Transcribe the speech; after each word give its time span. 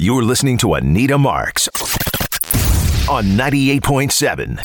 You're 0.00 0.22
listening 0.22 0.58
to 0.58 0.74
Anita 0.74 1.18
Marks 1.18 1.66
on 3.08 3.24
98.7 3.24 4.56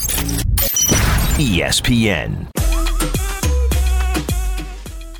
ESPN. 1.39 2.51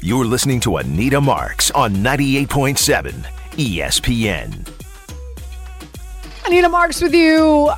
You're 0.02 0.26
listening 0.26 0.60
to 0.60 0.78
Anita 0.78 1.20
Marks 1.20 1.72
on 1.72 1.96
98.7 1.96 3.26
ESPN. 3.54 4.70
Anita 6.46 6.70
Marks 6.70 7.02
with 7.02 7.16
you. 7.16 7.72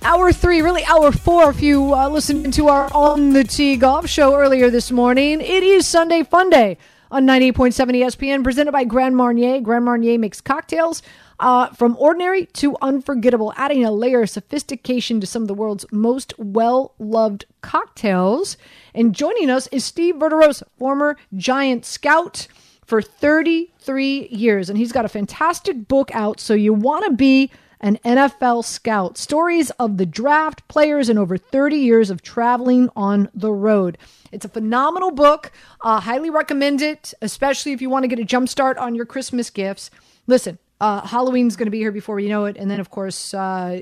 Hour 0.00 0.32
three, 0.32 0.62
really 0.62 0.86
hour 0.86 1.12
four, 1.12 1.50
if 1.50 1.60
you 1.60 1.92
uh, 1.92 2.08
listened 2.08 2.54
to 2.54 2.68
our 2.68 2.90
On 2.94 3.34
the 3.34 3.44
Tee 3.44 3.76
golf 3.76 4.08
show 4.08 4.34
earlier 4.34 4.70
this 4.70 4.90
morning. 4.90 5.42
It 5.42 5.62
is 5.62 5.86
Sunday 5.86 6.22
Fun 6.22 6.48
Day 6.48 6.78
on 7.10 7.26
98.7 7.26 7.74
ESPN, 7.74 8.42
presented 8.42 8.72
by 8.72 8.84
Grand 8.84 9.14
Marnier. 9.14 9.60
Grand 9.60 9.84
Marnier 9.84 10.18
makes 10.18 10.40
cocktails 10.40 11.02
uh, 11.42 11.66
from 11.70 11.96
ordinary 11.98 12.46
to 12.46 12.76
unforgettable, 12.80 13.52
adding 13.56 13.84
a 13.84 13.90
layer 13.90 14.22
of 14.22 14.30
sophistication 14.30 15.20
to 15.20 15.26
some 15.26 15.42
of 15.42 15.48
the 15.48 15.54
world's 15.54 15.84
most 15.90 16.32
well 16.38 16.94
loved 17.00 17.44
cocktails. 17.60 18.56
And 18.94 19.12
joining 19.12 19.50
us 19.50 19.66
is 19.66 19.84
Steve 19.84 20.14
Verderosa, 20.14 20.62
former 20.78 21.16
Giant 21.36 21.84
scout 21.84 22.46
for 22.86 23.02
33 23.02 24.28
years. 24.30 24.70
And 24.70 24.78
he's 24.78 24.92
got 24.92 25.04
a 25.04 25.08
fantastic 25.08 25.88
book 25.88 26.10
out, 26.14 26.38
So 26.38 26.54
You 26.54 26.72
Want 26.72 27.04
to 27.06 27.12
Be 27.12 27.50
an 27.80 27.98
NFL 28.04 28.64
scout. 28.64 29.18
Stories 29.18 29.70
of 29.70 29.96
the 29.96 30.06
draft, 30.06 30.68
players, 30.68 31.08
and 31.08 31.18
over 31.18 31.36
30 31.36 31.74
years 31.74 32.10
of 32.10 32.22
traveling 32.22 32.88
on 32.94 33.28
the 33.34 33.50
road. 33.50 33.98
It's 34.30 34.44
a 34.44 34.48
phenomenal 34.48 35.10
book. 35.10 35.50
Uh, 35.80 35.98
highly 35.98 36.30
recommend 36.30 36.80
it, 36.80 37.12
especially 37.20 37.72
if 37.72 37.82
you 37.82 37.90
want 37.90 38.04
to 38.04 38.08
get 38.08 38.20
a 38.20 38.24
jump 38.24 38.48
start 38.48 38.78
on 38.78 38.94
your 38.94 39.06
Christmas 39.06 39.50
gifts. 39.50 39.90
Listen, 40.28 40.58
uh, 40.82 41.06
Halloween's 41.06 41.54
going 41.54 41.68
to 41.68 41.70
be 41.70 41.78
here 41.78 41.92
before 41.92 42.16
we 42.16 42.28
know 42.28 42.46
it, 42.46 42.56
and 42.56 42.68
then 42.68 42.80
of 42.80 42.90
course 42.90 43.32
uh, 43.34 43.80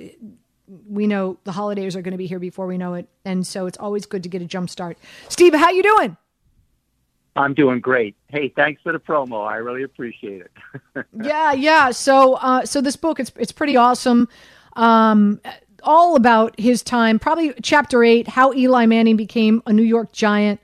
we 0.87 1.07
know 1.07 1.39
the 1.45 1.53
holidays 1.53 1.97
are 1.97 2.03
going 2.03 2.13
to 2.13 2.19
be 2.19 2.27
here 2.27 2.39
before 2.39 2.67
we 2.67 2.77
know 2.77 2.93
it, 2.93 3.09
and 3.25 3.47
so 3.47 3.65
it's 3.65 3.79
always 3.79 4.05
good 4.05 4.23
to 4.23 4.29
get 4.29 4.43
a 4.43 4.45
jump 4.45 4.69
start. 4.69 4.99
Steve, 5.31 5.55
how 5.55 5.71
you 5.71 5.83
doing? 5.83 6.19
I'm 7.37 7.55
doing 7.55 7.81
great. 7.81 8.17
Hey, 8.29 8.53
thanks 8.55 8.83
for 8.83 8.93
the 8.93 8.99
promo. 8.99 9.47
I 9.49 9.57
really 9.57 9.83
appreciate 9.83 10.43
it. 10.43 11.07
yeah, 11.25 11.53
yeah. 11.53 11.91
So, 11.91 12.35
uh, 12.35 12.67
so 12.67 12.83
this 12.83 12.97
book 12.97 13.19
it's 13.19 13.33
it's 13.37 13.53
pretty 13.53 13.79
awesome. 13.79 14.29
Um, 14.77 15.41
all 15.83 16.17
about 16.17 16.61
his 16.61 16.83
time. 16.83 17.19
Probably 17.19 17.55
chapter 17.63 18.05
eight, 18.05 18.29
how 18.29 18.53
Eli 18.53 18.85
Manning 18.85 19.17
became 19.17 19.63
a 19.65 19.73
New 19.73 19.85
York 19.85 20.13
Giant, 20.13 20.61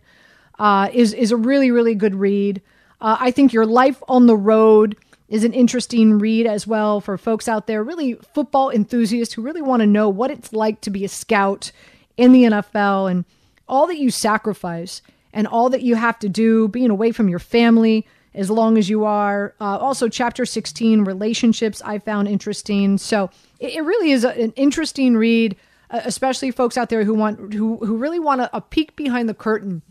uh, 0.58 0.90
is 0.92 1.14
is 1.14 1.32
a 1.32 1.36
really 1.36 1.70
really 1.70 1.94
good 1.94 2.14
read. 2.14 2.60
Uh, 3.00 3.16
I 3.18 3.30
think 3.30 3.54
your 3.54 3.64
life 3.64 4.02
on 4.06 4.26
the 4.26 4.36
road 4.36 4.96
is 5.28 5.44
an 5.44 5.52
interesting 5.52 6.18
read 6.18 6.46
as 6.46 6.66
well 6.66 7.00
for 7.00 7.18
folks 7.18 7.48
out 7.48 7.66
there, 7.66 7.82
really 7.82 8.14
football 8.34 8.70
enthusiasts 8.70 9.34
who 9.34 9.42
really 9.42 9.62
want 9.62 9.80
to 9.80 9.86
know 9.86 10.08
what 10.08 10.30
it's 10.30 10.52
like 10.52 10.80
to 10.82 10.90
be 10.90 11.04
a 11.04 11.08
scout 11.08 11.72
in 12.16 12.32
the 12.32 12.44
NFL 12.44 13.10
and 13.10 13.24
all 13.68 13.86
that 13.88 13.98
you 13.98 14.10
sacrifice 14.10 15.02
and 15.32 15.46
all 15.46 15.68
that 15.70 15.82
you 15.82 15.96
have 15.96 16.18
to 16.20 16.28
do, 16.28 16.68
being 16.68 16.90
away 16.90 17.12
from 17.12 17.28
your 17.28 17.38
family 17.38 18.06
as 18.34 18.50
long 18.50 18.78
as 18.78 18.88
you 18.88 19.04
are. 19.04 19.54
Uh, 19.60 19.78
also, 19.78 20.08
chapter 20.08 20.46
16, 20.46 21.04
relationships, 21.04 21.82
I 21.84 21.98
found 21.98 22.28
interesting. 22.28 22.98
So 22.98 23.30
it, 23.58 23.74
it 23.74 23.82
really 23.82 24.12
is 24.12 24.24
a, 24.24 24.30
an 24.40 24.52
interesting 24.52 25.16
read, 25.16 25.56
uh, 25.90 26.02
especially 26.04 26.50
folks 26.52 26.76
out 26.76 26.88
there 26.88 27.04
who 27.04 27.14
want 27.14 27.54
who, 27.54 27.78
who 27.78 27.96
really 27.96 28.20
want 28.20 28.42
a, 28.42 28.56
a 28.56 28.60
peek 28.60 28.94
behind 28.94 29.28
the 29.28 29.34
curtain 29.34 29.82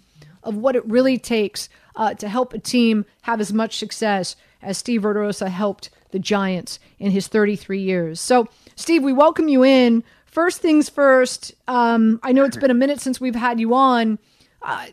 of 0.44 0.56
what 0.56 0.76
it 0.76 0.86
really 0.86 1.18
takes 1.18 1.68
uh, 1.96 2.14
to 2.14 2.30
help 2.30 2.54
a 2.54 2.60
team 2.60 3.06
have 3.24 3.42
as 3.42 3.52
much 3.52 3.78
success 3.78 4.36
as 4.66 4.78
Steve 4.78 5.04
Verderosa 5.04 5.48
helped 5.48 5.90
the 6.12 6.20
Giants 6.20 6.80
in 7.00 7.12
his 7.12 7.28
33 7.28 7.80
years. 7.80 8.20
So, 8.20 8.48
Steve, 8.76 9.04
we 9.04 9.14
welcome 9.14 9.48
you 9.48 9.64
in. 9.64 10.04
First 10.26 10.62
things 10.62 10.90
first, 10.90 11.54
um, 11.68 12.20
I 12.24 12.32
know 12.32 12.44
it's 12.44 12.58
been 12.58 12.72
a 12.72 12.76
minute 12.76 13.00
since 13.00 13.22
we've 13.22 13.36
had 13.36 13.60
you 13.60 13.74
on. 13.74 14.20
Uh, 14.62 14.88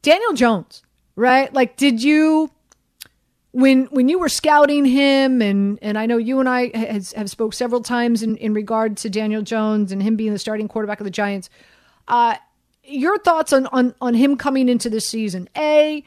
Daniel 0.00 0.32
Jones, 0.32 0.82
right? 1.14 1.52
Like, 1.52 1.76
did 1.76 2.02
you 2.02 2.50
when 3.52 3.84
when 3.86 4.08
you 4.08 4.18
were 4.18 4.28
scouting 4.28 4.84
him, 4.84 5.42
and 5.42 5.78
and 5.82 5.98
I 5.98 6.06
know 6.06 6.16
you 6.16 6.40
and 6.40 6.48
I 6.48 6.76
has, 6.76 7.12
have 7.12 7.30
spoke 7.30 7.54
several 7.54 7.82
times 7.82 8.22
in 8.22 8.36
in 8.36 8.54
regard 8.54 8.96
to 8.98 9.10
Daniel 9.10 9.42
Jones 9.42 9.92
and 9.92 10.02
him 10.02 10.16
being 10.16 10.32
the 10.32 10.38
starting 10.38 10.68
quarterback 10.68 11.00
of 11.00 11.04
the 11.04 11.10
Giants. 11.10 11.50
Uh, 12.08 12.36
your 12.82 13.18
thoughts 13.18 13.52
on 13.52 13.66
on 13.66 13.94
on 14.00 14.14
him 14.14 14.36
coming 14.36 14.68
into 14.68 14.88
this 14.88 15.06
season? 15.06 15.48
A, 15.56 16.02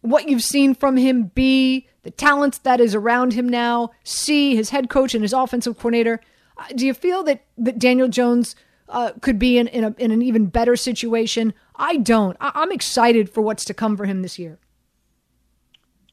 what 0.00 0.28
you've 0.28 0.42
seen 0.42 0.74
from 0.74 0.96
him. 0.96 1.32
B, 1.34 1.88
the 2.04 2.10
talent 2.10 2.60
that 2.62 2.80
is 2.80 2.94
around 2.94 3.32
him 3.32 3.48
now. 3.48 3.90
C, 4.04 4.54
his 4.54 4.70
head 4.70 4.88
coach 4.88 5.14
and 5.14 5.22
his 5.22 5.32
offensive 5.32 5.76
coordinator. 5.76 6.20
Uh, 6.56 6.66
do 6.76 6.86
you 6.86 6.94
feel 6.94 7.22
that, 7.24 7.44
that 7.58 7.78
Daniel 7.78 8.08
Jones 8.08 8.54
uh, 8.88 9.12
could 9.20 9.38
be 9.38 9.58
in, 9.58 9.66
in, 9.68 9.82
a, 9.84 9.94
in, 9.98 10.10
an 10.12 10.22
even 10.22 10.46
better 10.46 10.76
situation? 10.76 11.52
I 11.76 11.96
don't. 11.96 12.36
I, 12.40 12.52
I'm 12.54 12.70
excited 12.70 13.28
for 13.28 13.40
what's 13.40 13.64
to 13.64 13.74
come 13.74 13.96
for 13.96 14.04
him 14.04 14.22
this 14.22 14.38
year. 14.38 14.58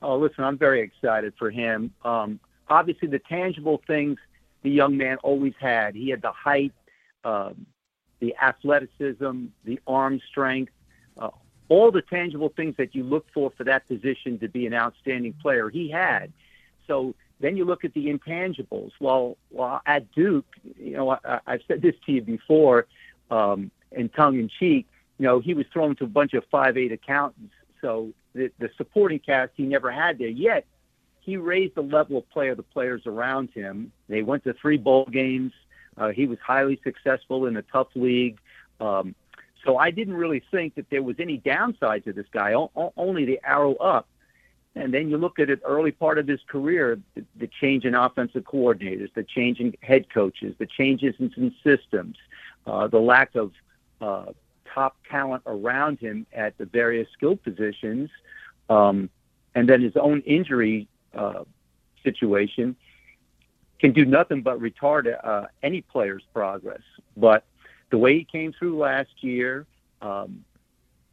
Oh, 0.02 0.18
listen, 0.18 0.44
I'm 0.44 0.58
very 0.58 0.82
excited 0.82 1.34
for 1.38 1.52
him. 1.52 1.94
Um, 2.04 2.40
obviously, 2.70 3.08
the 3.10 3.20
tangible 3.20 3.82
things 3.86 4.18
the 4.64 4.72
young 4.72 4.98
man 4.98 5.18
always 5.18 5.54
had. 5.60 5.94
He 5.94 6.10
had 6.10 6.22
the 6.22 6.32
height, 6.32 6.74
um, 7.24 7.66
the 8.20 8.36
athleticism, 8.42 9.46
the 9.66 9.80
arm 9.86 10.20
strength, 10.30 10.72
all 11.72 11.90
the 11.90 12.02
tangible 12.02 12.50
things 12.50 12.76
that 12.78 12.94
you 12.94 13.02
look 13.02 13.26
for 13.34 13.50
for 13.58 13.64
that 13.64 13.88
position 13.88 14.38
to 14.38 14.50
be 14.50 14.68
an 14.68 14.74
outstanding 14.74 15.34
player, 15.42 15.70
he 15.70 15.90
had. 15.90 16.34
So 16.86 17.16
then 17.40 17.56
you 17.56 17.64
look 17.64 17.86
at 17.86 17.94
the 17.94 18.08
intangibles. 18.08 18.92
Well, 19.00 19.38
well 19.52 19.82
at 19.86 20.12
Duke, 20.12 20.46
you 20.78 20.98
know, 20.98 21.12
I, 21.12 21.40
I've 21.48 21.62
said 21.70 21.82
this 21.82 21.96
to 22.06 22.12
you 22.12 22.22
before, 22.24 22.88
um, 23.30 23.72
in 23.94 24.10
tongue 24.10 24.38
in 24.38 24.50
cheek. 24.50 24.86
You 25.18 25.28
know, 25.28 25.40
he 25.40 25.54
was 25.54 25.66
thrown 25.72 25.96
to 25.96 26.04
a 26.04 26.08
bunch 26.08 26.34
of 26.34 26.44
five 26.52 26.76
eight 26.76 26.92
accountants. 26.92 27.54
So 27.80 28.12
the, 28.34 28.52
the 28.60 28.70
supporting 28.76 29.20
cast 29.20 29.54
he 29.56 29.64
never 29.64 29.92
had 29.92 30.18
there. 30.20 30.28
Yet 30.28 30.66
he 31.22 31.38
raised 31.38 31.76
the 31.76 31.84
level 31.84 32.18
of 32.18 32.30
play 32.32 32.50
of 32.50 32.58
the 32.58 32.64
players 32.64 33.04
around 33.06 33.50
him. 33.52 33.94
They 34.10 34.24
went 34.24 34.44
to 34.44 34.54
three 34.56 34.78
bowl 34.78 35.06
games. 35.06 35.54
Uh, 35.96 36.10
he 36.10 36.28
was 36.28 36.38
highly 36.46 36.82
successful 36.84 37.46
in 37.46 37.56
a 37.56 37.62
tough 37.62 37.88
league. 37.96 38.40
Um, 38.82 39.16
so 39.64 39.78
I 39.78 39.92
didn't 39.92 40.16
really 40.16 40.44
think 40.52 40.76
that 40.76 40.90
there 40.90 41.04
was 41.04 41.18
any 41.20 41.38
downside 41.38 42.04
to 42.06 42.14
this 42.14 42.26
guy, 42.32 42.54
o- 42.54 42.94
only 42.98 43.26
the 43.26 43.40
arrow 43.44 43.76
up. 43.76 44.08
And 44.76 44.94
then 44.94 45.10
you 45.10 45.18
look 45.18 45.38
at 45.40 45.50
it 45.50 45.60
early 45.66 45.92
part 45.92 46.18
of 46.18 46.28
his 46.28 46.40
career, 46.48 46.98
the, 47.16 47.26
the 47.36 47.48
change 47.48 47.84
in 47.86 47.94
offensive 47.94 48.44
coordinators, 48.44 49.14
the 49.14 49.24
change 49.24 49.60
in 49.60 49.74
head 49.82 50.10
coaches, 50.10 50.56
the 50.58 50.66
changes 50.66 51.14
in 51.20 51.54
systems, 51.64 52.16
uh, 52.66 52.88
the 52.88 53.00
lack 53.00 53.36
of 53.36 53.52
uh, 54.00 54.28
top 54.74 54.96
talent 55.10 55.44
around 55.46 56.00
him 56.00 56.26
at 56.34 56.58
the 56.58 56.66
various 56.66 57.08
skill 57.12 57.36
positions, 57.36 58.10
um, 58.70 59.10
and 59.56 59.68
then 59.68 59.82
his 59.82 59.98
own 59.98 60.22
injury 60.22 60.88
uh, 61.14 61.44
situation 62.04 62.76
can 63.80 63.92
do 63.92 64.06
nothing 64.06 64.42
but 64.42 64.60
retard 64.60 65.14
uh, 65.24 65.48
any 65.62 65.82
player's 65.82 66.24
progress. 66.34 66.82
But 67.18 67.44
the 67.92 67.98
way 67.98 68.18
he 68.18 68.24
came 68.24 68.54
through 68.54 68.78
last 68.80 69.12
year. 69.22 69.68
Um, 70.02 70.44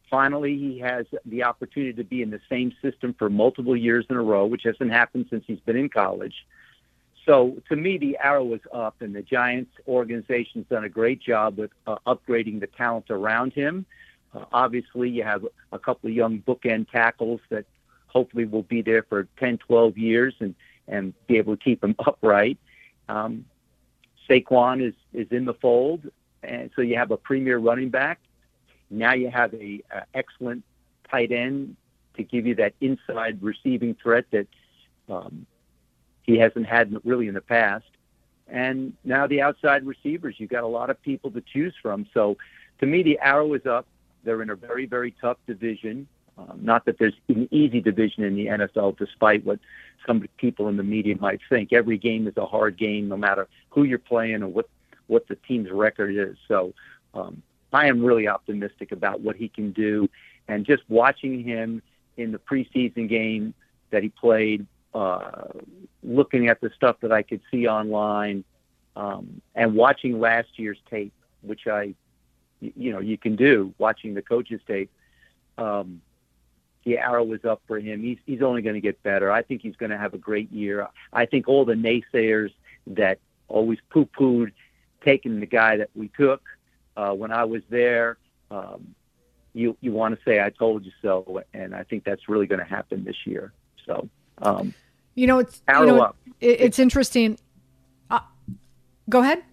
finally, 0.09 0.57
he 0.57 0.79
has 0.79 1.05
the 1.25 1.43
opportunity 1.43 1.93
to 1.93 2.03
be 2.03 2.21
in 2.21 2.31
the 2.31 2.41
same 2.49 2.73
system 2.81 3.13
for 3.17 3.29
multiple 3.29 3.75
years 3.75 4.05
in 4.09 4.15
a 4.15 4.21
row, 4.21 4.45
which 4.45 4.63
hasn't 4.63 4.91
happened 4.91 5.27
since 5.29 5.43
he's 5.45 5.59
been 5.59 5.77
in 5.77 5.89
college. 5.89 6.33
So 7.25 7.57
to 7.69 7.75
me, 7.75 7.97
the 7.97 8.17
arrow 8.17 8.53
is 8.53 8.61
up, 8.73 9.01
and 9.01 9.15
the 9.15 9.21
Giants 9.21 9.71
organization's 9.87 10.65
done 10.67 10.83
a 10.85 10.89
great 10.89 11.21
job 11.21 11.57
with 11.57 11.71
uh, 11.85 11.97
upgrading 12.07 12.61
the 12.61 12.67
talent 12.67 13.05
around 13.11 13.53
him. 13.53 13.85
Uh, 14.33 14.45
obviously, 14.51 15.09
you 15.09 15.23
have 15.23 15.45
a 15.71 15.77
couple 15.77 16.09
of 16.09 16.15
young 16.15 16.39
bookend 16.39 16.89
tackles 16.89 17.41
that 17.49 17.65
hopefully 18.07 18.45
will 18.45 18.63
be 18.63 18.81
there 18.81 19.03
for 19.03 19.27
10, 19.37 19.59
12 19.59 19.97
years 19.97 20.33
and, 20.39 20.55
and 20.87 21.13
be 21.27 21.37
able 21.37 21.55
to 21.55 21.63
keep 21.63 21.81
them 21.81 21.95
upright. 22.05 22.57
Um, 23.07 23.45
Saquon 24.27 24.87
is, 24.87 24.93
is 25.13 25.27
in 25.31 25.45
the 25.45 25.53
fold 25.55 26.09
and 26.43 26.69
so 26.75 26.81
you 26.81 26.95
have 26.95 27.11
a 27.11 27.17
premier 27.17 27.57
running 27.57 27.89
back. 27.89 28.19
Now 28.89 29.13
you 29.13 29.29
have 29.29 29.53
a, 29.53 29.81
a 29.91 30.03
excellent 30.13 30.63
tight 31.09 31.31
end 31.31 31.75
to 32.15 32.23
give 32.23 32.45
you 32.45 32.55
that 32.55 32.73
inside 32.81 33.41
receiving 33.41 33.95
threat 34.01 34.25
that 34.31 34.47
um, 35.09 35.45
he 36.23 36.37
hasn't 36.37 36.65
had 36.65 36.95
really 37.03 37.27
in 37.27 37.33
the 37.33 37.41
past. 37.41 37.85
And 38.47 38.93
now 39.03 39.27
the 39.27 39.41
outside 39.41 39.85
receivers, 39.85 40.35
you've 40.37 40.49
got 40.49 40.63
a 40.63 40.67
lot 40.67 40.89
of 40.89 41.01
people 41.01 41.31
to 41.31 41.41
choose 41.41 41.73
from. 41.81 42.07
So 42.13 42.37
to 42.79 42.85
me, 42.85 43.03
the 43.03 43.19
arrow 43.19 43.53
is 43.53 43.65
up. 43.65 43.85
They're 44.23 44.41
in 44.41 44.49
a 44.49 44.55
very, 44.55 44.85
very 44.85 45.15
tough 45.21 45.37
division. 45.47 46.07
Um, 46.37 46.59
not 46.61 46.85
that 46.85 46.97
there's 46.97 47.13
an 47.27 47.47
easy 47.51 47.81
division 47.81 48.23
in 48.23 48.35
the 48.35 48.47
NFL, 48.47 48.97
despite 48.97 49.45
what 49.45 49.59
some 50.07 50.25
people 50.37 50.67
in 50.69 50.77
the 50.77 50.83
media 50.83 51.15
might 51.19 51.41
think. 51.49 51.73
Every 51.73 51.97
game 51.97 52.27
is 52.27 52.37
a 52.37 52.45
hard 52.45 52.77
game, 52.77 53.09
no 53.09 53.17
matter 53.17 53.47
who 53.69 53.83
you're 53.83 53.99
playing 53.99 54.43
or 54.43 54.47
what 54.47 54.69
what 55.09 55.27
the 55.27 55.35
team's 55.35 55.69
record 55.69 56.15
is. 56.15 56.37
So 56.47 56.73
um, 57.13 57.41
I 57.73 57.87
am 57.87 58.03
really 58.03 58.27
optimistic 58.27 58.91
about 58.91 59.21
what 59.21 59.35
he 59.35 59.49
can 59.49 59.71
do. 59.71 60.09
And 60.47 60.65
just 60.65 60.83
watching 60.89 61.43
him 61.43 61.81
in 62.17 62.31
the 62.31 62.39
preseason 62.39 63.07
game 63.09 63.53
that 63.91 64.01
he 64.03 64.09
played, 64.09 64.65
uh, 64.93 65.47
looking 66.03 66.47
at 66.47 66.61
the 66.61 66.71
stuff 66.75 66.97
that 67.01 67.11
I 67.11 67.21
could 67.23 67.41
see 67.51 67.67
online, 67.67 68.43
um, 68.95 69.41
and 69.55 69.75
watching 69.75 70.19
last 70.19 70.49
year's 70.57 70.79
tape, 70.89 71.13
which 71.41 71.67
I, 71.67 71.93
you 72.59 72.91
know, 72.91 72.99
you 72.99 73.17
can 73.17 73.35
do 73.35 73.73
watching 73.77 74.13
the 74.13 74.21
coaches 74.21 74.61
tape. 74.67 74.91
Um, 75.57 76.01
the 76.85 76.97
arrow 76.97 77.23
was 77.23 77.45
up 77.45 77.61
for 77.67 77.79
him. 77.79 78.01
He's 78.01 78.17
he's 78.25 78.41
only 78.41 78.61
going 78.61 78.75
to 78.75 78.81
get 78.81 79.01
better. 79.03 79.31
I 79.31 79.41
think 79.43 79.61
he's 79.61 79.75
going 79.75 79.91
to 79.91 79.97
have 79.97 80.13
a 80.13 80.17
great 80.17 80.51
year. 80.51 80.87
I 81.13 81.25
think 81.25 81.47
all 81.47 81.65
the 81.65 81.75
naysayers 81.75 82.51
that 82.87 83.19
always 83.47 83.79
poo-pooed 83.89 84.51
taking 85.03 85.39
the 85.39 85.45
guy 85.45 85.77
that 85.77 85.89
we 85.95 86.09
took 86.09 86.41
uh, 86.97 87.11
when 87.11 87.31
I 87.31 87.45
was 87.45 87.61
there. 87.69 88.17
Um, 88.51 88.95
you 89.53 89.75
you 89.81 89.91
want 89.91 90.15
to 90.15 90.21
say 90.23 90.39
I 90.39 90.49
told 90.49 90.85
you 90.85 90.91
so, 91.01 91.43
and 91.53 91.75
I 91.75 91.83
think 91.83 92.03
that's 92.03 92.29
really 92.29 92.45
going 92.45 92.59
to 92.59 92.65
happen 92.65 93.03
this 93.03 93.15
year. 93.25 93.51
So, 93.85 94.07
um, 94.41 94.73
you 95.15 95.27
know, 95.27 95.39
it's 95.39 95.61
you 95.67 95.85
know, 95.85 96.01
up. 96.01 96.17
It, 96.39 96.61
it's 96.61 96.79
interesting. 96.79 97.37
Uh, 98.09 98.19
go 99.09 99.21
ahead. 99.21 99.43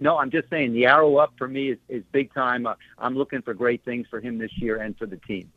No, 0.00 0.18
I'm 0.18 0.30
just 0.30 0.50
saying 0.50 0.72
the 0.72 0.86
arrow 0.86 1.16
up 1.16 1.34
for 1.38 1.46
me 1.46 1.70
is, 1.70 1.78
is 1.88 2.02
big 2.12 2.34
time. 2.34 2.66
Uh, 2.66 2.74
I'm 2.98 3.16
looking 3.16 3.42
for 3.42 3.54
great 3.54 3.84
things 3.84 4.06
for 4.10 4.20
him 4.20 4.38
this 4.38 4.50
year 4.56 4.76
and 4.82 4.96
for 4.98 5.06
the 5.06 5.16
team. 5.18 5.50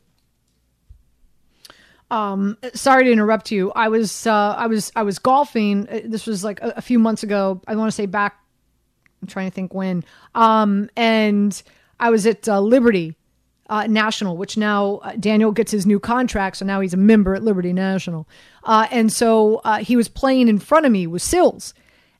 Um, 2.10 2.56
sorry 2.72 3.04
to 3.04 3.12
interrupt 3.12 3.50
you. 3.50 3.72
I 3.72 3.88
was 3.88 4.26
uh, 4.26 4.54
I 4.56 4.66
was 4.66 4.90
I 4.96 5.02
was 5.02 5.18
golfing. 5.18 5.88
Uh, 5.88 6.00
this 6.04 6.26
was 6.26 6.42
like 6.44 6.60
a, 6.62 6.74
a 6.76 6.82
few 6.82 6.98
months 6.98 7.22
ago. 7.22 7.60
I 7.66 7.74
want 7.76 7.88
to 7.88 7.94
say 7.94 8.06
back. 8.06 8.38
I'm 9.20 9.28
trying 9.28 9.50
to 9.50 9.54
think 9.54 9.74
when. 9.74 10.04
Um, 10.34 10.90
and 10.96 11.60
I 12.00 12.10
was 12.10 12.26
at 12.26 12.48
uh, 12.48 12.60
Liberty 12.60 13.16
uh, 13.68 13.86
National, 13.86 14.36
which 14.36 14.56
now 14.56 14.96
uh, 14.96 15.12
Daniel 15.18 15.52
gets 15.52 15.70
his 15.72 15.86
new 15.86 16.00
contract, 16.00 16.56
so 16.58 16.64
now 16.64 16.80
he's 16.80 16.94
a 16.94 16.98
member 16.98 17.34
at 17.34 17.42
Liberty 17.42 17.72
National. 17.72 18.28
Uh, 18.64 18.86
and 18.90 19.12
so 19.12 19.60
uh, 19.64 19.78
he 19.78 19.96
was 19.96 20.08
playing 20.08 20.48
in 20.48 20.58
front 20.58 20.86
of 20.86 20.92
me 20.92 21.06
with 21.06 21.22
Sills, 21.22 21.74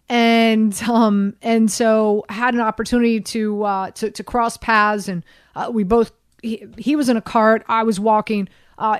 and 0.08 0.80
um, 0.82 1.36
and 1.42 1.70
so 1.70 2.24
had 2.28 2.54
an 2.54 2.60
opportunity 2.60 3.20
to 3.20 3.62
uh, 3.62 3.90
to, 3.92 4.10
to 4.10 4.24
cross 4.24 4.56
paths, 4.56 5.08
and 5.08 5.24
we 5.70 5.84
both. 5.84 6.12
He, 6.40 6.64
he 6.76 6.94
was 6.94 7.08
in 7.08 7.16
a 7.16 7.22
cart. 7.22 7.64
I 7.68 7.82
was 7.82 7.98
walking 7.98 8.48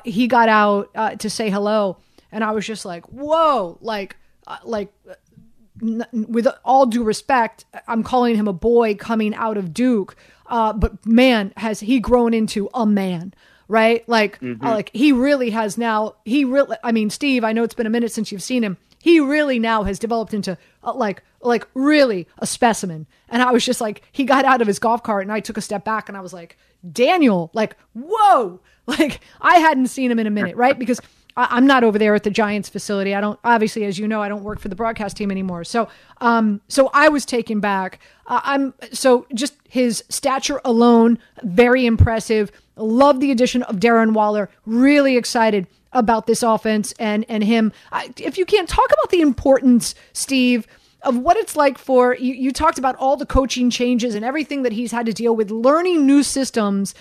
he 0.05 0.27
got 0.27 0.49
out 0.49 1.21
to 1.21 1.31
say 1.31 1.51
hello, 1.51 1.99
and 2.33 2.43
I 2.43 2.51
was 2.51 2.67
just 2.67 2.85
like, 2.85 3.05
"Whoa!" 3.07 3.79
Like, 3.81 4.17
like, 4.65 4.93
with 5.81 6.47
all 6.65 6.87
due 6.87 7.03
respect, 7.03 7.65
I'm 7.87 8.03
calling 8.03 8.35
him 8.35 8.49
a 8.49 8.53
boy 8.53 8.95
coming 8.95 9.35
out 9.35 9.57
of 9.57 9.73
Duke, 9.73 10.17
uh, 10.47 10.73
but 10.73 11.05
man, 11.07 11.53
has 11.57 11.81
he 11.81 12.01
grown 12.01 12.35
into 12.35 12.69
a 12.75 12.87
man? 12.87 13.35
Right? 13.69 14.09
Like, 14.09 14.41
mm-hmm. 14.41 14.65
like 14.65 14.91
he 14.95 15.13
really 15.13 15.51
has 15.51 15.77
now. 15.77 16.17
He 16.25 16.45
really. 16.45 16.77
I 16.83 16.93
mean, 16.93 17.11
Steve. 17.11 17.45
I 17.45 17.53
know 17.53 17.65
it's 17.65 17.75
been 17.75 17.87
a 17.87 17.91
minute 17.91 18.13
since 18.13 18.33
you've 18.33 18.43
seen 18.43 18.65
him. 18.65 18.79
He 19.01 19.21
really 19.21 19.59
now 19.59 19.83
has 19.83 19.99
developed 19.99 20.33
into 20.33 20.57
uh, 20.83 20.95
like 20.95 21.23
like 21.43 21.69
really 21.75 22.27
a 22.39 22.47
specimen. 22.47 23.07
And 23.29 23.43
I 23.43 23.53
was 23.53 23.65
just 23.65 23.81
like, 23.81 24.03
he 24.11 24.25
got 24.25 24.47
out 24.47 24.63
of 24.63 24.67
his 24.67 24.79
golf 24.79 25.03
cart, 25.03 25.23
and 25.23 25.33
I 25.33 25.41
took 25.41 25.59
a 25.59 25.61
step 25.63 25.85
back, 25.85 26.09
and 26.09 26.17
I 26.17 26.21
was 26.21 26.33
like, 26.33 26.57
Daniel, 26.91 27.51
like, 27.53 27.77
whoa, 27.95 28.61
like 28.87 29.21
I 29.41 29.59
hadn't 29.59 29.89
seen 29.89 30.11
him 30.11 30.19
in 30.19 30.27
a 30.27 30.31
minute, 30.31 30.57
right? 30.57 30.79
Because 30.79 31.01
I, 31.37 31.57
am 31.57 31.67
not 31.67 31.85
over 31.85 31.99
there 31.99 32.15
at 32.15 32.25
the 32.25 32.31
Giants 32.31 32.69
facility. 32.69 33.15
I 33.15 33.21
don't, 33.21 33.39
obviously, 33.45 33.85
as 33.85 33.99
you 33.99 34.09
know, 34.09 34.21
I 34.23 34.29
don't 34.29 34.43
work 34.43 34.59
for 34.59 34.69
the 34.69 34.77
broadcast 34.77 35.17
team 35.17 35.31
anymore. 35.31 35.65
So, 35.65 35.89
um, 36.21 36.61
so 36.69 36.91
I 36.93 37.09
was 37.09 37.25
taken 37.25 37.61
back. 37.61 38.01
Uh, 38.27 38.41
I'm 38.43 38.75
so 38.93 39.27
just 39.35 39.55
his 39.69 40.05
stature 40.09 40.61
alone, 40.65 41.19
very 41.43 41.87
impressive. 41.87 42.51
Love 42.77 43.21
the 43.21 43.31
addition 43.31 43.63
of 43.65 43.77
Darren 43.77 44.13
Waller. 44.13 44.51
Really 44.67 45.17
excited 45.17 45.67
about 45.93 46.27
this 46.27 46.43
offense 46.43 46.93
and 46.99 47.25
and 47.29 47.43
him. 47.43 47.73
I, 47.93 48.13
if 48.19 48.37
you 48.37 48.45
can't 48.45 48.69
talk 48.69 48.87
about 48.87 49.11
the 49.11 49.21
importance, 49.21 49.95
Steve, 50.13 50.67
of 51.03 51.19
what 51.19 51.37
it's 51.37 51.57
like 51.57 51.79
for 51.79 52.15
you, 52.17 52.35
you 52.35 52.53
talked 52.53 52.79
about 52.79 52.97
all 52.97 53.17
the 53.17 53.27
coaching 53.27 53.71
changes 53.71 54.15
and 54.15 54.25
everything 54.25 54.63
that 54.63 54.73
he's 54.73 54.93
had 54.93 55.07
to 55.07 55.13
deal 55.13 55.35
with, 55.35 55.51
learning 55.51 56.07
new 56.07 56.23
systems 56.23 56.95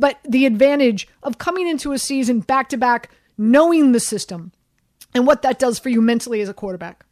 but 0.00 0.18
the 0.26 0.46
advantage 0.46 1.06
of 1.22 1.38
coming 1.38 1.68
into 1.68 1.92
a 1.92 1.98
season 1.98 2.40
back 2.40 2.70
to 2.70 2.78
back, 2.78 3.10
knowing 3.40 3.92
the 3.92 4.00
system 4.00 4.52
and 5.14 5.26
what 5.26 5.40
that 5.40 5.58
does 5.58 5.78
for 5.78 5.88
you 5.88 6.02
mentally 6.02 6.42
as 6.42 6.48
a 6.48 6.54
quarterback. 6.54 7.06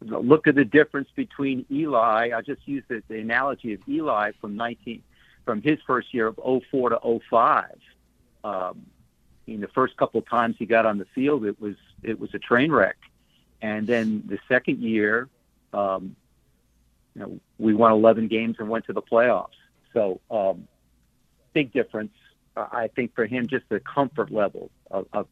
Look 0.00 0.46
at 0.46 0.54
the 0.54 0.64
difference 0.64 1.08
between 1.16 1.66
Eli. 1.68 2.30
I 2.32 2.40
just 2.42 2.66
used 2.66 2.86
the, 2.86 3.02
the 3.08 3.18
analogy 3.18 3.74
of 3.74 3.80
Eli 3.88 4.30
from 4.40 4.54
19, 4.54 5.02
from 5.44 5.60
his 5.60 5.80
first 5.84 6.14
year 6.14 6.28
of 6.28 6.38
04 6.70 6.90
to 6.90 7.20
05. 7.28 7.76
Um, 8.44 8.86
in 9.48 9.60
the 9.60 9.66
first 9.66 9.96
couple 9.96 10.20
of 10.20 10.28
times 10.28 10.54
he 10.60 10.66
got 10.66 10.86
on 10.86 10.98
the 10.98 11.06
field, 11.06 11.44
it 11.44 11.60
was 11.60 11.74
it 12.04 12.20
was 12.20 12.32
a 12.34 12.38
train 12.38 12.70
wreck, 12.70 12.98
and 13.60 13.86
then 13.86 14.22
the 14.26 14.38
second 14.46 14.80
year, 14.80 15.28
um, 15.72 16.14
you 17.16 17.22
know, 17.22 17.40
we 17.58 17.74
won 17.74 17.90
11 17.90 18.28
games 18.28 18.56
and 18.60 18.68
went 18.68 18.86
to 18.86 18.92
the 18.92 19.02
playoffs. 19.02 19.58
So 19.92 20.20
um, 20.30 20.68
big 21.52 21.72
difference. 21.72 22.12
I 22.72 22.90
think 22.94 23.14
for 23.14 23.26
him, 23.26 23.46
just 23.46 23.68
the 23.68 23.80
comfort 23.80 24.30
level 24.30 24.70
of, 24.90 25.06
of 25.12 25.26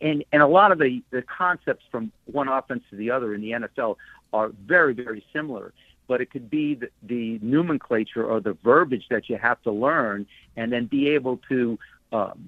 and 0.00 0.24
and 0.32 0.42
a 0.42 0.46
lot 0.46 0.72
of 0.72 0.78
the 0.78 1.02
the 1.10 1.22
concepts 1.22 1.84
from 1.90 2.12
one 2.26 2.48
offense 2.48 2.84
to 2.90 2.96
the 2.96 3.10
other 3.10 3.34
in 3.34 3.40
the 3.40 3.50
NFL 3.52 3.96
are 4.32 4.48
very 4.48 4.94
very 4.94 5.24
similar. 5.32 5.72
But 6.06 6.20
it 6.20 6.30
could 6.30 6.50
be 6.50 6.74
the, 6.74 6.90
the 7.02 7.38
nomenclature 7.40 8.24
or 8.26 8.38
the 8.38 8.52
verbiage 8.62 9.06
that 9.08 9.30
you 9.30 9.38
have 9.38 9.62
to 9.62 9.72
learn, 9.72 10.26
and 10.54 10.70
then 10.70 10.84
be 10.84 11.08
able 11.08 11.38
to, 11.48 11.78
um, 12.12 12.46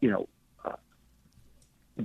you 0.00 0.10
know, 0.10 0.28
uh, 0.64 2.02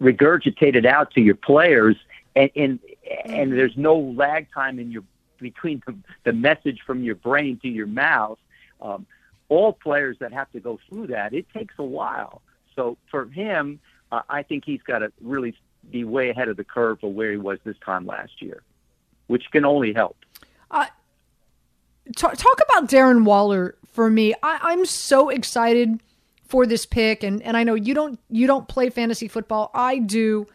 regurgitate 0.00 0.74
it 0.74 0.86
out 0.86 1.10
to 1.12 1.20
your 1.20 1.34
players, 1.34 1.96
and 2.34 2.50
and, 2.56 2.80
and 3.26 3.52
there's 3.52 3.76
no 3.76 3.98
lag 3.98 4.46
time 4.54 4.78
in 4.78 4.90
your 4.90 5.02
between 5.38 5.82
the, 5.86 5.94
the 6.24 6.32
message 6.32 6.80
from 6.86 7.02
your 7.04 7.14
brain 7.14 7.58
to 7.62 7.68
your 7.68 7.86
mouth 7.86 8.38
um, 8.80 9.06
all 9.48 9.72
players 9.72 10.16
that 10.20 10.32
have 10.32 10.50
to 10.52 10.60
go 10.60 10.78
through 10.88 11.08
that, 11.08 11.32
it 11.32 11.46
takes 11.54 11.74
a 11.78 11.84
while. 11.84 12.42
So 12.74 12.96
for 13.10 13.26
him, 13.26 13.80
uh, 14.12 14.22
I 14.28 14.42
think 14.42 14.64
he's 14.64 14.82
got 14.82 15.00
to 15.00 15.12
really 15.20 15.54
be 15.90 16.04
way 16.04 16.30
ahead 16.30 16.48
of 16.48 16.56
the 16.56 16.64
curve 16.64 17.00
for 17.00 17.12
where 17.12 17.30
he 17.30 17.38
was 17.38 17.58
this 17.64 17.76
time 17.84 18.06
last 18.06 18.40
year, 18.40 18.62
which 19.26 19.50
can 19.50 19.64
only 19.64 19.92
help. 19.92 20.16
Uh, 20.70 20.86
talk, 22.16 22.36
talk 22.36 22.60
about 22.68 22.88
Darren 22.88 23.24
Waller 23.24 23.74
for 23.92 24.10
me. 24.10 24.34
I, 24.42 24.58
I'm 24.62 24.84
so 24.84 25.28
excited 25.28 26.00
for 26.44 26.66
this 26.66 26.86
pick, 26.86 27.22
and, 27.22 27.42
and 27.42 27.56
I 27.56 27.62
know 27.62 27.74
you 27.74 27.94
don't 27.94 28.18
you 28.30 28.46
don't 28.46 28.68
play 28.68 28.90
fantasy 28.90 29.28
football. 29.28 29.70
I 29.74 29.98
do. 29.98 30.46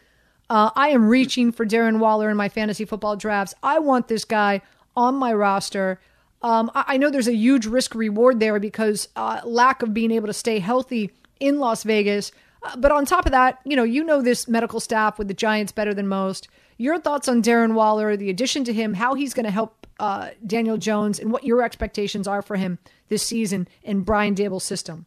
Uh, 0.49 0.71
I 0.75 0.89
am 0.89 1.07
reaching 1.07 1.51
for 1.51 1.65
Darren 1.65 1.99
Waller 1.99 2.29
in 2.29 2.37
my 2.37 2.49
fantasy 2.49 2.85
football 2.85 3.15
drafts. 3.15 3.53
I 3.63 3.79
want 3.79 4.07
this 4.07 4.25
guy 4.25 4.61
on 4.95 5.15
my 5.15 5.33
roster. 5.33 5.99
Um, 6.43 6.69
I 6.75 6.97
know 6.97 7.09
there's 7.09 7.29
a 7.29 7.35
huge 7.35 7.65
risk 7.65 7.95
reward 7.95 8.41
there 8.41 8.59
because 8.59 9.07
uh, 9.15 9.39
lack 9.45 9.81
of 9.81 9.93
being 9.93 10.11
able 10.11 10.27
to 10.27 10.33
stay 10.33 10.59
healthy 10.59 11.11
in 11.39 11.59
Las 11.59 11.83
Vegas. 11.83 12.33
Uh, 12.61 12.75
but 12.75 12.91
on 12.91 13.05
top 13.05 13.25
of 13.25 13.31
that, 13.31 13.59
you 13.63 13.77
know, 13.77 13.83
you 13.83 14.03
know 14.03 14.21
this 14.21 14.47
medical 14.47 14.81
staff 14.81 15.17
with 15.17 15.29
the 15.29 15.33
Giants 15.33 15.71
better 15.71 15.93
than 15.93 16.07
most. 16.07 16.49
Your 16.77 16.99
thoughts 16.99 17.29
on 17.29 17.41
Darren 17.41 17.73
Waller, 17.73 18.17
the 18.17 18.29
addition 18.29 18.65
to 18.65 18.73
him, 18.73 18.93
how 18.95 19.13
he's 19.13 19.33
going 19.33 19.45
to 19.45 19.51
help 19.51 19.87
uh, 19.99 20.31
Daniel 20.45 20.77
Jones, 20.77 21.19
and 21.19 21.31
what 21.31 21.45
your 21.45 21.61
expectations 21.61 22.27
are 22.27 22.41
for 22.41 22.57
him 22.57 22.77
this 23.07 23.23
season 23.23 23.67
in 23.83 24.01
Brian 24.01 24.35
Daboll's 24.35 24.63
system. 24.63 25.05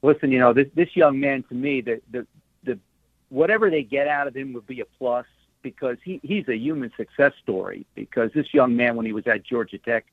Listen, 0.00 0.30
you 0.30 0.38
know 0.38 0.52
this 0.52 0.68
this 0.74 0.94
young 0.94 1.18
man 1.18 1.42
to 1.48 1.54
me, 1.54 1.80
the 1.80 2.00
the 2.10 2.26
the 2.62 2.78
whatever 3.30 3.68
they 3.68 3.82
get 3.82 4.06
out 4.06 4.28
of 4.28 4.36
him 4.36 4.52
would 4.52 4.66
be 4.66 4.80
a 4.80 4.84
plus 4.84 5.26
because 5.62 5.96
he, 6.04 6.20
he's 6.22 6.48
a 6.48 6.56
human 6.56 6.92
success 6.96 7.32
story. 7.42 7.86
Because 7.94 8.30
this 8.34 8.52
young 8.52 8.76
man, 8.76 8.96
when 8.96 9.06
he 9.06 9.12
was 9.12 9.26
at 9.26 9.42
Georgia 9.44 9.78
Tech, 9.78 10.06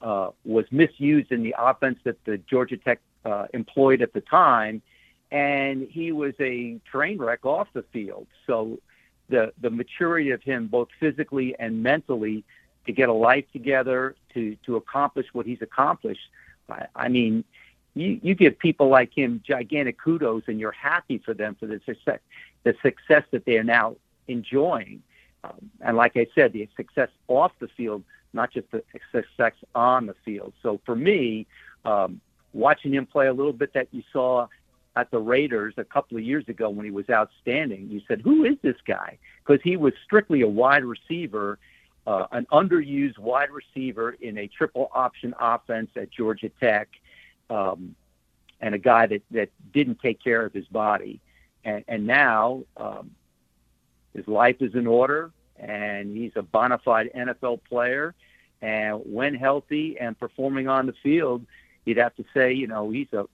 uh, 0.00 0.30
was 0.44 0.64
misused 0.70 1.30
in 1.32 1.42
the 1.42 1.54
offense 1.58 1.98
that 2.04 2.22
the 2.24 2.38
Georgia 2.38 2.76
Tech 2.76 3.00
uh, 3.24 3.46
employed 3.54 4.02
at 4.02 4.12
the 4.12 4.20
time, 4.20 4.82
and 5.30 5.86
he 5.88 6.12
was 6.12 6.34
a 6.40 6.78
train 6.90 7.18
wreck 7.18 7.44
off 7.46 7.68
the 7.72 7.84
field. 7.92 8.26
So 8.46 8.78
the 9.28 9.52
the 9.60 9.70
maturity 9.70 10.30
of 10.30 10.42
him, 10.42 10.66
both 10.66 10.88
physically 10.98 11.54
and 11.58 11.82
mentally, 11.82 12.44
to 12.86 12.92
get 12.92 13.08
a 13.08 13.12
life 13.12 13.44
together, 13.52 14.16
to 14.34 14.56
to 14.66 14.76
accomplish 14.76 15.26
what 15.32 15.46
he's 15.46 15.62
accomplished. 15.62 16.28
I, 16.68 16.86
I 16.96 17.08
mean, 17.08 17.44
you 17.94 18.18
you 18.22 18.34
give 18.34 18.58
people 18.58 18.88
like 18.88 19.16
him 19.16 19.40
gigantic 19.46 19.98
kudos, 19.98 20.42
and 20.48 20.58
you're 20.58 20.72
happy 20.72 21.18
for 21.18 21.32
them 21.32 21.56
for 21.58 21.66
the 21.66 21.80
success 21.86 22.18
the 22.64 22.74
success 22.82 23.24
that 23.30 23.44
they 23.44 23.56
are 23.56 23.64
now 23.64 23.96
enjoying. 24.28 25.02
Um, 25.44 25.70
and 25.80 25.96
like 25.96 26.16
I 26.16 26.26
said, 26.34 26.52
the 26.52 26.68
success 26.76 27.08
off 27.28 27.52
the 27.58 27.68
field, 27.68 28.04
not 28.32 28.52
just 28.52 28.70
the 28.70 28.82
success 29.10 29.52
on 29.74 30.06
the 30.06 30.14
field. 30.24 30.52
So 30.62 30.80
for 30.84 30.94
me, 30.94 31.46
um, 31.84 32.20
watching 32.52 32.94
him 32.94 33.06
play 33.06 33.26
a 33.26 33.32
little 33.32 33.52
bit 33.52 33.72
that 33.74 33.88
you 33.90 34.02
saw 34.12 34.46
at 34.94 35.10
the 35.10 35.18
Raiders 35.18 35.74
a 35.78 35.84
couple 35.84 36.18
of 36.18 36.22
years 36.22 36.46
ago 36.48 36.68
when 36.68 36.84
he 36.84 36.90
was 36.90 37.08
outstanding, 37.08 37.88
you 37.88 38.02
said, 38.06 38.20
"Who 38.20 38.44
is 38.44 38.56
this 38.62 38.76
guy?" 38.86 39.18
Because 39.44 39.62
he 39.62 39.76
was 39.76 39.94
strictly 40.04 40.42
a 40.42 40.48
wide 40.48 40.84
receiver, 40.84 41.58
uh, 42.06 42.26
an 42.30 42.46
underused 42.52 43.18
wide 43.18 43.50
receiver 43.50 44.10
in 44.20 44.36
a 44.36 44.46
triple 44.46 44.90
option 44.92 45.34
offense 45.40 45.90
at 45.96 46.10
Georgia 46.10 46.50
Tech. 46.60 46.88
Um, 47.48 47.96
and 48.62 48.74
a 48.74 48.78
guy 48.78 49.06
that 49.06 49.22
that 49.32 49.50
didn't 49.74 50.00
take 50.00 50.22
care 50.22 50.46
of 50.46 50.54
his 50.54 50.66
body, 50.68 51.20
and 51.64 51.84
and 51.88 52.06
now 52.06 52.62
um, 52.78 53.10
his 54.14 54.26
life 54.28 54.56
is 54.60 54.74
in 54.74 54.86
order, 54.86 55.30
and 55.56 56.16
he's 56.16 56.32
a 56.36 56.42
bona 56.42 56.78
fide 56.78 57.10
NFL 57.14 57.60
player, 57.68 58.14
and 58.60 59.00
when 59.04 59.34
healthy 59.34 59.98
and 59.98 60.18
performing 60.18 60.68
on 60.68 60.86
the 60.86 60.94
field, 61.02 61.44
you'd 61.84 61.96
have 61.96 62.14
to 62.16 62.24
say, 62.34 62.52
you 62.52 62.66
know, 62.66 62.90
he's 62.90 63.12
a 63.12 63.26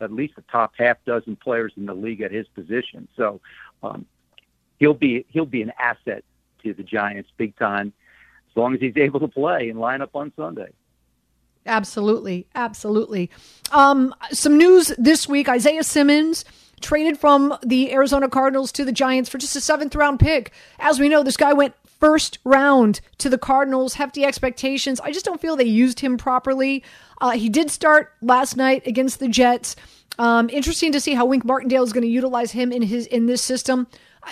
at 0.00 0.12
least 0.12 0.34
a 0.38 0.42
top 0.50 0.72
half 0.78 0.96
dozen 1.04 1.36
players 1.36 1.72
in 1.76 1.86
the 1.86 1.94
league 1.94 2.22
at 2.22 2.32
his 2.32 2.46
position. 2.48 3.06
So 3.16 3.40
um, 3.82 4.06
he'll 4.78 4.94
be 4.94 5.24
he'll 5.28 5.46
be 5.46 5.62
an 5.62 5.72
asset 5.78 6.24
to 6.62 6.74
the 6.74 6.82
Giants 6.82 7.30
big 7.36 7.56
time 7.56 7.92
as 8.50 8.56
long 8.56 8.74
as 8.74 8.80
he's 8.80 8.96
able 8.96 9.20
to 9.20 9.28
play 9.28 9.68
and 9.68 9.78
line 9.78 10.02
up 10.02 10.16
on 10.16 10.32
Sunday. 10.36 10.72
Absolutely, 11.66 12.46
absolutely. 12.54 13.30
Um, 13.70 14.14
some 14.32 14.56
news 14.56 14.92
this 14.98 15.28
week: 15.28 15.48
Isaiah 15.48 15.84
Simmons 15.84 16.44
traded 16.80 17.18
from 17.18 17.56
the 17.62 17.92
Arizona 17.92 18.28
Cardinals 18.28 18.72
to 18.72 18.84
the 18.84 18.92
Giants 18.92 19.28
for 19.28 19.38
just 19.38 19.56
a 19.56 19.60
seventh 19.60 19.94
round 19.94 20.20
pick. 20.20 20.52
As 20.78 20.98
we 20.98 21.08
know, 21.08 21.22
this 21.22 21.36
guy 21.36 21.52
went 21.52 21.74
first 22.00 22.38
round 22.44 23.00
to 23.18 23.28
the 23.28 23.38
Cardinals, 23.38 23.94
hefty 23.94 24.24
expectations. 24.24 25.00
I 25.00 25.12
just 25.12 25.24
don't 25.24 25.40
feel 25.40 25.54
they 25.54 25.64
used 25.64 26.00
him 26.00 26.16
properly. 26.16 26.82
Uh, 27.20 27.32
he 27.32 27.48
did 27.48 27.70
start 27.70 28.12
last 28.22 28.56
night 28.56 28.86
against 28.86 29.20
the 29.20 29.28
Jets. 29.28 29.76
Um, 30.18 30.50
interesting 30.50 30.92
to 30.92 31.00
see 31.00 31.14
how 31.14 31.26
Wink 31.26 31.44
Martindale 31.44 31.82
is 31.82 31.92
going 31.92 32.02
to 32.02 32.08
utilize 32.08 32.52
him 32.52 32.72
in 32.72 32.82
his 32.82 33.06
in 33.06 33.26
this 33.26 33.42
system. 33.42 33.86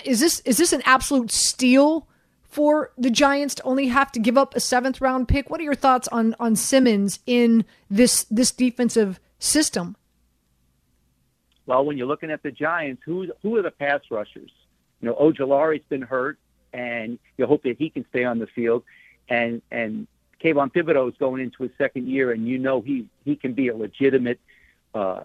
Is 0.05 0.21
this 0.21 0.41
is 0.41 0.57
this 0.57 0.73
an 0.73 0.83
absolute 0.85 1.31
steal 1.31 2.09
for 2.43 2.93
the 2.99 3.11
Giants 3.11 3.55
to 3.57 3.63
only 3.63 3.89
have 3.89 4.11
to 4.13 4.21
give 4.21 4.37
up 4.37 4.57
a 4.57 4.61
seventh 4.61 5.01
round 5.01 5.29
pick? 5.29 5.51
What 5.51 5.61
are 5.61 5.65
your 5.65 5.75
thoughts 5.75 6.09
on 6.09 6.35
on 6.41 6.57
Simmons 6.57 7.21
in 7.27 7.65
this 7.91 8.25
this 8.25 8.51
defensive 8.51 9.21
system? 9.39 9.97
Well, 11.69 11.85
when 11.85 11.99
you're 11.99 12.07
looking 12.07 12.31
at 12.31 12.43
the 12.43 12.51
Giants, 12.51 13.03
who 13.05 13.31
who 13.43 13.55
are 13.57 13.63
the 13.63 13.71
pass 13.71 14.01
rushers? 14.11 14.51
You 15.03 15.09
know, 15.11 15.15
Ojulari's 15.17 15.85
been 15.91 16.01
hurt, 16.01 16.39
and 16.73 17.19
you 17.37 17.47
hope 17.47 17.63
that 17.65 17.77
he 17.77 17.91
can 17.91 18.07
stay 18.09 18.25
on 18.25 18.39
the 18.39 18.47
field. 18.47 18.85
And 19.29 19.61
and 19.71 20.07
Kayvon 20.43 20.73
Thibodeaux 20.73 21.11
is 21.11 21.19
going 21.19 21.43
into 21.43 21.65
his 21.65 21.73
second 21.77 22.09
year, 22.09 22.33
and 22.33 22.49
you 22.49 22.59
know 22.59 22.81
he 22.81 23.07
he 23.27 23.37
can 23.37 23.53
be 23.53 23.69
a 23.69 23.77
legitimate 23.77 24.41
uh, 24.95 25.25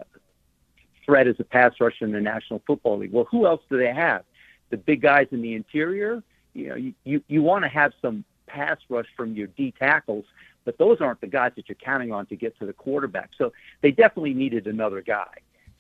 threat 1.05 1.27
as 1.27 1.37
a 1.39 1.45
pass 1.45 1.75
rusher 1.79 2.03
in 2.03 2.11
the 2.11 2.19
National 2.19 2.61
Football 2.67 2.97
League. 2.97 3.13
Well, 3.13 3.25
who 3.31 3.47
else 3.47 3.61
do 3.69 3.77
they 3.77 3.93
have? 3.93 4.25
The 4.69 4.75
big 4.75 5.01
guys 5.01 5.27
in 5.31 5.41
the 5.41 5.53
interior. 5.53 6.21
You 6.53 6.67
know, 6.67 6.75
you 6.75 6.93
you, 7.05 7.23
you 7.29 7.41
want 7.41 7.63
to 7.63 7.69
have 7.69 7.93
some 8.01 8.25
pass 8.47 8.79
rush 8.89 9.07
from 9.15 9.33
your 9.33 9.47
D 9.47 9.73
tackles, 9.79 10.25
but 10.65 10.77
those 10.77 10.99
aren't 10.99 11.21
the 11.21 11.27
guys 11.27 11.53
that 11.55 11.69
you're 11.69 11.77
counting 11.77 12.11
on 12.11 12.25
to 12.25 12.35
get 12.35 12.59
to 12.59 12.65
the 12.65 12.73
quarterback. 12.73 13.29
So 13.37 13.53
they 13.79 13.91
definitely 13.91 14.33
needed 14.33 14.67
another 14.67 14.99
guy. 14.99 15.35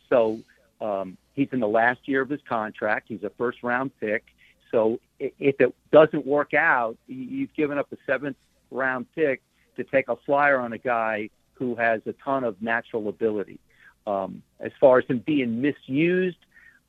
So 0.07 0.39
um, 0.83 1.17
he's 1.33 1.47
in 1.51 1.59
the 1.61 1.67
last 1.67 2.01
year 2.05 2.21
of 2.21 2.29
his 2.29 2.41
contract. 2.47 3.05
He's 3.07 3.23
a 3.23 3.31
first 3.31 3.63
round 3.63 3.91
pick. 3.99 4.25
So 4.69 4.99
if 5.19 5.55
it 5.59 5.73
doesn't 5.91 6.25
work 6.25 6.53
out, 6.53 6.97
you've 7.07 7.53
given 7.53 7.77
up 7.77 7.91
a 7.93 7.97
seventh 8.05 8.37
round 8.69 9.05
pick 9.15 9.41
to 9.77 9.83
take 9.83 10.09
a 10.09 10.15
flyer 10.15 10.59
on 10.59 10.73
a 10.73 10.77
guy 10.77 11.29
who 11.53 11.75
has 11.75 12.01
a 12.05 12.13
ton 12.13 12.43
of 12.43 12.61
natural 12.61 13.07
ability. 13.07 13.59
Um, 14.05 14.43
as 14.59 14.71
far 14.79 14.99
as 14.99 15.05
him 15.05 15.19
being 15.19 15.61
misused, 15.61 16.37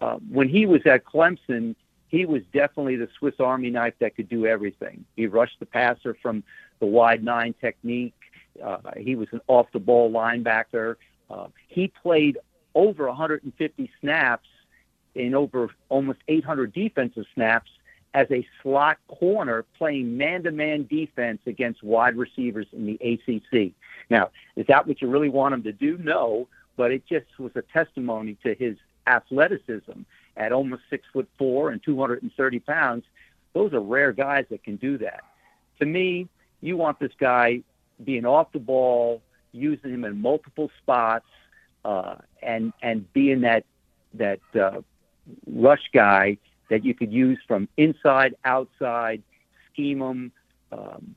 uh, 0.00 0.16
when 0.28 0.48
he 0.48 0.66
was 0.66 0.80
at 0.86 1.04
Clemson, 1.04 1.76
he 2.08 2.26
was 2.26 2.42
definitely 2.52 2.96
the 2.96 3.08
Swiss 3.18 3.34
Army 3.38 3.70
knife 3.70 3.94
that 4.00 4.16
could 4.16 4.28
do 4.28 4.46
everything. 4.46 5.04
He 5.14 5.26
rushed 5.26 5.60
the 5.60 5.66
passer 5.66 6.16
from 6.20 6.42
the 6.80 6.86
wide 6.86 7.22
nine 7.22 7.54
technique. 7.60 8.14
Uh, 8.62 8.78
he 8.96 9.14
was 9.14 9.28
an 9.32 9.40
off 9.46 9.66
the 9.72 9.78
ball 9.78 10.10
linebacker. 10.10 10.96
Uh, 11.30 11.46
he 11.68 11.88
played 12.02 12.38
over 12.74 13.06
150 13.06 13.90
snaps 14.00 14.48
in 15.14 15.34
over 15.34 15.70
almost 15.88 16.18
800 16.28 16.72
defensive 16.72 17.24
snaps 17.34 17.70
as 18.14 18.28
a 18.30 18.46
slot 18.62 18.98
corner 19.08 19.64
playing 19.76 20.16
man-to-man 20.16 20.86
defense 20.88 21.40
against 21.46 21.82
wide 21.82 22.16
receivers 22.16 22.66
in 22.72 22.86
the 22.86 22.94
ACC. 23.02 23.72
Now, 24.08 24.30
is 24.56 24.66
that 24.68 24.86
what 24.86 25.02
you 25.02 25.08
really 25.08 25.28
want 25.28 25.54
him 25.54 25.62
to 25.64 25.72
do? 25.72 25.98
No, 25.98 26.48
but 26.76 26.92
it 26.92 27.04
just 27.06 27.26
was 27.38 27.52
a 27.56 27.62
testimony 27.62 28.36
to 28.44 28.54
his 28.54 28.76
athleticism 29.06 30.00
at 30.36 30.52
almost 30.52 30.82
six 30.90 31.06
foot 31.12 31.28
four 31.38 31.70
and 31.70 31.82
230 31.82 32.58
pounds. 32.60 33.04
Those 33.52 33.72
are 33.72 33.80
rare 33.80 34.12
guys 34.12 34.46
that 34.50 34.62
can 34.64 34.76
do 34.76 34.98
that. 34.98 35.22
To 35.80 35.86
me, 35.86 36.28
you 36.60 36.76
want 36.76 36.98
this 36.98 37.12
guy 37.18 37.62
being 38.02 38.26
off 38.26 38.52
the 38.52 38.58
ball, 38.58 39.22
using 39.52 39.92
him 39.92 40.04
in 40.04 40.20
multiple 40.20 40.70
spots, 40.82 41.26
uh, 41.84 42.16
and 42.42 42.72
and 42.82 43.12
being 43.12 43.42
that 43.42 43.64
that 44.14 44.40
uh, 44.54 44.80
rush 45.46 45.90
guy 45.92 46.36
that 46.70 46.84
you 46.84 46.94
could 46.94 47.12
use 47.12 47.38
from 47.46 47.68
inside, 47.76 48.34
outside, 48.44 49.22
scheme 49.72 49.98
them. 49.98 50.32
Um, 50.72 51.14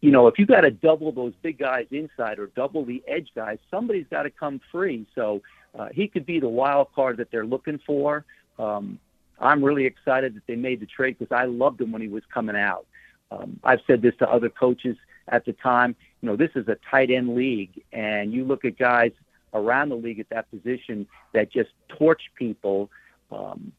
you 0.00 0.10
know, 0.10 0.26
if 0.26 0.38
you 0.38 0.46
got 0.46 0.62
to 0.62 0.70
double 0.70 1.12
those 1.12 1.34
big 1.42 1.58
guys 1.58 1.86
inside 1.90 2.38
or 2.38 2.46
double 2.48 2.84
the 2.84 3.02
edge 3.06 3.28
guys, 3.34 3.58
somebody's 3.70 4.06
got 4.10 4.22
to 4.22 4.30
come 4.30 4.60
free. 4.72 5.06
So 5.14 5.42
uh, 5.78 5.88
he 5.92 6.08
could 6.08 6.24
be 6.24 6.40
the 6.40 6.48
wild 6.48 6.88
card 6.94 7.18
that 7.18 7.30
they're 7.30 7.44
looking 7.44 7.78
for. 7.86 8.24
Um, 8.58 8.98
I'm 9.38 9.62
really 9.62 9.84
excited 9.84 10.34
that 10.34 10.46
they 10.46 10.56
made 10.56 10.80
the 10.80 10.86
trade 10.86 11.18
because 11.18 11.36
I 11.36 11.44
loved 11.44 11.80
him 11.80 11.92
when 11.92 12.00
he 12.00 12.08
was 12.08 12.22
coming 12.32 12.56
out. 12.56 12.86
Um, 13.30 13.60
I've 13.64 13.80
said 13.86 14.00
this 14.00 14.14
to 14.20 14.30
other 14.30 14.48
coaches 14.48 14.96
at 15.28 15.44
the 15.44 15.52
time. 15.52 15.94
You 16.22 16.30
know, 16.30 16.36
this 16.36 16.50
is 16.54 16.68
a 16.68 16.78
tight 16.90 17.10
end 17.10 17.34
league, 17.34 17.82
and 17.92 18.32
you 18.32 18.44
look 18.44 18.64
at 18.64 18.78
guys 18.78 19.12
around 19.54 19.88
the 19.88 19.96
league 19.96 20.20
at 20.20 20.28
that 20.30 20.50
position 20.50 21.06
that 21.32 21.50
just 21.50 21.70
torch 21.88 22.22
people. 22.34 22.90
Um, 23.30 23.72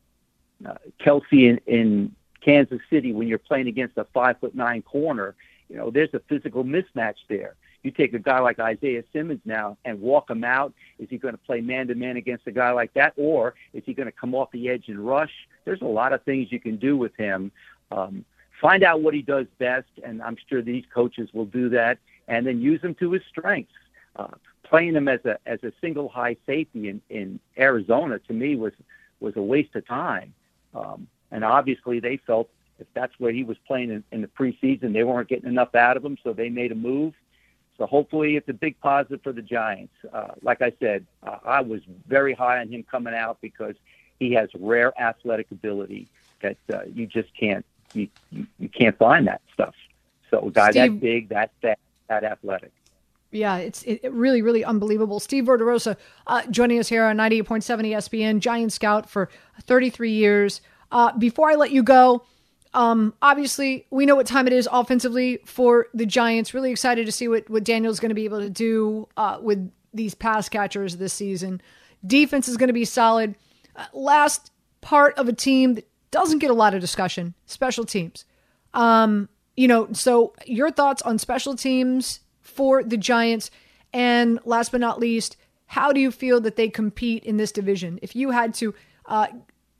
uh, 0.66 0.76
Kelce 1.00 1.22
in, 1.32 1.60
in 1.68 2.16
Kansas 2.42 2.80
City, 2.90 3.14
when 3.14 3.28
you're 3.28 3.38
playing 3.38 3.68
against 3.68 3.98
a 3.98 4.06
five 4.14 4.40
foot 4.40 4.56
nine 4.56 4.82
corner, 4.82 5.36
you 5.70 5.78
know 5.78 5.90
there's 5.92 6.14
a 6.14 6.20
physical 6.28 6.64
mismatch 6.64 7.18
there. 7.28 7.56
You 7.84 7.92
take 7.92 8.14
a 8.14 8.20
guy 8.20 8.40
like 8.40 8.60
Isaiah 8.60 9.04
Simmons 9.14 9.42
now 9.46 9.78
and 9.86 10.02
walk 10.02 10.30
him 10.30 10.44
out. 10.44 10.74
Is 11.00 11.08
he 11.10 11.18
going 11.18 11.36
to 11.36 11.40
play 11.40 11.62
man 11.62 11.88
to 11.88 11.96
man 11.96 12.18
against 12.18 12.48
a 12.48 12.52
guy 12.52 12.72
like 12.72 12.94
that, 12.96 13.14
or 13.16 13.54
is 13.74 13.84
he 13.86 13.94
going 13.94 14.08
to 14.08 14.12
come 14.12 14.34
off 14.34 14.52
the 14.52 14.68
edge 14.70 14.86
and 14.88 15.00
rush? 15.00 15.32
There's 15.64 15.82
a 15.82 15.86
lot 15.86 16.12
of 16.12 16.24
things 16.24 16.52
you 16.52 16.60
can 16.60 16.78
do 16.78 16.98
with 16.98 17.16
him. 17.16 17.52
Um, 17.92 18.26
find 18.60 18.84
out 18.84 19.02
what 19.02 19.14
he 19.14 19.22
does 19.22 19.46
best, 19.60 19.88
and 20.04 20.22
I'm 20.22 20.38
sure 20.50 20.62
these 20.62 20.84
coaches 20.94 21.30
will 21.34 21.46
do 21.46 21.70
that, 21.70 22.00
and 22.28 22.46
then 22.46 22.60
use 22.60 22.82
him 22.82 22.96
to 22.96 23.12
his 23.12 23.22
strengths. 23.30 23.72
Uh, 24.16 24.28
playing 24.70 24.96
him 24.96 25.08
as 25.08 25.24
a 25.26 25.38
as 25.46 25.64
a 25.64 25.72
single 25.82 26.10
high 26.10 26.38
safety 26.46 26.90
in 26.90 27.02
in 27.10 27.40
Arizona 27.58 28.20
to 28.20 28.34
me 28.34 28.56
was 28.56 28.74
was 29.20 29.36
a 29.36 29.42
waste 29.42 29.76
of 29.76 29.88
time. 29.88 30.34
Um, 30.76 31.08
and 31.32 31.44
obviously, 31.44 32.00
they 32.00 32.18
felt 32.18 32.50
if 32.80 32.88
that's 32.94 33.14
where 33.20 33.32
he 33.32 33.44
was 33.44 33.58
playing 33.66 33.90
in, 33.90 34.04
in 34.12 34.22
the 34.22 34.28
preseason, 34.28 34.94
they 34.94 35.04
weren't 35.04 35.28
getting 35.28 35.50
enough 35.50 35.74
out 35.76 35.98
of 35.98 36.06
him, 36.06 36.18
so 36.24 36.34
they 36.34 36.50
made 36.50 36.72
a 36.72 36.76
move. 36.76 37.14
So 37.78 37.86
hopefully, 37.86 38.36
it's 38.36 38.50
a 38.50 38.54
big 38.54 38.80
positive 38.80 39.22
for 39.22 39.32
the 39.32 39.42
Giants. 39.42 39.94
Uh, 40.12 40.30
like 40.42 40.62
I 40.62 40.72
said, 40.80 41.06
uh, 41.24 41.38
I 41.44 41.62
was 41.62 41.82
very 42.08 42.34
high 42.34 42.60
on 42.60 42.70
him 42.70 42.84
coming 42.84 43.14
out 43.14 43.40
because 43.42 43.76
he 44.20 44.34
has 44.34 44.50
rare 44.58 45.00
athletic 45.00 45.52
ability 45.52 46.08
that 46.42 46.58
uh, 46.74 46.82
you 46.94 47.06
just 47.08 47.30
can't 47.36 47.66
you, 47.94 48.08
you, 48.32 48.48
you 48.60 48.70
can't 48.70 48.98
find 48.98 49.28
that 49.28 49.42
stuff. 49.54 49.76
So 50.30 50.48
a 50.48 50.52
guy 50.52 50.72
Steve, 50.72 50.94
that 50.94 51.00
big, 51.00 51.30
that 51.30 51.52
fat, 51.62 51.80
that 52.10 52.24
athletic. 52.24 52.72
Yeah, 53.32 53.58
it's 53.58 53.84
it, 53.84 54.02
really, 54.12 54.42
really 54.42 54.64
unbelievable. 54.64 55.20
Steve 55.20 55.46
Verderosa 55.46 55.98
uh, 56.28 56.44
joining 56.50 56.80
us 56.80 56.88
here 56.88 57.04
on 57.06 57.18
98.7 57.18 57.92
ESPN, 57.92 58.40
Giant 58.40 58.72
Scout 58.72 59.10
for 59.10 59.30
33 59.64 60.12
years. 60.12 60.62
Uh, 60.92 61.12
before 61.18 61.52
I 61.52 61.56
let 61.56 61.72
you 61.72 61.84
go, 61.84 62.24
um, 62.74 63.14
obviously, 63.22 63.86
we 63.90 64.06
know 64.06 64.16
what 64.16 64.28
time 64.28 64.48
it 64.48 64.54
is 64.54 64.70
offensively 64.72 65.40
for 65.46 65.88
the 65.94 66.06
Giants. 66.06 66.54
Really 66.54 66.72
excited 66.72 67.06
to 67.06 67.12
see 67.12 67.28
what, 67.28 67.50
what 67.50 67.64
Daniel's 67.64 68.00
going 68.00 68.10
to 68.10 68.16
be 68.16 68.26
able 68.26 68.40
to 68.40 68.50
do 68.50 69.08
uh, 69.18 69.40
with 69.42 69.72
these 69.94 70.16
pass 70.16 70.48
catchers 70.48 70.98
this 70.98 71.14
season. 71.14 71.62
Defense 72.06 72.48
is 72.48 72.56
going 72.56 72.68
to 72.68 72.74
be 72.74 72.86
solid. 72.86 73.36
Uh, 73.76 73.86
last 73.94 74.52
part 74.82 75.18
of 75.18 75.28
a 75.28 75.34
team 75.34 75.74
that 75.74 75.88
doesn't 76.12 76.40
get 76.40 76.52
a 76.52 76.54
lot 76.54 76.74
of 76.74 76.82
discussion 76.82 77.34
special 77.46 77.84
teams. 77.84 78.26
Um, 78.74 79.28
you 79.56 79.68
know, 79.68 79.90
so 79.92 80.34
your 80.46 80.72
thoughts 80.72 81.02
on 81.02 81.18
special 81.18 81.56
teams 81.56 82.22
for 82.58 82.84
the 82.84 82.98
Giants? 82.98 83.50
And 83.94 84.40
last 84.44 84.72
but 84.74 84.82
not 84.82 85.00
least, 85.00 85.38
how 85.68 85.94
do 85.94 86.02
you 86.02 86.12
feel 86.12 86.42
that 86.42 86.58
they 86.58 86.68
compete 86.68 87.24
in 87.24 87.38
this 87.38 87.52
division? 87.52 88.00
If 88.02 88.16
you 88.16 88.32
had 88.32 88.54
to 88.56 88.76
uh, 89.06 89.28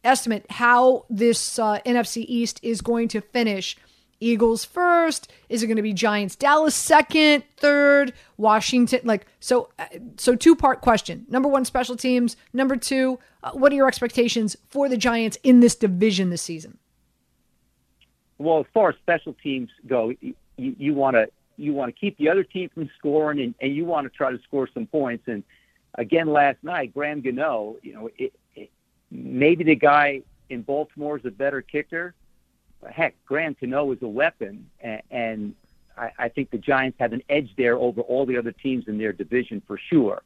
estimate 0.04 0.46
how 0.50 1.06
this 1.10 1.60
uh, 1.60 1.80
NFC 1.86 2.24
East 2.28 2.60
is 2.64 2.82
going 2.82 3.10
to 3.10 3.22
finish, 3.22 3.76
Eagles 4.20 4.66
first? 4.66 5.32
Is 5.50 5.62
it 5.62 5.68
going 5.68 5.78
to 5.78 5.84
be 5.84 5.94
Giants, 5.94 6.36
Dallas 6.36 6.76
second, 6.76 7.44
third, 7.58 8.14
Washington? 8.38 9.02
Like 9.04 9.28
so, 9.40 9.70
uh, 9.78 9.86
so 10.18 10.36
two 10.36 10.56
part 10.56 10.82
question. 10.82 11.26
Number 11.30 11.48
one, 11.48 11.66
special 11.66 11.96
teams. 11.96 12.36
Number 12.54 12.76
two, 12.76 13.20
uh, 13.44 13.52
what 13.52 13.72
are 13.72 13.76
your 13.76 13.88
expectations 13.88 14.56
for 14.70 14.90
the 14.90 14.98
Giants 14.98 15.38
in 15.44 15.60
this 15.60 15.76
division 15.76 16.30
this 16.30 16.42
season? 16.42 16.78
Well, 18.40 18.60
as 18.60 18.66
far 18.74 18.90
as 18.90 18.96
special 18.98 19.34
teams 19.34 19.70
go, 19.86 20.14
you, 20.20 20.36
you 20.58 20.94
want 20.94 21.16
to 21.16 21.28
you 21.58 21.74
want 21.74 21.94
to 21.94 22.00
keep 22.00 22.18
the 22.18 22.30
other 22.30 22.44
team 22.44 22.70
from 22.74 22.90
scoring 22.98 23.42
and, 23.42 23.56
and 23.60 23.76
you 23.76 23.86
want 23.86 24.06
to 24.06 24.16
try 24.16 24.32
to 24.32 24.40
score 24.44 24.70
some 24.74 24.86
points. 24.86 25.28
And 25.28 25.44
again 25.96 26.28
last 26.28 26.58
night, 26.64 26.94
Graham 26.94 27.22
Gano, 27.22 27.78
you 27.82 27.94
know, 27.94 28.10
it, 28.18 28.34
it, 28.56 28.70
maybe 29.12 29.64
the 29.64 29.76
guy 29.76 30.22
in 30.50 30.62
Baltimore 30.62 31.18
is 31.18 31.26
a 31.26 31.32
better 31.32 31.62
kicker. 31.62 32.14
Heck, 32.90 33.16
Graham 33.26 33.56
Gano 33.60 33.92
is 33.92 34.02
a 34.02 34.08
weapon, 34.08 34.70
and, 34.80 35.02
and 35.10 35.56
I, 35.98 36.12
I 36.20 36.30
think 36.30 36.52
the 36.52 36.60
Giants 36.60 36.98
have 37.00 37.12
an 37.12 37.24
edge 37.28 37.50
there 37.58 37.76
over 37.76 38.02
all 38.02 38.26
the 38.26 38.38
other 38.38 38.52
teams 38.52 38.88
in 38.88 38.98
their 38.98 39.12
division 39.14 39.62
for 39.66 39.78
sure. 39.78 40.22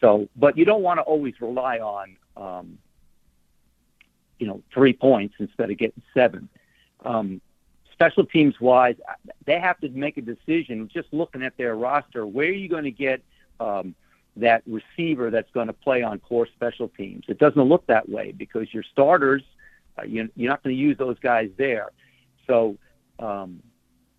So, 0.00 0.28
but 0.36 0.56
you 0.56 0.64
don't 0.64 0.82
want 0.82 0.98
to 0.98 1.02
always 1.02 1.34
rely 1.40 1.78
on, 1.78 2.16
um, 2.36 2.78
you 4.38 4.46
know, 4.46 4.62
three 4.72 4.92
points 4.92 5.34
instead 5.38 5.70
of 5.70 5.78
getting 5.78 6.02
seven. 6.14 6.48
Um, 7.04 7.40
special 7.96 8.26
teams 8.26 8.60
wise, 8.60 8.96
they 9.46 9.58
have 9.58 9.80
to 9.80 9.88
make 9.88 10.18
a 10.18 10.22
decision. 10.22 10.88
Just 10.92 11.08
looking 11.12 11.42
at 11.42 11.56
their 11.56 11.74
roster, 11.74 12.26
where 12.26 12.48
are 12.48 12.52
you 12.52 12.68
going 12.68 12.84
to 12.84 12.90
get 12.90 13.22
um, 13.58 13.94
that 14.36 14.62
receiver 14.66 15.30
that's 15.30 15.50
going 15.52 15.68
to 15.68 15.72
play 15.72 16.02
on 16.02 16.18
core 16.20 16.46
special 16.54 16.88
teams? 16.88 17.24
It 17.28 17.38
doesn't 17.38 17.62
look 17.62 17.86
that 17.86 18.08
way 18.08 18.32
because 18.32 18.72
your 18.72 18.82
starters, 18.82 19.42
uh, 19.98 20.02
you, 20.02 20.28
you're 20.36 20.50
not 20.50 20.62
going 20.62 20.76
to 20.76 20.80
use 20.80 20.98
those 20.98 21.18
guys 21.20 21.48
there. 21.56 21.90
So 22.46 22.76
um, 23.18 23.62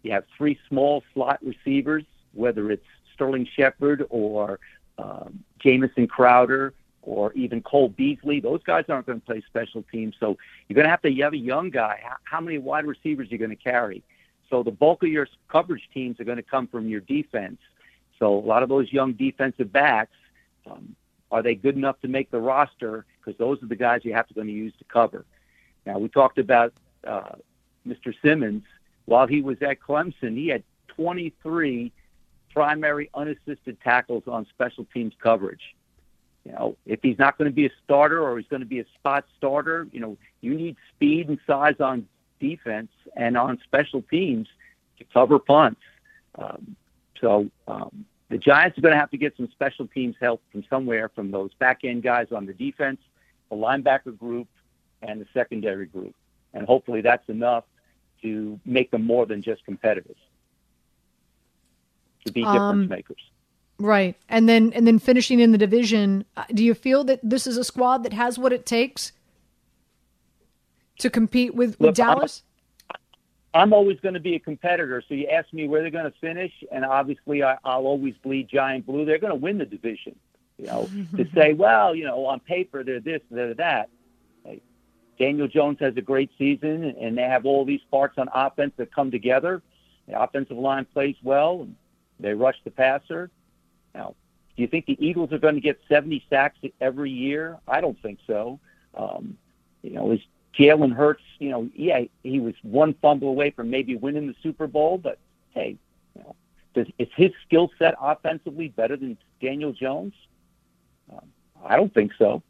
you 0.02 0.12
have 0.12 0.24
three 0.36 0.60
small 0.68 1.04
slot 1.14 1.40
receivers, 1.44 2.04
whether 2.34 2.72
it's 2.72 2.86
Sterling 3.14 3.48
Shepard 3.56 4.06
or 4.10 4.60
um, 4.98 5.44
Jamison 5.60 6.08
Crowder 6.08 6.74
or 7.08 7.32
even 7.34 7.62
Cole 7.62 7.88
Beasley. 7.88 8.42
Those 8.42 8.62
guys 8.64 8.84
aren't 8.90 9.06
going 9.08 9.22
to 9.22 9.26
play 9.26 9.42
special 9.48 9.84
teams. 9.92 10.16
So 10.20 10.38
you're 10.68 10.76
going 10.76 10.86
to 10.86 10.90
have 10.90 11.02
to 11.04 11.12
you 11.12 11.24
have 11.24 11.34
a 11.34 11.38
young 11.38 11.70
guy. 11.70 12.02
How 12.24 12.42
many 12.42 12.58
wide 12.58 12.86
receivers 12.86 13.30
are 13.30 13.32
you 13.32 13.38
going 13.38 13.50
to 13.50 13.56
carry? 13.56 14.04
So 14.50 14.62
the 14.62 14.72
bulk 14.72 15.04
of 15.04 15.10
your 15.10 15.28
coverage 15.48 15.90
teams 15.94 16.20
are 16.20 16.26
going 16.26 16.38
to 16.38 16.44
come 16.44 16.68
from 16.68 16.88
your 16.88 17.00
defense. 17.00 17.60
So 18.20 18.38
a 18.38 18.46
lot 18.46 18.62
of 18.62 18.70
those 18.70 18.92
young 18.92 19.14
defensive 19.14 19.72
backs, 19.72 20.16
um, 20.70 20.96
are 21.32 21.42
they 21.42 21.56
good 21.56 21.76
enough 21.76 22.00
to 22.02 22.10
make 22.10 22.30
the 22.30 22.40
roster? 22.40 23.06
Because 23.20 23.38
those 23.38 23.64
are 23.64 23.68
the 23.68 23.76
guys 23.76 24.02
you 24.04 24.14
have 24.14 24.28
to 24.28 24.34
going 24.34 24.48
to 24.48 24.54
use 24.54 24.74
to 24.80 24.84
cover. 24.86 25.26
Now 25.86 26.00
we 26.00 26.10
talked 26.10 26.40
about 26.40 26.74
uh, 27.06 27.36
Mr. 27.88 28.14
Simmons. 28.22 28.64
While 29.06 29.28
he 29.28 29.42
was 29.42 29.62
at 29.62 29.80
Clemson, 29.80 30.36
he 30.36 30.50
had 30.50 30.64
23 30.90 31.94
primary 32.54 33.10
unassisted 33.14 33.80
tackles 33.82 34.24
on 34.28 34.46
special 34.50 34.86
teams 34.94 35.14
coverage. 35.22 35.77
You 36.48 36.54
know, 36.54 36.78
if 36.86 37.02
he's 37.04 37.20
not 37.20 37.38
going 37.38 37.50
to 37.52 37.54
be 37.54 37.66
a 37.66 37.72
starter 37.84 38.26
or 38.26 38.38
he's 38.38 38.48
going 38.48 38.62
to 38.62 38.66
be 38.66 38.80
a 38.80 38.86
spot 38.98 39.26
starter, 39.38 39.86
you 39.92 40.00
know, 40.00 40.18
you 40.40 40.56
need 40.56 40.78
speed 40.96 41.28
and 41.28 41.38
size 41.46 41.76
on 41.82 42.08
defense 42.40 42.90
and 43.18 43.36
on 43.36 43.60
special 43.66 44.02
teams 44.04 44.48
to 44.98 45.04
cover 45.14 45.40
punts. 45.40 45.82
Um, 46.36 46.78
so 47.20 47.50
um, 47.68 48.06
the 48.30 48.38
Giants 48.38 48.78
are 48.78 48.82
going 48.82 48.94
to 48.94 49.00
have 49.00 49.12
to 49.12 49.18
get 49.18 49.36
some 49.36 49.50
special 49.52 49.88
teams 49.88 50.16
help 50.22 50.42
from 50.54 50.64
somewhere 50.70 51.10
from 51.10 51.32
those 51.32 51.54
back 51.60 51.80
end 51.84 52.02
guys 52.02 52.28
on 52.32 52.46
the 52.46 52.54
defense, 52.54 53.02
the 53.50 53.58
linebacker 53.58 54.18
group, 54.18 54.48
and 55.02 55.20
the 55.20 55.28
secondary 55.34 55.86
group. 55.86 56.16
And 56.54 56.66
hopefully 56.66 57.02
that's 57.02 57.28
enough 57.28 57.66
to 58.22 58.58
make 58.64 58.90
them 58.92 59.04
more 59.04 59.26
than 59.26 59.42
just 59.42 59.66
competitors, 59.66 60.16
to 62.26 62.32
be 62.32 62.40
difference 62.40 62.72
um, 62.72 62.88
makers. 62.88 63.22
Right. 63.80 64.16
And 64.28 64.50
then 64.50 64.74
and 64.74 64.88
then 64.88 65.00
finishing 65.00 65.40
in 65.40 65.52
the 65.52 65.58
division, 65.58 66.26
uh, 66.36 66.46
do 66.52 66.64
you 66.64 66.74
feel 66.74 67.04
that 67.06 67.20
this 67.24 67.46
is 67.46 67.58
a 67.58 67.64
squad 67.64 68.04
that 68.04 68.14
has 68.14 68.40
what 68.40 68.52
it 68.52 68.66
takes 68.66 69.12
to 71.00 71.10
compete 71.10 71.54
with, 71.54 71.80
with 71.80 71.90
Look, 71.90 71.96
Dallas? 71.96 72.44
I'm, 72.90 72.98
I'm 73.54 73.74
always 73.74 74.00
going 74.00 74.16
to 74.16 74.20
be 74.20 74.36
a 74.36 74.40
competitor. 74.40 75.04
So 75.08 75.14
you 75.14 75.28
ask 75.28 75.52
me 75.54 75.68
where 75.68 75.82
they're 75.82 75.92
going 75.92 76.12
to 76.12 76.20
finish, 76.20 76.52
and 76.72 76.84
obviously 76.84 77.44
I, 77.44 77.58
I'll 77.64 77.86
always 77.86 78.16
bleed 78.24 78.50
giant 78.50 78.86
blue. 78.88 79.06
They're 79.06 79.20
going 79.20 79.34
to 79.34 79.36
win 79.40 79.60
the 79.60 79.66
division. 79.66 80.16
You 80.58 80.66
know, 80.66 80.90
to 81.16 81.30
say, 81.36 81.54
well, 81.54 81.94
you 81.94 82.06
know, 82.06 82.26
on 82.26 82.40
paper 82.40 82.84
they're 82.84 83.00
this, 83.00 83.22
they're 83.30 83.54
that. 83.56 83.90
Daniel 85.18 85.48
Jones 85.48 85.78
has 85.80 85.98
a 85.98 86.02
great 86.02 86.30
season, 86.38 86.96
and 87.00 87.18
they 87.18 87.24
have 87.24 87.46
all 87.46 87.66
these 87.66 87.82
parts 87.90 88.18
on 88.18 88.30
offense 88.34 88.74
that 88.78 88.94
come 88.94 89.12
together. 89.12 89.62
The 90.08 90.22
offensive 90.22 90.58
line 90.58 90.86
plays 90.86 91.16
well, 91.24 91.62
and 91.62 91.76
they 92.20 92.34
rush 92.34 92.58
the 92.64 92.72
passer. 92.72 93.30
Now, 93.98 94.16
do 94.56 94.62
you 94.62 94.68
think 94.68 94.86
the 94.86 94.98
Eagles 95.06 95.34
are 95.34 95.40
going 95.40 95.56
to 95.56 95.62
get 95.62 95.80
70 95.90 96.24
sacks 96.30 96.58
every 96.80 97.12
year? 97.12 97.58
I 97.68 97.82
don't 97.82 98.00
think 98.02 98.20
so. 98.28 98.60
Um, 98.96 99.38
you 99.82 99.92
know, 99.92 100.12
is 100.12 100.20
Jalen 100.58 100.94
Hurts, 100.94 101.24
you 101.40 101.50
know, 101.50 101.70
yeah, 101.76 102.02
he 102.24 102.40
was 102.40 102.54
one 102.62 102.94
fumble 103.02 103.30
away 103.30 103.52
from 103.52 103.70
maybe 103.70 103.96
winning 103.96 104.28
the 104.28 104.36
Super 104.42 104.68
Bowl, 104.68 104.98
but 104.98 105.20
hey, 105.52 105.78
you 106.16 106.24
know, 106.24 106.36
does, 106.74 106.88
is 106.98 107.08
his 107.16 107.32
skill 107.46 107.72
set 107.78 107.96
offensively 108.00 108.70
better 108.70 108.98
than 108.98 109.18
Daniel 109.42 109.74
Jones? 109.74 110.14
Um, 111.12 111.32
I 111.66 111.76
don't 111.76 111.94
think 111.94 112.12
so. 112.18 112.42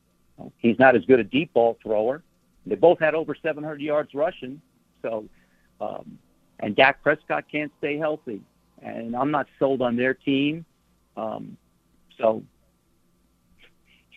He's 0.58 0.78
not 0.78 0.96
as 0.96 1.04
good 1.06 1.20
a 1.20 1.24
deep 1.24 1.54
ball 1.54 1.78
thrower. 1.82 2.24
They 2.66 2.76
both 2.76 3.00
had 3.00 3.16
over 3.16 3.36
700 3.42 3.82
yards 3.82 4.14
rushing. 4.14 4.62
So, 5.02 5.26
um, 5.82 6.18
and 6.60 6.76
Dak 6.76 7.02
Prescott 7.02 7.46
can't 7.52 7.72
stay 7.80 7.98
healthy, 7.98 8.42
and 8.82 9.16
I'm 9.16 9.32
not 9.32 9.48
sold 9.60 9.82
on 9.82 9.96
their 9.96 10.14
team. 10.14 10.66
Um, 11.18 11.58
so 12.18 12.44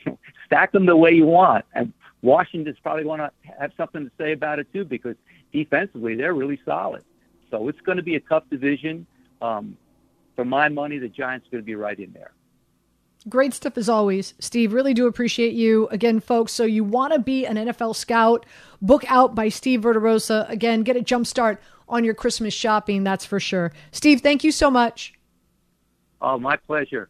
stack 0.46 0.72
them 0.72 0.86
the 0.86 0.96
way 0.96 1.12
you 1.12 1.26
want. 1.26 1.64
And 1.74 1.92
Washington's 2.22 2.78
probably 2.82 3.04
going 3.04 3.20
to 3.20 3.30
have 3.58 3.72
something 3.76 4.04
to 4.04 4.12
say 4.18 4.32
about 4.32 4.58
it 4.58 4.72
too, 4.72 4.84
because 4.84 5.16
defensively 5.52 6.14
they're 6.14 6.34
really 6.34 6.60
solid. 6.64 7.02
So 7.50 7.68
it's 7.68 7.80
going 7.80 7.96
to 7.96 8.04
be 8.04 8.14
a 8.14 8.20
tough 8.20 8.44
division. 8.50 9.06
Um, 9.42 9.76
for 10.36 10.44
my 10.44 10.68
money, 10.68 10.98
the 10.98 11.08
Giants 11.08 11.48
are 11.48 11.50
going 11.50 11.62
to 11.62 11.66
be 11.66 11.74
right 11.74 11.98
in 11.98 12.12
there. 12.12 12.32
Great 13.28 13.52
stuff 13.52 13.76
as 13.76 13.88
always, 13.88 14.32
Steve. 14.38 14.72
Really 14.72 14.94
do 14.94 15.06
appreciate 15.06 15.52
you 15.52 15.88
again, 15.88 16.20
folks. 16.20 16.52
So 16.52 16.64
you 16.64 16.84
want 16.84 17.12
to 17.12 17.18
be 17.18 17.44
an 17.44 17.56
NFL 17.56 17.94
scout? 17.94 18.46
Book 18.80 19.04
out 19.08 19.34
by 19.34 19.50
Steve 19.50 19.82
Verderosa. 19.82 20.48
Again, 20.48 20.82
get 20.82 20.96
a 20.96 21.02
jump 21.02 21.26
start 21.26 21.60
on 21.86 22.02
your 22.02 22.14
Christmas 22.14 22.54
shopping. 22.54 23.04
That's 23.04 23.26
for 23.26 23.38
sure. 23.38 23.72
Steve, 23.92 24.22
thank 24.22 24.42
you 24.42 24.52
so 24.52 24.70
much. 24.70 25.12
Oh, 26.20 26.38
my 26.38 26.56
pleasure. 26.56 27.08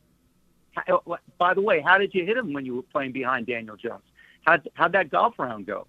By 1.38 1.54
the 1.54 1.60
way, 1.60 1.80
how 1.80 1.98
did 1.98 2.14
you 2.14 2.24
hit 2.24 2.36
him 2.36 2.52
when 2.52 2.64
you 2.64 2.76
were 2.76 2.82
playing 2.82 3.12
behind 3.12 3.46
Daniel 3.46 3.76
Jones? 3.76 4.04
How'd, 4.46 4.68
how'd 4.74 4.92
that 4.92 5.10
golf 5.10 5.38
round 5.38 5.66
go? 5.66 5.86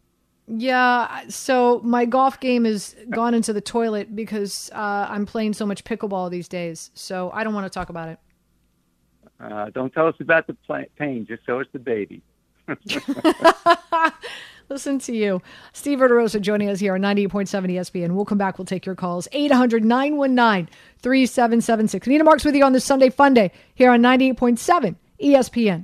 Yeah, 0.47 1.23
so 1.29 1.79
my 1.83 2.05
golf 2.05 2.39
game 2.39 2.65
has 2.65 2.95
gone 3.09 3.33
into 3.33 3.53
the 3.53 3.61
toilet 3.61 4.15
because 4.15 4.69
uh, 4.73 5.07
I'm 5.09 5.25
playing 5.25 5.53
so 5.53 5.65
much 5.65 5.83
pickleball 5.83 6.29
these 6.29 6.47
days. 6.47 6.91
So 6.93 7.31
I 7.33 7.43
don't 7.43 7.53
want 7.53 7.65
to 7.65 7.69
talk 7.69 7.89
about 7.89 8.09
it. 8.09 8.19
Uh, 9.39 9.69
don't 9.69 9.93
tell 9.93 10.07
us 10.07 10.15
about 10.19 10.47
the 10.47 10.57
pain. 10.97 11.25
Just 11.25 11.45
show 11.45 11.61
us 11.61 11.67
the 11.71 11.79
baby. 11.79 12.21
Listen 14.71 14.99
to 14.99 15.13
you. 15.13 15.41
Steve 15.73 15.99
Verderosa 15.99 16.39
joining 16.39 16.69
us 16.69 16.79
here 16.79 16.93
on 16.93 17.01
98.7 17.01 17.73
ESPN. 17.73 18.11
We'll 18.11 18.23
come 18.23 18.37
back. 18.37 18.57
We'll 18.57 18.63
take 18.63 18.85
your 18.85 18.95
calls. 18.95 19.27
800 19.33 19.83
919 19.83 20.73
3776. 20.99 22.07
Anita 22.07 22.23
Marks 22.23 22.45
with 22.45 22.55
you 22.55 22.63
on 22.63 22.71
this 22.71 22.85
Sunday 22.85 23.09
Funday 23.09 23.51
here 23.75 23.91
on 23.91 24.01
98.7 24.01 24.95
ESPN. 25.21 25.83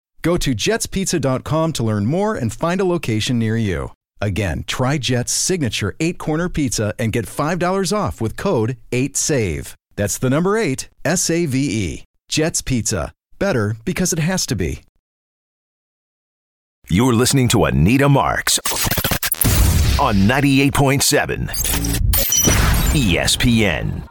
Go 0.21 0.37
to 0.37 0.51
jetspizza.com 0.53 1.73
to 1.73 1.83
learn 1.83 2.05
more 2.05 2.35
and 2.35 2.53
find 2.53 2.79
a 2.79 2.85
location 2.85 3.39
near 3.39 3.57
you. 3.57 3.91
Again, 4.21 4.63
try 4.67 4.97
Jet's 4.97 5.31
signature 5.31 5.95
eight 5.99 6.17
corner 6.19 6.47
pizza 6.47 6.93
and 6.99 7.11
get 7.11 7.25
$5 7.25 7.91
off 7.97 8.21
with 8.21 8.37
code 8.37 8.77
8SAVE. 8.91 9.73
That's 9.95 10.17
the 10.17 10.29
number 10.29 10.57
eight, 10.57 10.89
S 11.03 11.29
A 11.29 11.45
V 11.45 11.57
E. 11.57 12.03
Jet's 12.29 12.61
Pizza. 12.61 13.11
Better 13.39 13.75
because 13.83 14.13
it 14.13 14.19
has 14.19 14.45
to 14.45 14.55
be. 14.55 14.83
You're 16.89 17.13
listening 17.13 17.47
to 17.49 17.65
Anita 17.65 18.09
Marks 18.09 18.59
on 19.99 20.15
98.7 20.27 21.49
ESPN. 22.93 24.10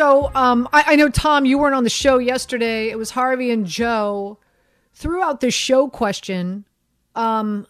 So 0.00 0.30
um, 0.34 0.66
I, 0.72 0.84
I 0.86 0.96
know, 0.96 1.10
Tom, 1.10 1.44
you 1.44 1.58
weren't 1.58 1.74
on 1.74 1.84
the 1.84 1.90
show 1.90 2.16
yesterday. 2.16 2.88
It 2.88 2.96
was 2.96 3.10
Harvey 3.10 3.50
and 3.50 3.66
Joe. 3.66 4.38
Throughout 4.94 5.42
the 5.42 5.50
show 5.50 5.88
question, 5.90 6.64
um, 7.14 7.66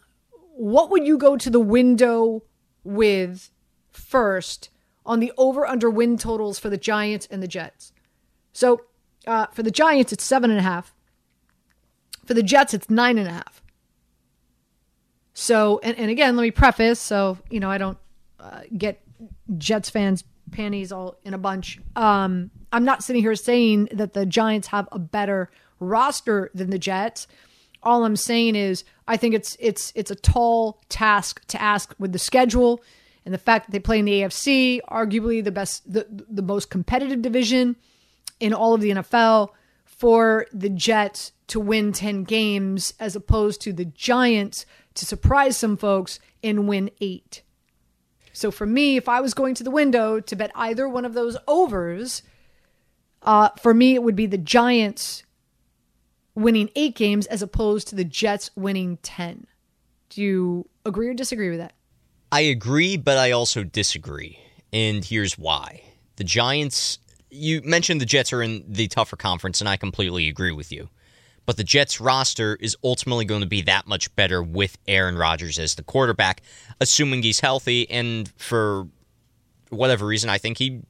what 0.54 0.90
would 0.92 1.04
you 1.04 1.18
go 1.18 1.36
to 1.36 1.50
the 1.50 1.58
window 1.58 2.44
with 2.84 3.50
first 3.90 4.70
on 5.04 5.18
the 5.18 5.32
over 5.36 5.66
under 5.66 5.90
win 5.90 6.16
totals 6.16 6.60
for 6.60 6.70
the 6.70 6.76
Giants 6.76 7.26
and 7.32 7.42
the 7.42 7.48
Jets? 7.48 7.92
So 8.52 8.82
uh, 9.26 9.46
for 9.46 9.64
the 9.64 9.72
Giants, 9.72 10.12
it's 10.12 10.22
seven 10.22 10.50
and 10.50 10.60
a 10.60 10.62
half. 10.62 10.94
For 12.26 12.34
the 12.34 12.44
Jets, 12.44 12.72
it's 12.72 12.88
nine 12.88 13.18
and 13.18 13.26
a 13.26 13.32
half. 13.32 13.60
So, 15.34 15.80
and, 15.82 15.98
and 15.98 16.12
again, 16.12 16.36
let 16.36 16.44
me 16.44 16.52
preface 16.52 17.00
so, 17.00 17.38
you 17.50 17.58
know, 17.58 17.72
I 17.72 17.78
don't 17.78 17.98
uh, 18.38 18.60
get 18.78 19.00
Jets 19.58 19.90
fans' 19.90 20.22
panties 20.50 20.92
all 20.92 21.16
in 21.24 21.34
a 21.34 21.38
bunch. 21.38 21.80
Um, 21.96 22.50
I'm 22.72 22.84
not 22.84 23.02
sitting 23.02 23.22
here 23.22 23.34
saying 23.34 23.88
that 23.92 24.12
the 24.12 24.26
Giants 24.26 24.68
have 24.68 24.88
a 24.92 24.98
better 24.98 25.50
roster 25.78 26.50
than 26.54 26.70
the 26.70 26.78
Jets. 26.78 27.26
All 27.82 28.04
I'm 28.04 28.16
saying 28.16 28.56
is 28.56 28.84
I 29.08 29.16
think 29.16 29.34
it's 29.34 29.56
it's 29.58 29.92
it's 29.94 30.10
a 30.10 30.14
tall 30.14 30.80
task 30.88 31.44
to 31.48 31.60
ask 31.60 31.94
with 31.98 32.12
the 32.12 32.18
schedule 32.18 32.82
and 33.24 33.34
the 33.34 33.38
fact 33.38 33.66
that 33.66 33.72
they 33.72 33.80
play 33.80 33.98
in 33.98 34.04
the 34.04 34.20
AFC, 34.20 34.80
arguably 34.90 35.42
the 35.42 35.52
best 35.52 35.90
the, 35.90 36.06
the 36.28 36.42
most 36.42 36.70
competitive 36.70 37.22
division 37.22 37.76
in 38.38 38.52
all 38.52 38.74
of 38.74 38.80
the 38.80 38.90
NFL 38.90 39.50
for 39.84 40.46
the 40.52 40.70
Jets 40.70 41.32
to 41.48 41.60
win 41.60 41.92
10 41.92 42.24
games 42.24 42.94
as 42.98 43.16
opposed 43.16 43.60
to 43.62 43.72
the 43.72 43.84
Giants 43.84 44.64
to 44.94 45.04
surprise 45.04 45.56
some 45.56 45.76
folks 45.76 46.18
and 46.42 46.66
win 46.68 46.90
8. 47.00 47.42
So 48.40 48.50
for 48.50 48.64
me, 48.64 48.96
if 48.96 49.06
I 49.06 49.20
was 49.20 49.34
going 49.34 49.54
to 49.56 49.62
the 49.62 49.70
window 49.70 50.18
to 50.18 50.34
bet 50.34 50.50
either 50.54 50.88
one 50.88 51.04
of 51.04 51.12
those 51.12 51.36
overs, 51.46 52.22
uh, 53.22 53.50
for 53.60 53.74
me 53.74 53.94
it 53.94 54.02
would 54.02 54.16
be 54.16 54.24
the 54.24 54.38
Giants 54.38 55.24
winning 56.34 56.70
eight 56.74 56.96
games 56.96 57.26
as 57.26 57.42
opposed 57.42 57.88
to 57.88 57.96
the 57.96 58.04
Jets 58.04 58.50
winning 58.56 58.96
10. 59.02 59.46
Do 60.08 60.22
you 60.22 60.68
agree 60.86 61.08
or 61.08 61.12
disagree 61.12 61.50
with 61.50 61.58
that? 61.58 61.74
I 62.32 62.40
agree, 62.40 62.96
but 62.96 63.18
I 63.18 63.32
also 63.32 63.62
disagree. 63.62 64.38
And 64.72 65.04
here's 65.04 65.36
why. 65.36 65.82
The 66.16 66.24
Giants, 66.24 66.98
you 67.28 67.60
mentioned 67.60 68.00
the 68.00 68.06
Jets 68.06 68.32
are 68.32 68.42
in 68.42 68.64
the 68.66 68.88
tougher 68.88 69.16
conference, 69.16 69.60
and 69.60 69.68
I 69.68 69.76
completely 69.76 70.28
agree 70.28 70.52
with 70.52 70.72
you. 70.72 70.88
But 71.50 71.56
the 71.56 71.64
Jets 71.64 72.00
roster 72.00 72.56
is 72.60 72.76
ultimately 72.84 73.24
going 73.24 73.40
to 73.40 73.46
be 73.48 73.60
that 73.62 73.88
much 73.88 74.14
better 74.14 74.40
with 74.40 74.78
Aaron 74.86 75.18
Rodgers 75.18 75.58
as 75.58 75.74
the 75.74 75.82
quarterback, 75.82 76.42
assuming 76.80 77.24
he's 77.24 77.40
healthy. 77.40 77.90
And 77.90 78.32
for 78.36 78.86
whatever 79.68 80.06
reason, 80.06 80.30
I 80.30 80.38
think 80.38 80.58
he 80.58 80.82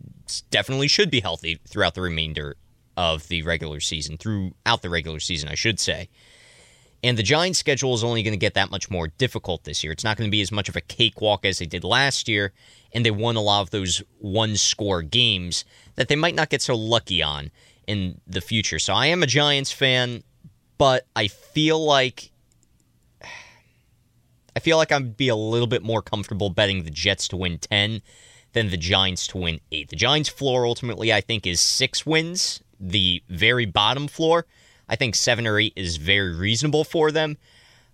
definitely 0.51 0.87
should 0.87 1.11
be 1.11 1.21
healthy 1.21 1.59
throughout 1.67 1.95
the 1.95 2.03
remainder 2.03 2.57
of 2.95 3.27
the 3.29 3.41
regular 3.41 3.81
season, 3.81 4.19
throughout 4.19 4.83
the 4.83 4.91
regular 4.91 5.19
season, 5.19 5.49
I 5.49 5.55
should 5.55 5.81
say. 5.81 6.11
And 7.03 7.17
the 7.17 7.23
Giants' 7.23 7.59
schedule 7.59 7.95
is 7.95 8.05
only 8.05 8.23
going 8.23 8.35
to 8.35 8.37
get 8.37 8.53
that 8.53 8.71
much 8.71 8.91
more 8.91 9.09
difficult 9.09 9.65
this 9.65 9.83
year. 9.83 9.95
It's 9.95 10.05
not 10.05 10.19
going 10.19 10.29
to 10.29 10.31
be 10.31 10.43
as 10.43 10.53
much 10.53 10.69
of 10.69 10.77
a 10.77 10.83
cakewalk 10.83 11.47
as 11.47 11.59
they 11.59 11.65
did 11.65 11.85
last 11.85 12.29
year, 12.29 12.53
and 12.93 13.03
they 13.03 13.11
won 13.11 13.37
a 13.37 13.41
lot 13.41 13.63
of 13.63 13.71
those 13.71 14.03
one 14.19 14.59
score 14.59 15.01
games 15.01 15.65
that 15.95 16.09
they 16.09 16.17
might 16.17 16.35
not 16.35 16.51
get 16.51 16.61
so 16.61 16.75
lucky 16.75 17.23
on 17.23 17.51
in 17.87 18.21
the 18.27 18.43
future. 18.43 18.79
So 18.79 18.93
I 18.93 19.07
am 19.07 19.23
a 19.23 19.27
Giants 19.27 19.73
fan, 19.73 20.23
but 20.81 21.07
I 21.15 21.29
feel 21.29 21.85
like 21.85 22.33
I 24.57 24.61
feel 24.61 24.79
like 24.79 24.91
I'd 24.91 25.19
be 25.19 25.29
a 25.29 25.37
little 25.37 25.67
bit 25.67 25.83
more 25.83 26.01
comfortable 26.01 26.49
betting 26.49 26.85
the 26.85 26.91
Jets 26.91 27.29
to 27.29 27.37
win 27.37 27.59
10 27.59 28.01
than 28.55 28.71
the 28.71 28.79
Giants 28.79 29.27
to 29.29 29.39
win 29.39 29.61
8. 29.71 29.91
The 29.91 29.97
Giants 29.97 30.31
floor 30.31 30.65
ultimately 30.65 31.13
I 31.13 31.21
think 31.21 31.47
is 31.47 31.61
6 31.61 32.07
wins 32.07 32.63
the 32.81 33.23
very 33.29 33.67
bottom 33.67 34.09
floor. 34.09 34.47
I 34.89 34.97
think 34.97 35.15
seven 35.15 35.47
or 35.47 35.61
eight 35.61 35.75
is 35.77 35.99
very 35.99 36.35
reasonable 36.35 36.85
for 36.85 37.13
them. 37.13 37.37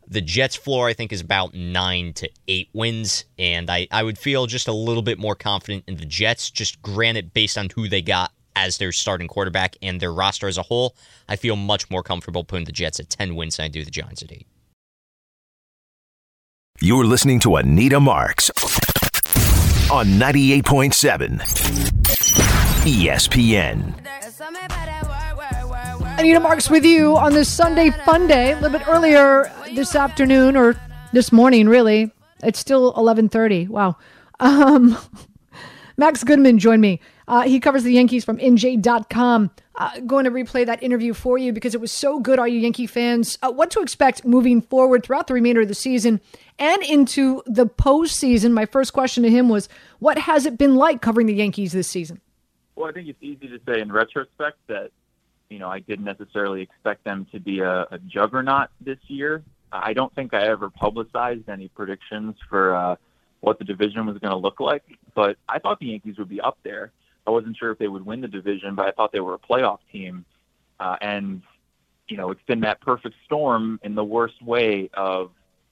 The 0.09 0.21
Jets 0.21 0.55
floor, 0.55 0.89
I 0.89 0.93
think, 0.93 1.13
is 1.13 1.21
about 1.21 1.53
nine 1.53 2.13
to 2.15 2.31
eight 2.47 2.69
wins, 2.73 3.25
and 3.37 3.69
I, 3.69 3.89
I 3.91 4.05
would 4.05 4.19
feel 4.19 4.47
just 4.47 4.69
a 4.69 4.73
little 4.73 5.03
bit 5.03 5.19
more 5.19 5.35
confident 5.35 5.83
in 5.89 5.97
the 5.97 6.07
Jets, 6.07 6.49
just 6.49 6.81
granted 6.81 7.35
based 7.35 7.59
on 7.59 7.71
who 7.75 7.89
they 7.89 8.03
got 8.03 8.31
as 8.57 8.79
their 8.79 8.91
starting 8.91 9.29
quarterback 9.29 9.77
and 9.83 10.01
their 10.01 10.13
roster 10.13 10.49
as 10.49 10.59
a 10.59 10.63
whole. 10.63 10.97
I 11.29 11.37
feel 11.37 11.55
much 11.55 11.89
more 11.91 12.03
comfortable 12.03 12.43
putting 12.43 12.65
the 12.65 12.73
Jets 12.73 12.99
at 12.99 13.11
10 13.11 13.37
wins 13.37 13.59
than 13.59 13.65
I 13.67 13.69
do 13.69 13.85
the 13.85 13.91
Giants 13.93 14.23
at 14.23 14.33
8. 14.33 14.47
You're 16.81 17.05
listening 17.05 17.39
to 17.41 17.57
Anita 17.57 18.01
Marks 18.01 18.51
on 19.91 20.07
98.7 20.09 21.41
ESPN. 22.87 23.95
Anita 26.19 26.41
Marks 26.41 26.71
with 26.71 26.85
you 26.85 27.17
on 27.17 27.33
this 27.35 27.49
Sunday 27.49 27.91
fun 27.91 28.27
day. 28.27 28.53
A 28.53 28.55
little 28.57 28.79
bit 28.79 28.89
earlier 28.89 29.53
this 29.75 29.95
afternoon 29.95 30.57
or 30.57 30.77
this 31.13 31.31
morning, 31.31 31.69
really. 31.69 32.11
It's 32.43 32.59
still 32.59 32.93
11:30. 32.95 33.69
Wow. 33.69 33.97
Um, 34.41 34.99
Max 35.97 36.25
Goodman 36.25 36.59
joined 36.59 36.83
me. 36.83 37.01
Uh, 37.29 37.43
he 37.43 37.59
covers 37.61 37.83
the 37.83 37.93
Yankees 37.93 38.25
from 38.25 38.39
NJ.com. 38.39 39.51
Uh, 39.75 40.01
going 40.01 40.25
to 40.25 40.31
replay 40.31 40.65
that 40.65 40.83
interview 40.83 41.13
for 41.13 41.37
you 41.37 41.53
because 41.53 41.75
it 41.75 41.81
was 41.81 41.93
so 41.93 42.21
good, 42.21 42.39
all 42.39 42.49
you 42.49 42.61
Yankee 42.61 42.87
fans. 42.87 43.39
Uh, 43.43 43.51
what 43.51 43.71
to 43.73 43.81
expect 43.81 44.25
moving 44.25 44.63
forward 44.63 45.03
throughout 45.03 45.27
the 45.27 45.35
remainder 45.35 45.61
of 45.61 45.69
the 45.69 45.75
season 45.75 46.21
and 46.59 46.83
into 46.83 47.43
the 47.47 47.67
postseason. 47.67 48.53
My 48.53 48.65
first 48.65 48.93
question 48.93 49.23
to 49.25 49.31
him 49.31 49.49
was, 49.49 49.69
What 49.99 50.19
has 50.19 50.47
it 50.47 50.57
been 50.57 50.77
like 50.77 51.03
covering 51.03 51.27
the 51.27 51.35
Yankees 51.35 51.73
this 51.73 51.89
season? 51.89 52.21
Well, 52.75 52.89
I 52.89 52.93
think 52.93 53.09
it's 53.09 53.23
easy 53.23 53.49
to 53.49 53.61
say 53.67 53.81
in 53.81 53.91
retrospect 53.91 54.59
that 54.69 54.91
you 55.49 55.59
know, 55.59 55.69
I 55.69 55.81
didn't 55.81 56.05
necessarily 56.05 56.63
expect 56.63 57.05
them 57.05 57.27
to 57.33 57.41
be 57.41 57.61
a, 57.61 57.87
a 57.91 57.99
juggernaut 58.07 58.69
this 58.81 58.99
year. 59.07 59.43
I 59.73 59.93
don't 59.93 60.15
think 60.15 60.35
I 60.35 60.47
ever 60.47 60.71
publicized 60.71 61.49
any 61.49 61.69
predictions 61.69 62.37
for 62.49 62.75
uh, 62.75 62.97
what 63.41 63.59
the 63.59 63.65
division 63.65 64.07
was 64.07 64.19
going 64.19 64.31
to 64.31 64.37
look 64.37 64.61
like, 64.61 64.85
but 65.15 65.37
I 65.49 65.59
thought 65.59 65.79
the 65.81 65.87
Yankees 65.87 66.19
would 66.19 66.29
be 66.29 66.41
up 66.41 66.59
there. 66.63 66.93
I 67.27 67.31
wasn't 67.31 67.57
sure 67.57 67.71
if 67.71 67.79
they 67.79 67.89
would 67.89 68.07
win 68.07 68.21
the 68.21 68.29
division, 68.29 68.75
but 68.75 68.87
I 68.87 68.93
thought 68.93 69.13
they 69.13 69.21
were 69.21 69.35
a 69.35 69.39
playoff 69.39 69.79
team. 69.91 70.25
Uh, 70.79 70.97
and, 71.01 71.43
you 72.09 72.17
know, 72.17 72.31
it's 72.31 72.43
been 72.43 72.61
that 72.61 72.81
perfect 72.81 73.17
storm 73.25 73.81
in 73.83 73.95
the 73.95 74.05
worst 74.05 74.43
way 74.43 74.91
of 74.95 75.31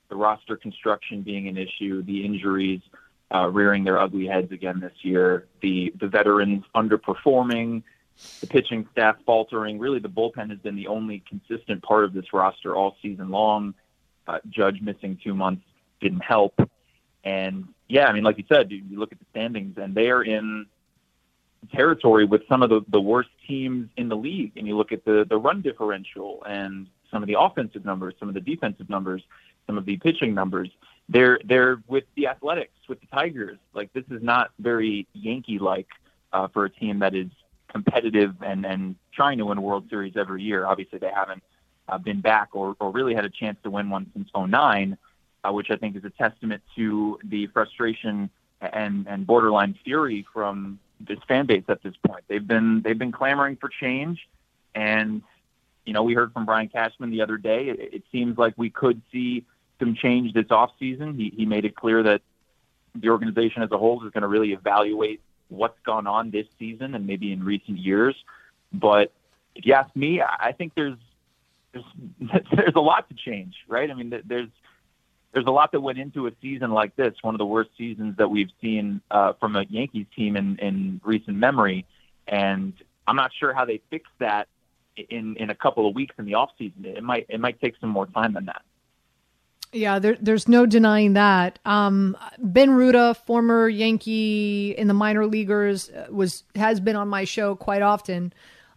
the 0.09 0.17
roster 0.17 0.57
construction 0.57 1.23
being 1.23 1.49
an 1.49 1.57
issue, 1.57 2.03
the 2.03 2.25
injuries 2.25 2.81
uh, 3.35 3.49
rearing 3.49 3.85
their 3.85 3.99
ugly 3.99 4.27
heads 4.27 4.53
again 4.53 4.81
this 4.81 4.93
year, 5.03 5.47
the, 5.61 5.93
the 6.01 6.07
veterans 6.07 6.64
underperforming, 6.75 7.83
the 8.40 8.47
pitching 8.47 8.87
staff 8.93 9.17
faltering. 9.27 9.79
Really, 9.79 9.99
the 9.99 10.09
bullpen 10.09 10.51
has 10.51 10.59
been 10.59 10.77
the 10.77 10.87
only 10.87 11.23
consistent 11.29 11.83
part 11.83 12.05
of 12.05 12.12
this 12.12 12.33
roster 12.33 12.77
all 12.77 12.97
season 13.03 13.31
long. 13.31 13.75
Uh, 14.27 14.38
Judge 14.49 14.81
missing 14.81 15.19
two 15.23 15.35
months 15.35 15.64
didn't 16.01 16.23
help. 16.23 16.55
And 17.25 17.69
yeah, 17.88 18.07
I 18.07 18.12
mean, 18.12 18.23
like 18.23 18.38
you 18.38 18.45
said, 18.49 18.71
you, 18.71 18.83
you 18.88 18.99
look 18.99 19.12
at 19.12 19.19
the 19.19 19.27
standings, 19.31 19.77
and 19.79 19.95
they 19.95 20.11
are 20.11 20.23
in 20.23 20.67
territory 21.72 22.24
with 22.24 22.42
some 22.48 22.62
of 22.62 22.70
the, 22.70 22.83
the 22.88 23.00
worst 23.00 23.31
teams 23.46 23.88
in 23.96 24.09
the 24.09 24.16
league. 24.16 24.53
And 24.57 24.66
you 24.66 24.77
look 24.77 24.92
at 24.92 25.05
the, 25.05 25.27
the 25.29 25.37
run 25.37 25.62
differential 25.62 26.42
and 26.44 26.87
some 27.11 27.22
of 27.22 27.27
the 27.27 27.38
offensive 27.38 27.85
numbers, 27.85 28.14
some 28.18 28.29
of 28.29 28.35
the 28.35 28.40
defensive 28.40 28.90
numbers, 28.90 29.22
some 29.66 29.79
of 29.79 29.85
the 29.85 29.96
pitching 29.98 30.35
numbers. 30.35 30.70
They're 31.09 31.38
they're 31.44 31.83
with 31.87 32.05
the 32.16 32.29
Athletics, 32.29 32.72
with 32.88 33.00
the 33.00 33.07
Tigers. 33.07 33.59
Like 33.74 33.92
this 33.92 34.05
is 34.11 34.22
not 34.22 34.50
very 34.59 35.07
Yankee 35.12 35.59
like 35.59 35.88
uh, 36.33 36.48
for 36.48 36.64
a 36.64 36.70
team 36.70 36.98
that 37.00 37.14
is 37.14 37.29
competitive 37.68 38.35
and, 38.42 38.64
and 38.64 38.96
trying 39.12 39.38
to 39.38 39.46
win 39.46 39.59
a 39.59 39.61
World 39.61 39.87
Series 39.90 40.14
every 40.16 40.42
year. 40.42 40.66
Obviously, 40.66 40.98
they 40.98 41.11
haven't 41.14 41.42
uh, 41.88 41.98
been 41.98 42.20
back 42.20 42.50
or, 42.53 42.77
or 42.81 42.90
really 42.90 43.14
had 43.14 43.24
a 43.24 43.31
chance 43.31 43.59
to 43.64 43.70
win 43.70 43.90
one 43.90 44.11
since 44.14 44.29
09, 44.35 44.96
uh, 45.42 45.53
which 45.53 45.70
I 45.70 45.77
think 45.77 45.96
is 45.96 46.05
a 46.05 46.11
testament 46.11 46.62
to 46.77 47.18
the 47.24 47.48
frustration 47.48 48.31
and, 48.61 49.07
and 49.09 49.27
borderline 49.27 49.77
fury 49.85 50.27
from 50.33 50.79
this 51.00 51.18
fan 51.26 51.46
base 51.46 51.64
at 51.68 51.83
this 51.83 51.94
point. 52.07 52.24
They've 52.28 52.46
been 52.46 52.83
they've 52.83 52.98
been 52.98 53.12
clamoring 53.12 53.57
for 53.57 53.68
change, 53.68 54.28
and 54.74 55.22
you 55.85 55.92
know 55.92 56.02
we 56.02 56.14
heard 56.14 56.33
from 56.33 56.46
Brian 56.46 56.68
Cashman 56.68 57.11
the 57.11 57.22
other 57.22 57.37
day. 57.37 57.68
It, 57.68 57.94
it 57.94 58.02
seems 58.12 58.38
like 58.38 58.54
we 58.57 58.70
could 58.70 59.02
see 59.12 59.44
some 59.78 59.94
change 59.94 60.33
this 60.33 60.50
off 60.50 60.70
season. 60.78 61.14
He 61.14 61.33
he 61.37 61.46
made 61.46 61.64
it 61.64 61.74
clear 61.74 62.02
that 62.02 62.22
the 62.94 63.09
organization 63.09 63.62
as 63.62 63.70
a 63.72 63.78
whole 63.78 64.04
is 64.04 64.12
going 64.12 64.22
to 64.22 64.28
really 64.28 64.52
evaluate 64.52 65.20
what's 65.48 65.78
gone 65.85 66.07
on 66.07 66.30
this 66.30 66.46
season 66.59 66.94
and 66.94 67.07
maybe 67.07 67.33
in 67.33 67.44
recent 67.44 67.78
years. 67.78 68.14
But 68.72 69.12
if 69.54 69.66
you 69.66 69.74
ask 69.74 69.94
me, 69.96 70.22
I 70.22 70.52
think 70.52 70.74
there's 70.74 70.98
there's 71.72 71.85
there's 72.57 72.74
a 72.74 72.80
lot 72.80 73.09
to 73.09 73.14
change, 73.14 73.57
right? 73.68 73.90
I 73.90 73.94
mean, 73.94 74.22
there's 74.24 74.48
there's 75.35 75.47
a 75.47 75.51
lot 75.51 75.73
that 75.73 75.81
went 75.81 75.99
into 75.99 76.29
a 76.29 76.33
season 76.40 76.70
like 76.70 76.94
this, 76.97 77.12
one 77.23 77.35
of 77.35 77.38
the 77.38 77.47
worst 77.47 77.70
seasons 77.77 78.16
that 78.16 78.31
we've 78.31 78.51
seen 78.62 79.01
uh, 79.11 79.33
from 79.35 79.57
a 79.57 79.64
Yankees 79.68 80.07
team 80.16 80.37
in, 80.37 80.57
in 80.61 81.01
recent 81.05 81.37
memory. 81.37 81.85
And 82.29 82.73
I'm 83.07 83.16
not 83.16 83.33
sure 83.38 83.53
how 83.53 83.64
they 83.64 83.83
fix 83.90 84.09
that 84.20 84.49
in 84.97 85.37
in 85.37 85.51
a 85.51 85.55
couple 85.55 85.88
of 85.88 85.94
weeks 85.94 86.14
in 86.18 86.25
the 86.25 86.35
off 86.35 86.51
season. 86.57 86.85
It 86.85 87.03
might 87.03 87.27
it 87.29 87.40
might 87.40 87.61
take 87.61 87.75
some 87.81 87.90
more 87.90 88.07
time 88.07 88.33
than 88.33 88.47
that. 88.47 88.62
Yeah, 89.73 89.99
there, 89.99 90.16
there's 90.20 90.47
no 90.47 90.66
denying 90.66 91.14
that. 91.14 91.59
Um, 91.64 92.16
ben 92.38 92.70
Ruta, 92.70 93.16
former 93.27 93.68
Yankee 93.68 94.73
in 94.79 94.87
the 94.87 94.94
minor 94.94 95.27
leaguers, 95.27 95.90
uh, 95.90 96.07
was 96.11 96.44
has 96.55 96.79
been 96.79 96.94
on 96.94 97.09
my 97.09 97.25
show 97.25 97.57
quite 97.57 97.83
often. 97.83 98.33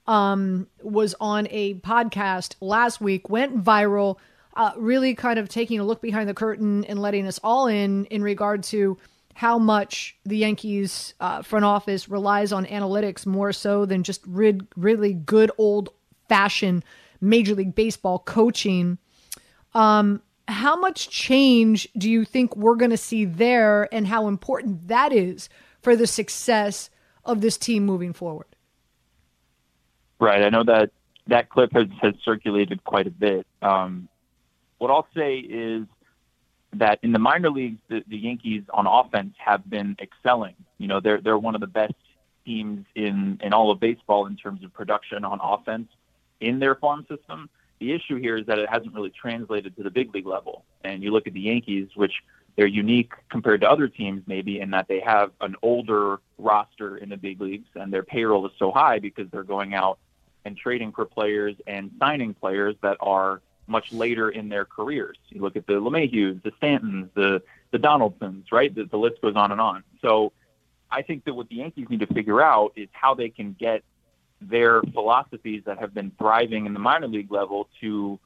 Um, 0.08 0.68
was 0.82 1.14
on 1.20 1.48
a 1.52 1.76
podcast 1.76 2.56
last 2.62 3.00
week, 3.00 3.30
went 3.30 3.64
viral, 3.64 4.18
uh, 4.58 4.72
really 4.76 5.14
kind 5.14 5.40
of 5.40 5.48
taking 5.48 5.80
a 5.80 5.84
look 5.84 6.02
behind 6.02 6.28
the 6.28 6.34
curtain 6.34 6.84
and 6.86 7.00
letting 7.00 7.28
us 7.28 7.40
all 7.44 7.68
in 7.68 8.06
in 8.06 8.24
regard 8.24 8.64
to 8.64 8.98
how 9.36 9.60
much 9.60 10.18
the 10.26 10.38
Yankees 10.38 11.14
uh, 11.20 11.44
front 11.44 11.64
office 11.64 12.10
relies 12.10 12.52
on 12.52 12.66
analytics 12.66 13.28
more 13.28 13.54
so 13.54 13.86
than 13.86 14.02
just 14.02 14.26
rid, 14.26 14.68
really 14.76 15.14
good 15.14 15.52
old 15.60 15.90
fashioned 16.28 16.84
Major 17.22 17.54
League 17.54 17.76
Baseball 17.76 18.18
coaching. 18.18 18.98
Um, 19.76 20.24
how 20.48 20.76
much 20.76 21.10
change 21.10 21.88
do 21.96 22.10
you 22.10 22.26
think 22.26 22.56
we're 22.56 22.76
going 22.76 22.90
to 22.90 22.98
see 22.98 23.26
there 23.26 23.94
and 23.94 24.08
how 24.08 24.28
important 24.28 24.88
that 24.88 25.14
is 25.14 25.50
for 25.84 25.96
the 25.96 26.08
success 26.08 26.90
of 27.24 27.42
this 27.42 27.58
team 27.58 27.86
moving 27.86 28.14
forward? 28.14 28.48
Right. 30.20 30.42
I 30.42 30.50
know 30.50 30.64
that 30.64 30.90
that 31.28 31.50
clip 31.50 31.74
has, 31.74 31.88
has 32.02 32.16
circulated 32.24 32.84
quite 32.84 33.06
a 33.06 33.12
bit. 33.12 33.46
Um, 33.62 34.10
what 34.78 34.92
I'll 34.92 35.08
say 35.16 35.38
is 35.38 35.86
that 36.74 37.00
in 37.02 37.12
the 37.12 37.20
minor 37.20 37.50
leagues, 37.50 37.80
the, 37.88 38.04
the 38.08 38.18
Yankees 38.18 38.64
on 38.74 38.88
offense 38.88 39.36
have 39.38 39.68
been 39.70 39.96
excelling. 40.00 40.56
You 40.78 40.88
know, 40.88 41.00
they're 41.00 41.22
they're 41.22 41.38
one 41.38 41.56
of 41.56 41.62
the 41.62 41.68
best 41.68 41.96
teams 42.46 42.86
in 42.96 43.40
in 43.44 43.54
all 43.54 43.72
of 43.72 43.80
baseball 43.80 44.26
in 44.26 44.36
terms 44.36 44.64
of 44.64 44.74
production 44.74 45.24
on 45.24 45.40
offense 45.42 45.88
in 46.40 46.60
their 46.60 46.76
farm 46.76 47.06
system. 47.10 47.50
The 47.80 47.94
issue 47.94 48.16
here 48.16 48.38
is 48.38 48.48
that 48.48 48.58
it 48.58 48.70
hasn't 48.70 48.94
really 48.94 49.12
translated 49.12 49.76
to 49.78 49.84
the 49.84 49.92
big 49.92 50.14
league 50.14 50.26
level. 50.26 50.64
And 50.84 51.04
you 51.04 51.12
look 51.12 51.28
at 51.28 51.34
the 51.34 51.42
Yankees, 51.42 51.90
which 51.94 52.24
they're 52.56 52.66
unique 52.66 53.14
compared 53.30 53.62
to 53.62 53.70
other 53.70 53.88
teams, 53.88 54.24
maybe 54.26 54.60
in 54.60 54.72
that 54.72 54.88
they 54.88 55.00
have 55.00 55.32
an 55.42 55.56
older 55.62 56.20
roster 56.40 56.98
in 56.98 57.10
the 57.10 57.18
big 57.18 57.40
leagues, 57.40 57.68
and 57.76 57.94
their 57.94 58.02
payroll 58.02 58.48
is 58.48 58.52
so 58.58 58.72
high 58.72 58.98
because 58.98 59.28
they're 59.30 59.44
going 59.44 59.76
out 59.76 60.00
and 60.44 60.58
trading 60.58 60.92
for 60.92 61.06
players 61.06 61.56
and 61.68 61.92
signing 62.00 62.34
players 62.34 62.76
that 62.82 62.98
are 63.00 63.42
much 63.68 63.92
later 63.92 64.30
in 64.30 64.50
their 64.50 64.66
careers. 64.66 65.18
You 65.30 65.42
look 65.42 65.56
at 65.56 65.68
the 65.68 65.74
LeMahieu's, 65.74 66.42
the 66.44 66.52
Stantons, 66.52 67.10
the 67.14 67.42
the 67.72 67.78
Donaldsons, 67.78 68.52
right? 68.52 68.74
The, 68.74 68.86
the 68.86 68.98
list 68.98 69.22
goes 69.22 69.36
on 69.36 69.52
and 69.52 69.60
on. 69.60 69.84
So 70.02 70.32
I 70.90 71.02
think 71.02 71.26
that 71.26 71.34
what 71.34 71.50
the 71.50 71.56
Yankees 71.56 71.88
need 71.90 72.00
to 72.00 72.08
figure 72.08 72.42
out 72.42 72.72
is 72.76 72.88
how 72.94 73.14
they 73.14 73.30
can 73.30 73.54
get 73.60 73.84
their 74.40 74.82
philosophies 74.82 75.64
that 75.66 75.80
have 75.80 75.94
been 75.94 76.12
thriving 76.18 76.66
in 76.66 76.74
the 76.74 76.80
minor 76.80 77.08
league 77.08 77.32
level 77.32 77.68
to 77.82 78.20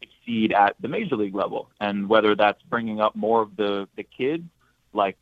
exceed 0.00 0.52
at 0.52 0.74
the 0.80 0.88
major 0.88 1.16
league 1.16 1.34
level. 1.34 1.70
And 1.80 2.08
whether 2.08 2.34
that's 2.34 2.60
bringing 2.62 3.00
up 3.00 3.14
more 3.14 3.42
of 3.42 3.56
the, 3.56 3.88
the 3.96 4.02
kids, 4.02 4.44
like 4.92 5.18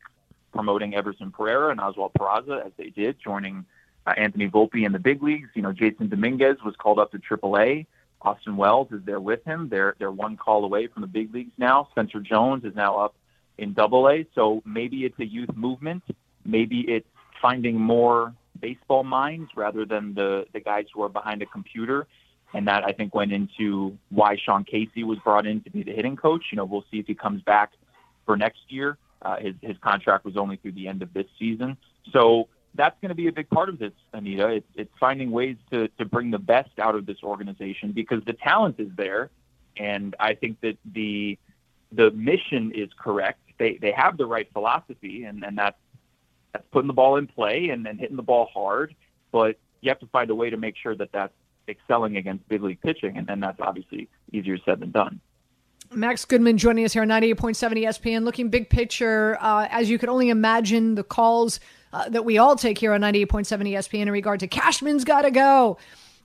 promoting 0.51 0.95
Everson 0.95 1.31
Pereira 1.31 1.71
and 1.71 1.79
Oswald 1.79 2.13
Peraza, 2.13 2.65
as 2.65 2.71
they 2.77 2.89
did, 2.89 3.17
joining 3.19 3.65
uh, 4.05 4.13
Anthony 4.17 4.49
Volpe 4.49 4.85
in 4.85 4.91
the 4.91 4.99
big 4.99 5.21
leagues. 5.21 5.49
You 5.53 5.61
know, 5.61 5.73
Jasson 5.73 6.09
Dominguez 6.09 6.57
was 6.63 6.75
called 6.75 6.99
up 6.99 7.11
to 7.11 7.19
AAA. 7.19 7.85
Austin 8.23 8.57
Wells 8.57 8.87
is 8.91 9.01
there 9.05 9.19
with 9.19 9.43
him. 9.43 9.69
They're 9.69 9.95
they're 9.99 10.11
one 10.11 10.37
call 10.37 10.63
away 10.63 10.87
from 10.87 11.01
the 11.01 11.07
big 11.07 11.33
leagues 11.33 11.53
now. 11.57 11.87
Spencer 11.91 12.19
Jones 12.19 12.63
is 12.63 12.75
now 12.75 12.97
up 12.97 13.15
in 13.57 13.73
Double 13.73 14.09
A. 14.09 14.25
So 14.33 14.61
maybe 14.65 15.05
it's 15.05 15.19
a 15.19 15.25
youth 15.25 15.55
movement. 15.55 16.03
Maybe 16.45 16.81
it's 16.81 17.07
finding 17.41 17.79
more 17.79 18.33
baseball 18.59 19.03
minds 19.03 19.51
rather 19.55 19.85
than 19.85 20.13
the 20.13 20.45
the 20.53 20.59
guys 20.59 20.85
who 20.93 21.03
are 21.03 21.09
behind 21.09 21.41
a 21.41 21.45
computer. 21.45 22.07
And 22.55 22.67
that 22.67 22.83
I 22.83 22.91
think 22.91 23.15
went 23.15 23.31
into 23.31 23.97
why 24.09 24.37
Sean 24.37 24.63
Casey 24.63 25.03
was 25.03 25.17
brought 25.23 25.47
in 25.47 25.61
to 25.61 25.71
be 25.71 25.81
the 25.81 25.91
hitting 25.91 26.15
coach. 26.15 26.45
You 26.51 26.57
know, 26.57 26.65
we'll 26.65 26.85
see 26.91 26.99
if 26.99 27.07
he 27.07 27.15
comes 27.15 27.41
back 27.41 27.71
for 28.25 28.37
next 28.37 28.61
year. 28.69 28.97
Uh, 29.23 29.37
his 29.39 29.55
his 29.61 29.77
contract 29.81 30.23
was 30.23 30.37
only 30.37 30.57
through 30.57 30.73
the 30.73 30.87
end 30.87 31.01
of 31.01 31.13
this 31.13 31.25
season, 31.39 31.77
so 32.11 32.47
that's 32.75 32.95
going 33.01 33.09
to 33.09 33.15
be 33.15 33.27
a 33.27 33.31
big 33.31 33.49
part 33.49 33.69
of 33.69 33.79
this, 33.79 33.93
Anita. 34.13 34.47
It's, 34.49 34.67
it's 34.75 34.91
finding 34.99 35.31
ways 35.31 35.57
to 35.71 35.87
to 35.99 36.05
bring 36.05 36.31
the 36.31 36.39
best 36.39 36.71
out 36.79 36.95
of 36.95 37.05
this 37.05 37.17
organization 37.23 37.91
because 37.91 38.23
the 38.25 38.33
talent 38.33 38.79
is 38.79 38.89
there, 38.95 39.29
and 39.77 40.15
I 40.19 40.33
think 40.33 40.61
that 40.61 40.77
the 40.93 41.37
the 41.91 42.11
mission 42.11 42.71
is 42.73 42.89
correct. 42.97 43.39
They 43.59 43.77
they 43.81 43.91
have 43.91 44.17
the 44.17 44.25
right 44.25 44.47
philosophy, 44.51 45.23
and 45.23 45.43
and 45.43 45.57
that's 45.57 45.77
that's 46.51 46.65
putting 46.71 46.87
the 46.87 46.93
ball 46.93 47.17
in 47.17 47.27
play 47.27 47.69
and 47.69 47.85
then 47.85 47.97
hitting 47.97 48.15
the 48.15 48.23
ball 48.23 48.49
hard. 48.53 48.95
But 49.31 49.57
you 49.81 49.89
have 49.89 49.99
to 49.99 50.07
find 50.07 50.29
a 50.29 50.35
way 50.35 50.49
to 50.49 50.57
make 50.57 50.75
sure 50.81 50.95
that 50.95 51.11
that's 51.11 51.33
excelling 51.67 52.17
against 52.17 52.47
big 52.47 52.63
league 52.63 52.81
pitching, 52.81 53.17
and 53.17 53.27
then 53.27 53.39
that's 53.39 53.59
obviously 53.59 54.09
easier 54.31 54.57
said 54.65 54.79
than 54.79 54.91
done. 54.91 55.19
Max 55.91 56.25
Goodman 56.25 56.57
joining 56.57 56.85
us 56.85 56.93
here 56.93 57.03
on 57.03 57.09
98.7 57.09 57.83
ESPN, 57.83 58.23
looking 58.23 58.49
big 58.49 58.69
picture. 58.69 59.37
Uh, 59.39 59.67
as 59.69 59.89
you 59.89 59.99
could 59.99 60.09
only 60.09 60.29
imagine, 60.29 60.95
the 60.95 61.03
calls 61.03 61.59
uh, 61.93 62.09
that 62.09 62.25
we 62.25 62.37
all 62.37 62.55
take 62.55 62.77
here 62.77 62.91
on 62.91 63.01
98.7 63.01 63.69
ESPN 63.69 64.01
in 64.01 64.11
regard 64.11 64.39
to 64.41 64.47
Cashman's 64.47 65.05
got 65.05 65.21
to 65.21 65.31
go. 65.31 65.77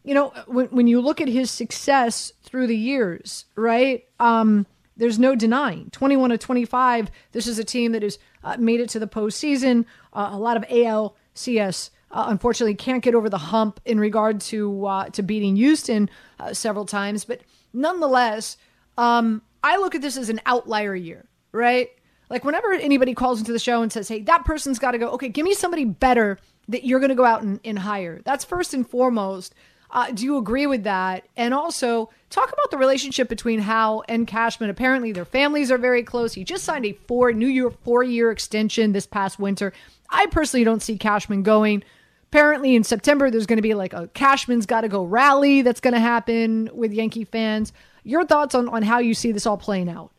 You 0.03 0.15
know, 0.15 0.33
when, 0.47 0.67
when 0.69 0.87
you 0.87 1.01
look 1.01 1.21
at 1.21 1.29
his 1.29 1.51
success 1.51 2.33
through 2.43 2.67
the 2.67 2.77
years, 2.77 3.45
right? 3.55 4.05
Um, 4.19 4.67
there's 4.97 5.19
no 5.19 5.35
denying 5.35 5.91
21 5.91 6.31
to 6.31 6.39
25. 6.39 7.11
This 7.33 7.47
is 7.47 7.59
a 7.59 7.65
team 7.65 7.93
that 7.93 8.03
has 8.03 8.19
uh, 8.43 8.57
made 8.59 8.81
it 8.81 8.89
to 8.91 8.99
the 8.99 9.07
postseason. 9.07 9.85
Uh, 10.13 10.31
a 10.33 10.39
lot 10.39 10.57
of 10.57 10.65
ALCS. 10.65 11.91
Uh, 12.11 12.25
unfortunately, 12.29 12.75
can't 12.75 13.03
get 13.03 13.15
over 13.15 13.29
the 13.29 13.39
hump 13.39 13.81
in 13.85 14.01
regard 14.01 14.41
to 14.41 14.87
uh, 14.87 15.05
to 15.11 15.23
beating 15.23 15.57
Houston 15.57 16.09
uh, 16.41 16.55
several 16.55 16.87
times, 16.87 17.27
but 17.27 17.43
nonetheless, 17.75 18.57
um, 18.97 19.43
I 19.63 19.77
look 19.77 19.95
at 19.95 20.01
this 20.01 20.17
as 20.17 20.31
an 20.31 20.41
outlier 20.47 20.95
year, 20.95 21.27
right? 21.53 21.91
Like 22.31 22.45
whenever 22.45 22.73
anybody 22.73 23.15
calls 23.15 23.39
into 23.39 23.53
the 23.53 23.59
show 23.59 23.83
and 23.83 23.93
says, 23.93 24.09
"Hey, 24.09 24.21
that 24.23 24.45
person's 24.45 24.79
got 24.79 24.93
to 24.93 24.99
go," 24.99 25.11
okay, 25.11 25.29
give 25.29 25.45
me 25.45 25.55
somebody 25.55 25.85
better 25.85 26.39
that 26.69 26.85
you're 26.85 27.01
going 27.01 27.09
to 27.11 27.15
go 27.15 27.25
out 27.25 27.43
and, 27.43 27.61
and 27.65 27.79
hire. 27.79 28.21
That's 28.25 28.45
first 28.45 28.75
and 28.75 28.89
foremost. 28.89 29.55
Uh, 29.91 30.11
do 30.11 30.25
you 30.25 30.37
agree 30.37 30.67
with 30.67 30.85
that? 30.85 31.27
And 31.37 31.55
also, 31.55 32.11
talk 32.29 32.53
about 32.53 32.71
the 32.71 32.77
relationship 32.77 33.29
between 33.29 33.61
Hal 33.61 34.05
and 34.09 34.27
Cashman. 34.27 34.69
Apparently, 34.69 35.13
their 35.13 35.25
families 35.25 35.71
are 35.71 35.79
very 35.79 36.03
close. 36.03 36.35
He 36.35 36.45
just 36.45 36.65
signed 36.65 36.85
a 36.85 36.93
four 37.07 37.33
New 37.33 37.49
Year 37.49 37.71
four 37.71 38.03
year 38.03 38.31
extension 38.31 38.93
this 38.93 39.07
past 39.07 39.39
winter. 39.39 39.73
I 40.11 40.27
personally 40.27 40.65
don't 40.65 40.83
see 40.83 40.99
Cashman 40.99 41.43
going. 41.43 41.83
Apparently, 42.31 42.75
in 42.75 42.85
September, 42.85 43.31
there's 43.31 43.47
going 43.47 43.57
to 43.57 43.63
be 43.63 43.75
like 43.75 43.95
a 43.95 44.09
Cashman's 44.09 44.67
got 44.67 44.83
to 44.83 44.89
go 44.89 45.05
rally 45.05 45.63
that's 45.63 45.81
going 45.81 45.95
to 45.95 46.01
happen 46.01 46.69
with 46.75 46.93
Yankee 46.93 47.25
fans. 47.25 47.73
Your 48.05 48.25
thoughts 48.27 48.55
on, 48.55 48.69
on 48.69 48.83
how 48.83 48.99
you 48.99 49.15
see 49.15 49.33
this 49.33 49.47
all 49.47 49.57
playing 49.57 49.89
out? 49.89 50.13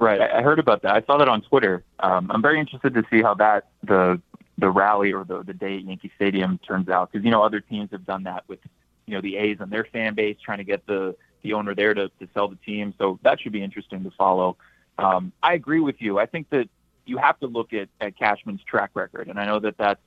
Right, 0.00 0.18
I 0.18 0.40
heard 0.40 0.58
about 0.58 0.80
that. 0.82 0.94
I 0.94 1.02
saw 1.02 1.18
that 1.18 1.28
on 1.28 1.42
Twitter. 1.42 1.84
Um, 1.98 2.30
I'm 2.30 2.40
very 2.40 2.58
interested 2.58 2.94
to 2.94 3.04
see 3.10 3.20
how 3.20 3.34
that 3.34 3.68
the 3.82 4.18
the 4.56 4.70
rally 4.70 5.12
or 5.12 5.24
the 5.24 5.42
the 5.42 5.52
day 5.52 5.76
at 5.76 5.84
Yankee 5.84 6.10
Stadium 6.16 6.58
turns 6.66 6.88
out 6.88 7.12
because 7.12 7.22
you 7.22 7.30
know 7.30 7.42
other 7.42 7.60
teams 7.60 7.90
have 7.92 8.06
done 8.06 8.22
that 8.22 8.44
with 8.48 8.60
you 9.04 9.14
know 9.14 9.20
the 9.20 9.36
A's 9.36 9.58
and 9.60 9.70
their 9.70 9.84
fan 9.84 10.14
base 10.14 10.38
trying 10.42 10.56
to 10.56 10.64
get 10.64 10.86
the 10.86 11.14
the 11.42 11.52
owner 11.52 11.74
there 11.74 11.92
to 11.92 12.08
to 12.08 12.28
sell 12.32 12.48
the 12.48 12.56
team. 12.56 12.94
So 12.96 13.18
that 13.24 13.42
should 13.42 13.52
be 13.52 13.62
interesting 13.62 14.02
to 14.04 14.10
follow. 14.12 14.56
Um, 14.96 15.32
I 15.42 15.52
agree 15.52 15.80
with 15.80 15.96
you. 15.98 16.18
I 16.18 16.24
think 16.24 16.48
that 16.48 16.70
you 17.04 17.18
have 17.18 17.38
to 17.40 17.46
look 17.46 17.74
at 17.74 17.90
at 18.00 18.16
Cashman's 18.18 18.64
track 18.64 18.92
record, 18.94 19.28
and 19.28 19.38
I 19.38 19.44
know 19.44 19.60
that 19.60 19.76
that's 19.76 20.00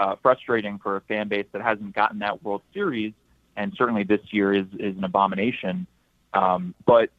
uh, 0.00 0.16
frustrating 0.20 0.80
for 0.80 0.96
a 0.96 1.02
fan 1.02 1.28
base 1.28 1.46
that 1.52 1.62
hasn't 1.62 1.94
gotten 1.94 2.18
that 2.18 2.42
World 2.42 2.62
Series, 2.74 3.12
and 3.54 3.72
certainly 3.76 4.02
this 4.02 4.32
year 4.32 4.52
is 4.52 4.66
is 4.80 4.96
an 4.96 5.04
abomination. 5.04 5.86
Um, 6.34 6.74
but 6.84 7.10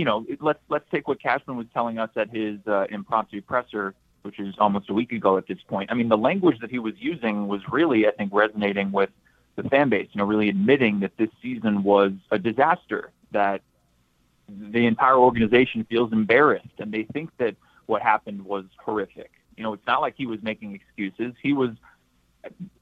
you 0.00 0.06
know, 0.06 0.26
let's 0.40 0.58
let's 0.68 0.88
take 0.90 1.06
what 1.06 1.20
Cashman 1.22 1.56
was 1.56 1.66
telling 1.74 1.98
us 1.98 2.10
at 2.16 2.34
his 2.34 2.58
uh, 2.66 2.86
impromptu 2.90 3.42
presser 3.42 3.94
which 4.22 4.38
is 4.38 4.54
almost 4.58 4.90
a 4.90 4.94
week 4.94 5.12
ago 5.12 5.36
at 5.36 5.46
this 5.46 5.58
point. 5.66 5.90
I 5.90 5.94
mean, 5.94 6.08
the 6.08 6.18
language 6.18 6.58
that 6.60 6.70
he 6.70 6.78
was 6.78 6.94
using 6.98 7.48
was 7.48 7.62
really, 7.70 8.06
I 8.06 8.10
think, 8.10 8.32
resonating 8.32 8.92
with 8.92 9.10
the 9.56 9.62
fan 9.64 9.88
base. 9.88 10.08
You 10.12 10.18
know, 10.18 10.26
really 10.26 10.48
admitting 10.48 11.00
that 11.00 11.16
this 11.16 11.30
season 11.40 11.82
was 11.82 12.12
a 12.30 12.38
disaster, 12.38 13.12
that 13.32 13.62
the 14.48 14.86
entire 14.86 15.16
organization 15.16 15.86
feels 15.88 16.12
embarrassed, 16.12 16.76
and 16.78 16.92
they 16.92 17.04
think 17.04 17.30
that 17.38 17.56
what 17.86 18.02
happened 18.02 18.44
was 18.44 18.64
horrific. 18.84 19.30
You 19.56 19.62
know, 19.62 19.72
it's 19.72 19.86
not 19.86 20.00
like 20.00 20.14
he 20.16 20.26
was 20.26 20.42
making 20.42 20.74
excuses. 20.74 21.34
He 21.42 21.52
was 21.52 21.70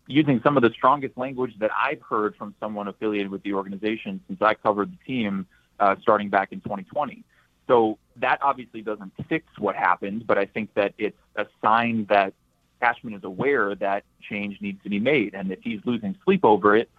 using 0.07 0.41
some 0.43 0.57
of 0.57 0.63
the 0.63 0.71
strongest 0.71 1.17
language 1.17 1.55
that 1.59 1.71
I've 1.77 2.01
heard 2.03 2.37
from 2.37 2.55
someone 2.61 2.89
affiliated 2.89 3.31
with 3.31 3.43
the 3.43 3.55
organization 3.55 4.21
since 4.27 4.41
I 4.41 4.55
covered 4.55 4.93
the 4.93 5.05
team 5.05 5.47
uh, 5.81 5.97
starting 6.03 6.29
back 6.29 6.53
in 6.53 6.61
2020. 6.61 7.25
So 7.67 7.99
that 8.17 8.39
obviously 8.43 8.83
doesn't 8.83 9.13
fix 9.29 9.47
what 9.59 9.77
happened, 9.77 10.27
but 10.27 10.39
I 10.39 10.47
think 10.47 10.75
that 10.75 10.95
it's 10.99 11.19
a 11.37 11.47
sign 11.63 12.07
that 12.09 12.33
Cashman 12.81 13.15
is 13.15 13.25
aware 13.25 13.75
that 13.75 14.05
change 14.29 14.61
needs 14.61 14.83
to 14.85 14.89
be 14.89 14.99
made. 14.99 15.35
And 15.35 15.53
if 15.53 15.61
he's 15.63 15.81
losing 15.85 16.17
sleep 16.25 16.45
over 16.45 16.77
it, 16.77 16.91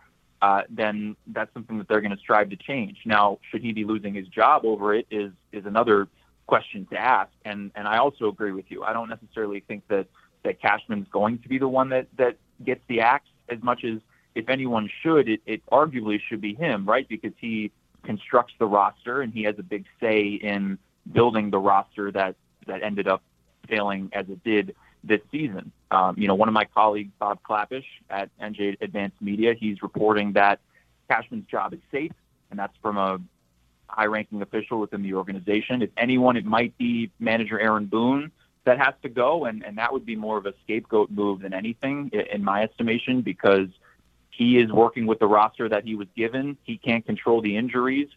uh, 0.42 0.62
then 0.70 1.16
that's 1.28 1.54
something 1.54 1.78
that 1.80 1.88
they're 1.88 2.02
going 2.02 2.16
to 2.16 2.18
strive 2.18 2.50
to 2.50 2.56
change. 2.56 2.98
Now, 3.06 3.40
should 3.50 3.62
he 3.62 3.74
be 3.74 3.84
losing 3.84 4.14
his 4.14 4.28
job 4.28 4.64
over 4.66 4.94
it 4.94 5.06
is 5.10 5.32
is 5.52 5.66
another 5.66 6.08
question 6.48 6.88
to 6.92 6.98
ask. 6.98 7.32
And 7.46 7.72
and 7.76 7.88
I 7.88 7.98
also 7.98 8.28
agree 8.28 8.52
with 8.52 8.66
you. 8.70 8.84
I 8.84 8.94
don't 8.94 9.10
necessarily 9.10 9.62
think 9.62 9.88
that 9.88 10.08
that 10.44 10.62
Cashman's 10.62 11.08
going 11.12 11.40
to 11.40 11.50
be 11.50 11.58
the 11.58 11.68
one 11.68 11.90
that 11.90 12.08
that 12.18 12.38
gets 12.64 12.82
the 12.88 13.02
axe 13.02 13.30
as 13.50 13.62
much 13.62 13.84
as 13.84 14.00
if 14.36 14.48
anyone 14.50 14.90
should, 15.02 15.28
it, 15.28 15.42
it 15.46 15.62
arguably 15.72 16.20
should 16.28 16.42
be 16.42 16.54
him, 16.54 16.86
right? 16.86 17.08
Because 17.08 17.34
he 17.38 17.72
constructs 18.04 18.54
the 18.60 18.66
roster, 18.66 19.22
and 19.22 19.34
he 19.34 19.44
has 19.44 19.56
a 19.60 19.64
big 19.64 19.86
say 20.00 20.28
in 20.28 20.78
building 21.12 21.50
the 21.50 21.60
roster 21.60 22.12
that 22.12 22.36
that 22.68 22.84
ended 22.84 23.08
up 23.08 23.22
failing 23.68 24.10
as 24.14 24.28
it 24.30 24.44
did 24.44 24.76
this 25.04 25.22
season. 25.32 25.72
Um, 25.92 26.16
you 26.18 26.28
know, 26.28 26.36
one 26.36 26.48
of 26.48 26.54
my 26.54 26.66
colleagues, 26.66 27.12
Bob 27.20 27.40
Klapisch 27.48 27.86
at 28.10 28.30
NJ 28.40 28.78
Advanced 28.82 29.22
Media, 29.22 29.54
he's 29.54 29.82
reporting 29.82 30.34
that 30.34 30.60
Cashman's 31.10 31.48
job 31.48 31.74
is 31.74 31.80
safe, 31.92 32.12
and 32.52 32.60
that's 32.60 32.76
from 32.82 32.98
a 32.98 33.20
high-ranking 33.88 34.42
official 34.42 34.80
within 34.80 35.02
the 35.02 35.14
organization. 35.16 35.82
If 35.82 35.90
anyone, 35.98 36.38
it 36.38 36.46
might 36.46 36.78
be 36.78 37.12
manager 37.20 37.60
Aaron 37.60 37.86
Boone 37.86 38.32
that 38.66 38.78
has 38.78 38.94
to 39.02 39.10
go, 39.10 39.46
and, 39.46 39.66
and 39.66 39.78
that 39.78 39.92
would 39.92 40.06
be 40.06 40.16
more 40.16 40.38
of 40.38 40.46
a 40.46 40.54
scapegoat 40.64 41.10
move 41.10 41.42
than 41.42 41.54
anything, 41.54 42.12
in 42.32 42.44
my 42.44 42.64
estimation, 42.64 43.22
because 43.22 43.68
he 44.30 44.58
is 44.58 44.72
working 44.72 45.06
with 45.06 45.20
the 45.20 45.28
roster 45.28 45.68
that 45.70 45.84
he 45.84 45.96
was 45.96 46.08
given. 46.16 46.58
He 46.64 46.78
can't 46.78 47.06
control 47.06 47.42
the 47.42 47.58
injuries. 47.58 48.08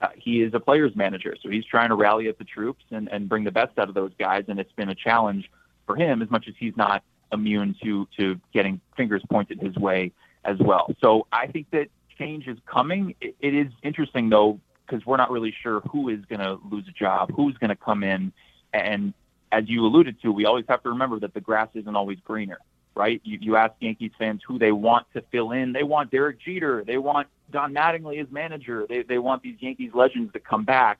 Uh, 0.00 0.08
he 0.16 0.42
is 0.42 0.54
a 0.54 0.60
player's 0.60 0.96
manager, 0.96 1.36
so 1.42 1.50
he's 1.50 1.64
trying 1.64 1.90
to 1.90 1.94
rally 1.94 2.28
up 2.28 2.38
the 2.38 2.44
troops 2.44 2.84
and, 2.90 3.08
and 3.08 3.28
bring 3.28 3.44
the 3.44 3.50
best 3.50 3.78
out 3.78 3.88
of 3.88 3.94
those 3.94 4.12
guys, 4.18 4.44
and 4.48 4.58
it's 4.58 4.72
been 4.72 4.88
a 4.88 4.94
challenge 4.94 5.50
for 5.86 5.94
him 5.94 6.22
as 6.22 6.30
much 6.30 6.48
as 6.48 6.54
he's 6.58 6.76
not 6.76 7.02
immune 7.32 7.76
to 7.82 8.08
to 8.16 8.40
getting 8.52 8.80
fingers 8.96 9.22
pointed 9.30 9.60
his 9.60 9.76
way 9.76 10.12
as 10.44 10.58
well. 10.58 10.94
So 11.00 11.26
I 11.32 11.46
think 11.46 11.70
that 11.70 11.88
change 12.18 12.48
is 12.48 12.58
coming. 12.66 13.14
it, 13.20 13.36
it 13.40 13.54
is 13.54 13.68
interesting 13.82 14.30
though 14.30 14.58
because 14.86 15.04
we're 15.04 15.18
not 15.18 15.30
really 15.30 15.54
sure 15.62 15.80
who 15.80 16.08
is 16.08 16.24
going 16.24 16.40
to 16.40 16.58
lose 16.70 16.88
a 16.88 16.92
job, 16.92 17.30
who's 17.34 17.56
going 17.58 17.68
to 17.68 17.76
come 17.76 18.02
in, 18.02 18.32
and 18.72 19.12
as 19.52 19.68
you 19.68 19.84
alluded 19.84 20.20
to, 20.22 20.32
we 20.32 20.46
always 20.46 20.64
have 20.68 20.82
to 20.82 20.90
remember 20.90 21.18
that 21.20 21.34
the 21.34 21.40
grass 21.40 21.68
isn't 21.74 21.96
always 21.96 22.18
greener, 22.24 22.58
right? 22.94 23.20
You, 23.24 23.38
you 23.40 23.56
ask 23.56 23.74
Yankees 23.80 24.12
fans 24.18 24.42
who 24.46 24.58
they 24.58 24.72
want 24.72 25.06
to 25.14 25.22
fill 25.32 25.52
in. 25.52 25.72
They 25.72 25.82
want 25.82 26.10
Derek 26.10 26.40
Jeter. 26.40 26.84
They 26.84 26.98
want 26.98 27.28
Don 27.50 27.74
Mattingly 27.74 28.20
as 28.20 28.30
manager. 28.30 28.86
They 28.88 29.02
they 29.02 29.18
want 29.18 29.42
these 29.42 29.56
Yankees 29.60 29.92
legends 29.94 30.32
to 30.32 30.40
come 30.40 30.64
back. 30.64 30.98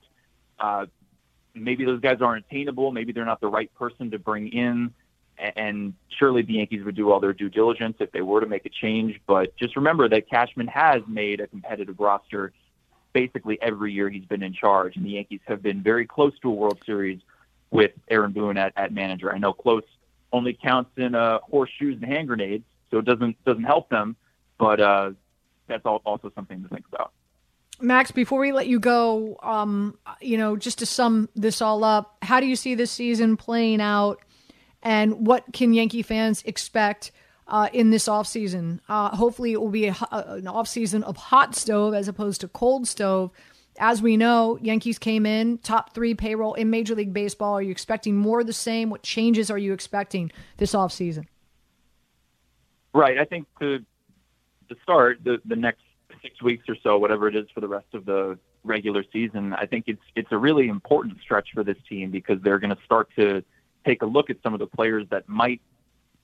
Uh, 0.58 0.86
maybe 1.54 1.84
those 1.84 2.00
guys 2.00 2.18
aren't 2.20 2.44
attainable. 2.46 2.92
Maybe 2.92 3.12
they're 3.12 3.24
not 3.24 3.40
the 3.40 3.48
right 3.48 3.72
person 3.74 4.10
to 4.10 4.18
bring 4.18 4.48
in. 4.48 4.92
And 5.38 5.94
surely 6.18 6.42
the 6.42 6.54
Yankees 6.54 6.84
would 6.84 6.96
do 6.96 7.10
all 7.10 7.18
their 7.18 7.32
due 7.32 7.48
diligence 7.48 7.96
if 7.98 8.12
they 8.12 8.20
were 8.20 8.40
to 8.40 8.46
make 8.46 8.66
a 8.66 8.68
change. 8.68 9.18
But 9.26 9.56
just 9.56 9.74
remember 9.74 10.06
that 10.10 10.28
Cashman 10.28 10.66
has 10.66 11.02
made 11.06 11.40
a 11.40 11.46
competitive 11.46 11.98
roster 11.98 12.52
basically 13.12 13.60
every 13.60 13.92
year 13.92 14.08
he's 14.08 14.24
been 14.26 14.42
in 14.42 14.52
charge. 14.52 14.96
And 14.96 15.04
the 15.04 15.10
Yankees 15.10 15.40
have 15.46 15.62
been 15.62 15.82
very 15.82 16.06
close 16.06 16.38
to 16.40 16.50
a 16.50 16.54
World 16.54 16.78
Series 16.84 17.20
with 17.70 17.92
Aaron 18.08 18.32
Boone 18.32 18.56
at, 18.56 18.72
at 18.76 18.92
manager. 18.92 19.32
I 19.32 19.38
know 19.38 19.52
close 19.52 19.82
only 20.32 20.52
counts 20.52 20.90
in 20.96 21.14
uh, 21.14 21.38
horseshoes 21.40 21.96
and 21.96 22.04
hand 22.04 22.28
grenades, 22.28 22.64
so 22.90 22.98
it 22.98 23.04
doesn't 23.04 23.42
doesn't 23.44 23.64
help 23.64 23.88
them. 23.88 24.16
But 24.58 24.80
uh, 24.80 25.10
that's 25.66 25.84
also 25.84 26.30
something 26.34 26.62
to 26.62 26.68
think 26.68 26.84
about. 26.92 27.12
Max, 27.80 28.10
before 28.10 28.40
we 28.40 28.52
let 28.52 28.66
you 28.66 28.78
go, 28.78 29.38
um, 29.42 29.98
you 30.20 30.36
know, 30.36 30.56
just 30.56 30.78
to 30.80 30.86
sum 30.86 31.30
this 31.34 31.62
all 31.62 31.82
up, 31.82 32.16
how 32.22 32.38
do 32.38 32.46
you 32.46 32.56
see 32.56 32.74
this 32.74 32.90
season 32.90 33.36
playing 33.36 33.80
out, 33.80 34.20
and 34.82 35.26
what 35.26 35.44
can 35.52 35.72
Yankee 35.72 36.02
fans 36.02 36.42
expect 36.44 37.10
uh, 37.48 37.68
in 37.72 37.90
this 37.90 38.06
offseason? 38.06 38.80
Uh, 38.88 39.16
hopefully, 39.16 39.52
it 39.52 39.60
will 39.60 39.70
be 39.70 39.86
a, 39.86 39.96
an 40.10 40.44
offseason 40.44 41.02
of 41.04 41.16
hot 41.16 41.54
stove 41.54 41.94
as 41.94 42.06
opposed 42.06 42.42
to 42.42 42.48
cold 42.48 42.86
stove. 42.86 43.30
As 43.82 44.02
we 44.02 44.18
know, 44.18 44.58
Yankees 44.60 44.98
came 44.98 45.24
in 45.24 45.56
top 45.56 45.94
three 45.94 46.14
payroll 46.14 46.52
in 46.52 46.68
Major 46.68 46.94
League 46.94 47.14
Baseball. 47.14 47.54
Are 47.54 47.62
you 47.62 47.70
expecting 47.70 48.14
more 48.14 48.40
of 48.40 48.46
the 48.46 48.52
same? 48.52 48.90
What 48.90 49.02
changes 49.02 49.50
are 49.50 49.56
you 49.56 49.72
expecting 49.72 50.30
this 50.58 50.74
offseason? 50.74 51.24
Right. 52.92 53.18
I 53.18 53.24
think 53.24 53.46
to 53.58 53.78
to 54.68 54.76
start 54.82 55.20
the 55.24 55.40
the 55.46 55.56
next 55.56 55.82
six 56.20 56.42
weeks 56.42 56.68
or 56.68 56.76
so, 56.82 56.98
whatever 56.98 57.26
it 57.26 57.34
is 57.34 57.46
for 57.54 57.60
the 57.62 57.68
rest 57.68 57.86
of 57.94 58.04
the 58.04 58.38
regular 58.64 59.02
season, 59.10 59.54
I 59.54 59.64
think 59.64 59.84
it's 59.86 60.02
it's 60.14 60.30
a 60.30 60.36
really 60.36 60.68
important 60.68 61.18
stretch 61.22 61.48
for 61.54 61.64
this 61.64 61.78
team 61.88 62.10
because 62.10 62.38
they're 62.42 62.58
going 62.58 62.76
to 62.76 62.82
start 62.84 63.08
to 63.16 63.42
take 63.86 64.02
a 64.02 64.06
look 64.06 64.28
at 64.28 64.36
some 64.42 64.52
of 64.52 64.60
the 64.60 64.66
players 64.66 65.06
that 65.10 65.26
might 65.26 65.62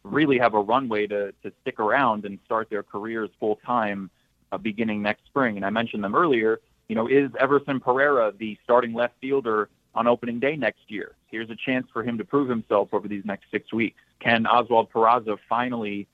really 0.02 0.38
have 0.38 0.52
a 0.52 0.60
runway 0.60 1.06
to 1.06 1.32
to 1.42 1.52
stick 1.62 1.80
around 1.80 2.26
and 2.26 2.38
start 2.44 2.68
their 2.68 2.82
careers 2.82 3.30
full 3.40 3.56
time 3.64 4.10
uh, 4.52 4.58
beginning 4.58 5.00
next 5.00 5.24
spring. 5.24 5.56
And 5.56 5.64
I 5.64 5.70
mentioned 5.70 6.04
them 6.04 6.14
earlier. 6.14 6.60
You 6.88 6.94
know, 6.94 7.06
is 7.08 7.30
Everson 7.38 7.80
Pereira 7.80 8.32
the 8.38 8.56
starting 8.64 8.94
left 8.94 9.14
fielder 9.20 9.68
on 9.94 10.06
opening 10.06 10.38
day 10.38 10.56
next 10.56 10.88
year? 10.88 11.12
Here's 11.28 11.50
a 11.50 11.56
chance 11.56 11.86
for 11.92 12.02
him 12.02 12.18
to 12.18 12.24
prove 12.24 12.48
himself 12.48 12.90
over 12.92 13.08
these 13.08 13.24
next 13.24 13.46
six 13.50 13.72
weeks. 13.72 14.00
Can 14.20 14.46
Oswald 14.46 14.90
Peraza 14.92 15.36
finally 15.48 16.06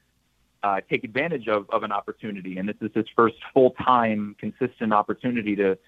uh, 0.63 0.81
take 0.89 1.05
advantage 1.05 1.49
of, 1.49 1.69
of 1.71 1.83
an 1.83 1.93
opportunity. 1.93 2.59
And 2.59 2.69
this 2.69 2.77
is 2.81 2.91
his 2.95 3.07
first 3.17 3.37
full 3.53 3.71
time, 3.73 4.37
consistent 4.39 4.93
opportunity 4.93 5.57
to 5.57 5.79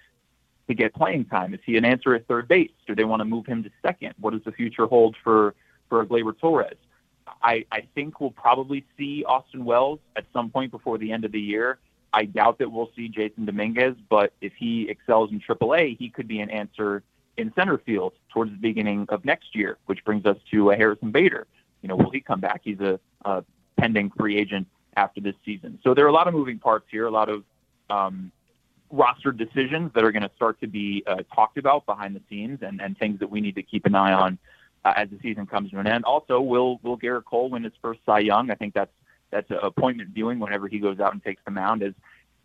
to 0.67 0.73
get 0.73 0.95
playing 0.95 1.25
time. 1.25 1.53
Is 1.53 1.59
he 1.63 1.77
an 1.77 1.85
answer 1.85 2.15
at 2.15 2.27
third 2.27 2.47
base? 2.47 2.71
Do 2.87 2.95
they 2.95 3.03
want 3.03 3.19
to 3.19 3.25
move 3.25 3.45
him 3.45 3.63
to 3.63 3.69
second? 3.83 4.15
What 4.19 4.33
does 4.33 4.43
the 4.43 4.51
future 4.51 4.87
hold 4.87 5.15
for 5.23 5.53
for 5.89 6.03
Gleyber 6.05 6.37
Torres? 6.37 6.77
I, 7.41 7.65
I 7.71 7.87
think 7.93 8.19
we'll 8.19 8.31
probably 8.31 8.83
see 8.97 9.23
Austin 9.25 9.63
Wells 9.65 9.99
at 10.15 10.25
some 10.33 10.49
point 10.49 10.71
before 10.71 10.97
the 10.97 11.11
end 11.11 11.25
of 11.25 11.31
the 11.31 11.39
year. 11.39 11.79
I 12.15 12.23
doubt 12.23 12.59
that 12.59 12.71
we'll 12.71 12.89
see 12.95 13.09
Jasson 13.09 13.45
Dominguez, 13.45 13.95
but 14.09 14.31
if 14.39 14.53
he 14.57 14.87
excels 14.89 15.31
in 15.31 15.41
AAA, 15.41 15.97
he 15.97 16.09
could 16.09 16.29
be 16.29 16.39
an 16.39 16.49
answer 16.49 17.03
in 17.35 17.51
center 17.55 17.77
field 17.77 18.13
towards 18.29 18.51
the 18.51 18.57
beginning 18.57 19.05
of 19.09 19.25
next 19.25 19.53
year, 19.53 19.77
which 19.87 20.01
brings 20.05 20.25
us 20.25 20.37
to 20.51 20.71
uh, 20.71 20.77
Harrison 20.77 21.11
Bader. 21.11 21.45
You 21.81 21.89
know, 21.89 21.97
will 21.97 22.11
he 22.11 22.21
come 22.21 22.39
back? 22.39 22.61
He's 22.63 22.79
a, 22.79 23.01
a 23.25 23.43
pending 23.77 24.11
free 24.11 24.37
agent 24.37 24.65
after 24.95 25.19
this 25.19 25.35
season. 25.43 25.77
So 25.83 25.93
there 25.93 26.05
are 26.05 26.07
a 26.07 26.13
lot 26.13 26.29
of 26.29 26.33
moving 26.33 26.57
parts 26.57 26.85
here, 26.89 27.05
a 27.05 27.11
lot 27.11 27.27
of 27.27 27.43
um, 27.89 28.31
roster 28.89 29.33
decisions 29.33 29.91
that 29.93 30.05
are 30.05 30.13
going 30.13 30.23
to 30.23 30.31
start 30.37 30.57
to 30.61 30.67
be 30.67 31.03
uh, 31.05 31.17
talked 31.35 31.57
about 31.57 31.85
behind 31.85 32.15
the 32.15 32.21
scenes, 32.29 32.59
and, 32.61 32.81
and 32.81 32.97
things 32.97 33.19
that 33.19 33.29
we 33.29 33.41
need 33.41 33.55
to 33.55 33.63
keep 33.63 33.85
an 33.85 33.93
eye 33.93 34.13
on 34.13 34.37
uh, 34.85 34.93
as 34.95 35.09
the 35.09 35.19
season 35.21 35.45
comes 35.45 35.71
to 35.71 35.79
an 35.79 35.87
end. 35.87 36.05
Also, 36.05 36.39
will 36.39 36.79
will 36.81 36.97
Gerrit 36.97 37.25
Cole 37.25 37.49
win 37.49 37.65
his 37.65 37.73
first 37.81 37.99
Cy 38.05 38.19
Young? 38.19 38.51
I 38.51 38.55
think 38.55 38.73
that's 38.73 38.93
that's 39.35 39.51
appointment 39.61 40.09
viewing 40.11 40.39
whenever 40.39 40.67
he 40.67 40.79
goes 40.79 40.99
out 40.99 41.13
and 41.13 41.23
takes 41.23 41.41
the 41.45 41.51
mound 41.51 41.83
as 41.83 41.93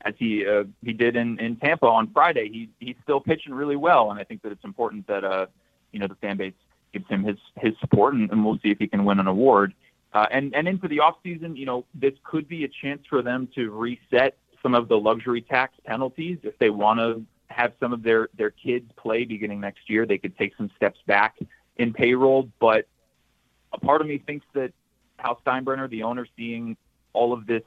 as 0.03 0.15
he 0.19 0.47
uh, 0.47 0.65
he 0.83 0.93
did 0.93 1.15
in, 1.15 1.39
in 1.39 1.57
Tampa 1.57 1.87
on 1.87 2.11
Friday. 2.13 2.49
He 2.49 2.69
he's 2.81 2.97
still 3.03 3.21
pitching 3.21 3.55
really 3.55 3.77
well, 3.77 4.11
and 4.11 4.19
I 4.19 4.25
think 4.25 4.43
that 4.43 4.53
it's 4.53 4.65
important 4.65 5.07
that 5.07 5.25
uh 5.25 5.47
you 5.93 6.01
know 6.01 6.09
the 6.09 6.17
fan 6.17 6.37
base 6.37 6.55
gives 6.93 7.07
him 7.09 7.23
his 7.23 7.37
his 7.57 7.75
support, 7.81 8.15
and, 8.15 8.31
and 8.31 8.45
we'll 8.45 8.59
see 8.59 8.71
if 8.71 8.79
he 8.79 8.89
can 8.89 9.05
win 9.05 9.21
an 9.21 9.29
award. 9.29 9.73
Uh, 10.13 10.27
and 10.33 10.55
and 10.55 10.67
into 10.67 10.89
the 10.89 10.99
off 10.99 11.17
season, 11.23 11.55
you 11.57 11.67
know, 11.67 11.85
this 11.95 12.15
could 12.25 12.49
be 12.49 12.65
a 12.65 12.69
chance 12.69 13.03
for 13.09 13.23
them 13.23 13.49
to 13.55 13.71
reset 13.71 14.37
some 14.63 14.75
of 14.75 14.89
the 14.89 14.99
luxury 14.99 15.41
tax 15.41 15.75
penalties 15.87 16.39
if 16.43 16.59
they 16.59 16.71
want 16.71 16.99
to 16.99 17.25
have 17.49 17.73
some 17.79 17.93
of 17.93 18.03
their 18.03 18.29
their 18.37 18.51
kids 18.51 18.91
play 18.97 19.25
beginning 19.25 19.61
next 19.61 19.89
year. 19.89 20.07
They 20.07 20.19
could 20.19 20.37
take 20.37 20.57
some 20.57 20.71
steps 20.77 20.99
back 21.07 21.39
in 21.77 21.93
payroll, 21.93 22.49
but 22.59 22.89
a 23.73 23.79
part 23.79 24.01
of 24.01 24.09
me 24.09 24.19
thinks 24.19 24.45
that 24.55 24.73
Hal 25.21 25.41
Steinbrenner, 25.45 25.89
the 25.89 26.03
owner, 26.03 26.27
seeing 26.37 26.77
all 27.13 27.33
of 27.33 27.47
this 27.47 27.63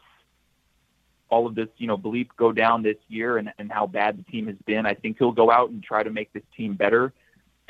all 1.29 1.47
of 1.47 1.55
this, 1.55 1.69
you 1.77 1.87
know, 1.87 1.97
belief 1.97 2.27
go 2.37 2.51
down 2.51 2.83
this 2.83 2.97
year 3.07 3.37
and, 3.37 3.51
and 3.57 3.71
how 3.71 3.87
bad 3.87 4.19
the 4.19 4.31
team 4.31 4.45
has 4.45 4.55
been, 4.67 4.85
I 4.85 4.93
think 4.93 5.17
he'll 5.17 5.31
go 5.31 5.49
out 5.49 5.71
and 5.71 5.81
try 5.81 6.03
to 6.03 6.11
make 6.11 6.31
this 6.31 6.43
team 6.55 6.75
better. 6.75 7.11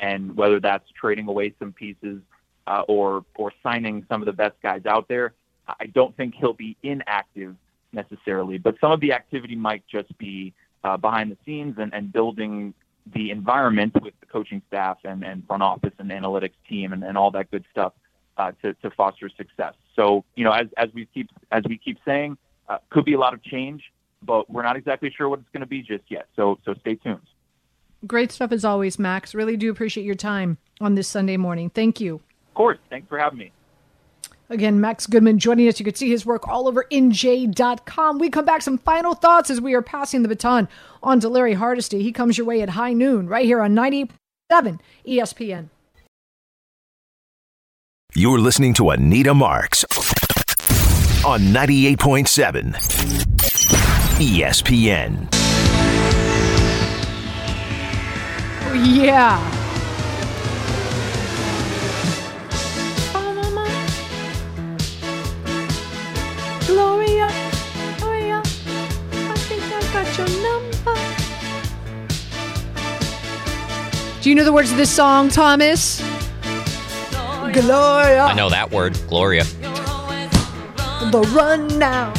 And 0.00 0.36
whether 0.36 0.60
that's 0.60 0.84
trading 0.90 1.28
away 1.28 1.54
some 1.58 1.72
pieces 1.72 2.20
uh, 2.66 2.82
or 2.88 3.24
or 3.36 3.52
signing 3.62 4.04
some 4.08 4.22
of 4.22 4.26
the 4.26 4.32
best 4.32 4.54
guys 4.62 4.86
out 4.86 5.08
there. 5.08 5.32
I 5.66 5.86
don't 5.86 6.14
think 6.16 6.34
he'll 6.34 6.52
be 6.52 6.76
inactive 6.82 7.56
necessarily, 7.92 8.58
but 8.58 8.76
some 8.80 8.92
of 8.92 9.00
the 9.00 9.12
activity 9.12 9.56
might 9.56 9.86
just 9.86 10.16
be 10.18 10.52
uh, 10.82 10.96
behind 10.96 11.30
the 11.30 11.38
scenes 11.46 11.76
and, 11.78 11.94
and 11.94 12.12
building 12.12 12.74
the 13.14 13.30
environment 13.30 13.94
with 14.02 14.14
the 14.20 14.26
coaching 14.26 14.60
staff 14.68 14.98
and, 15.04 15.24
and 15.24 15.46
front 15.46 15.62
office 15.62 15.92
and 15.98 16.10
analytics 16.10 16.52
team 16.68 16.92
and, 16.92 17.02
and 17.02 17.16
all 17.16 17.30
that 17.30 17.50
good 17.50 17.64
stuff 17.70 17.92
uh, 18.36 18.52
to, 18.62 18.74
to 18.74 18.90
foster 18.90 19.28
success. 19.28 19.74
So, 19.96 20.24
you 20.34 20.44
know, 20.44 20.52
as, 20.52 20.66
as 20.76 20.88
we 20.94 21.06
keep 21.12 21.30
as 21.50 21.62
we 21.68 21.78
keep 21.78 21.98
saying, 22.04 22.36
uh, 22.68 22.78
could 22.90 23.04
be 23.04 23.14
a 23.14 23.18
lot 23.18 23.34
of 23.34 23.42
change, 23.42 23.82
but 24.22 24.50
we're 24.50 24.62
not 24.62 24.76
exactly 24.76 25.12
sure 25.16 25.28
what 25.28 25.40
it's 25.40 25.48
going 25.52 25.60
to 25.60 25.66
be 25.66 25.82
just 25.82 26.04
yet. 26.08 26.26
So, 26.36 26.58
so 26.64 26.74
stay 26.80 26.96
tuned. 26.96 27.20
Great 28.06 28.32
stuff 28.32 28.52
as 28.52 28.64
always, 28.64 28.98
Max. 28.98 29.34
Really 29.34 29.56
do 29.56 29.70
appreciate 29.70 30.04
your 30.04 30.14
time 30.14 30.58
on 30.80 30.94
this 30.94 31.08
Sunday 31.08 31.36
morning. 31.36 31.70
Thank 31.70 32.00
you. 32.00 32.16
Of 32.48 32.54
course. 32.54 32.78
Thanks 32.90 33.08
for 33.08 33.18
having 33.18 33.38
me. 33.38 33.52
Again, 34.50 34.78
Max 34.78 35.06
Goodman 35.06 35.38
joining 35.38 35.68
us. 35.68 35.80
You 35.80 35.84
can 35.84 35.94
see 35.94 36.10
his 36.10 36.26
work 36.26 36.46
all 36.46 36.68
over 36.68 36.84
NJ.com. 36.92 38.18
We 38.18 38.28
come 38.28 38.44
back 38.44 38.60
some 38.60 38.76
final 38.76 39.14
thoughts 39.14 39.48
as 39.48 39.60
we 39.60 39.72
are 39.72 39.80
passing 39.80 40.22
the 40.22 40.28
baton 40.28 40.68
on 41.02 41.18
to 41.20 41.30
Larry 41.30 41.54
Hardesty. 41.54 42.02
He 42.02 42.12
comes 42.12 42.36
your 42.36 42.46
way 42.46 42.60
at 42.60 42.70
high 42.70 42.92
noon 42.92 43.26
right 43.26 43.46
here 43.46 43.62
on 43.62 43.72
97 43.74 44.80
ESPN. 45.06 45.70
You're 48.16 48.38
listening 48.38 48.74
to 48.74 48.90
Anita 48.90 49.34
Marks 49.34 49.82
on 51.24 51.40
98.7 51.40 52.72
ESPN. 54.20 55.28
Yeah. 58.86 59.40
Gloria, 66.68 67.28
Gloria, 67.98 68.38
I 68.44 69.34
think 69.48 69.62
I 69.64 69.80
got 69.92 70.16
your 70.16 70.28
number. 70.40 70.94
Do 74.22 74.28
you 74.28 74.36
know 74.36 74.44
the 74.44 74.52
words 74.52 74.70
of 74.70 74.76
this 74.76 74.94
song, 74.94 75.30
Thomas? 75.30 76.13
Gloria. 77.54 78.24
I 78.24 78.34
know 78.34 78.48
that 78.50 78.70
word, 78.70 78.98
Gloria. 79.08 79.44
The 81.10 81.20
run 81.34 81.78
now. 81.78 82.12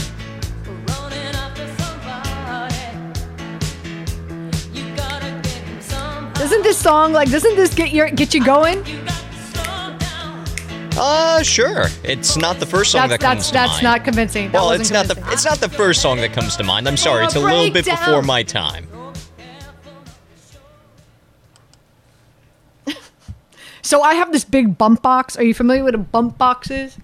Doesn't 6.35 6.63
this 6.63 6.77
song 6.77 7.13
like? 7.13 7.31
Doesn't 7.31 7.55
this 7.55 7.73
get 7.73 7.91
your 7.91 8.09
get 8.09 8.33
you 8.33 8.43
going? 8.43 8.83
Uh, 10.97 11.43
sure. 11.43 11.87
It's 12.03 12.37
not 12.37 12.59
the 12.59 12.65
first 12.65 12.91
song 12.91 13.09
That's 13.09 13.21
that 13.21 13.27
comes 13.27 13.37
that's 13.37 13.47
to 13.49 13.53
that's 13.53 13.71
mind. 13.73 13.83
not 13.83 14.03
convincing. 14.05 14.51
That 14.51 14.61
well, 14.61 14.71
it's 14.71 14.91
not 14.91 15.07
the 15.07 15.21
it's 15.31 15.43
not 15.43 15.59
the 15.59 15.67
first 15.69 16.01
song 16.01 16.17
that 16.17 16.31
comes 16.33 16.55
to 16.57 16.63
mind. 16.63 16.87
I'm 16.87 16.97
sorry. 16.97 17.25
It's 17.25 17.35
a 17.35 17.39
little 17.39 17.65
bit 17.65 17.85
breakdown. 17.85 17.97
before 17.97 18.21
my 18.21 18.43
time. 18.43 18.87
So 23.85 24.01
I 24.01 24.15
have 24.15 24.31
this 24.31 24.43
big 24.43 24.79
bump 24.79 25.03
box. 25.03 25.37
Are 25.37 25.43
you 25.43 25.53
familiar 25.53 25.83
with 25.83 25.93
what 25.93 26.01
a 26.01 26.03
bump 26.03 26.39
box 26.39 26.71
is? 26.71 26.97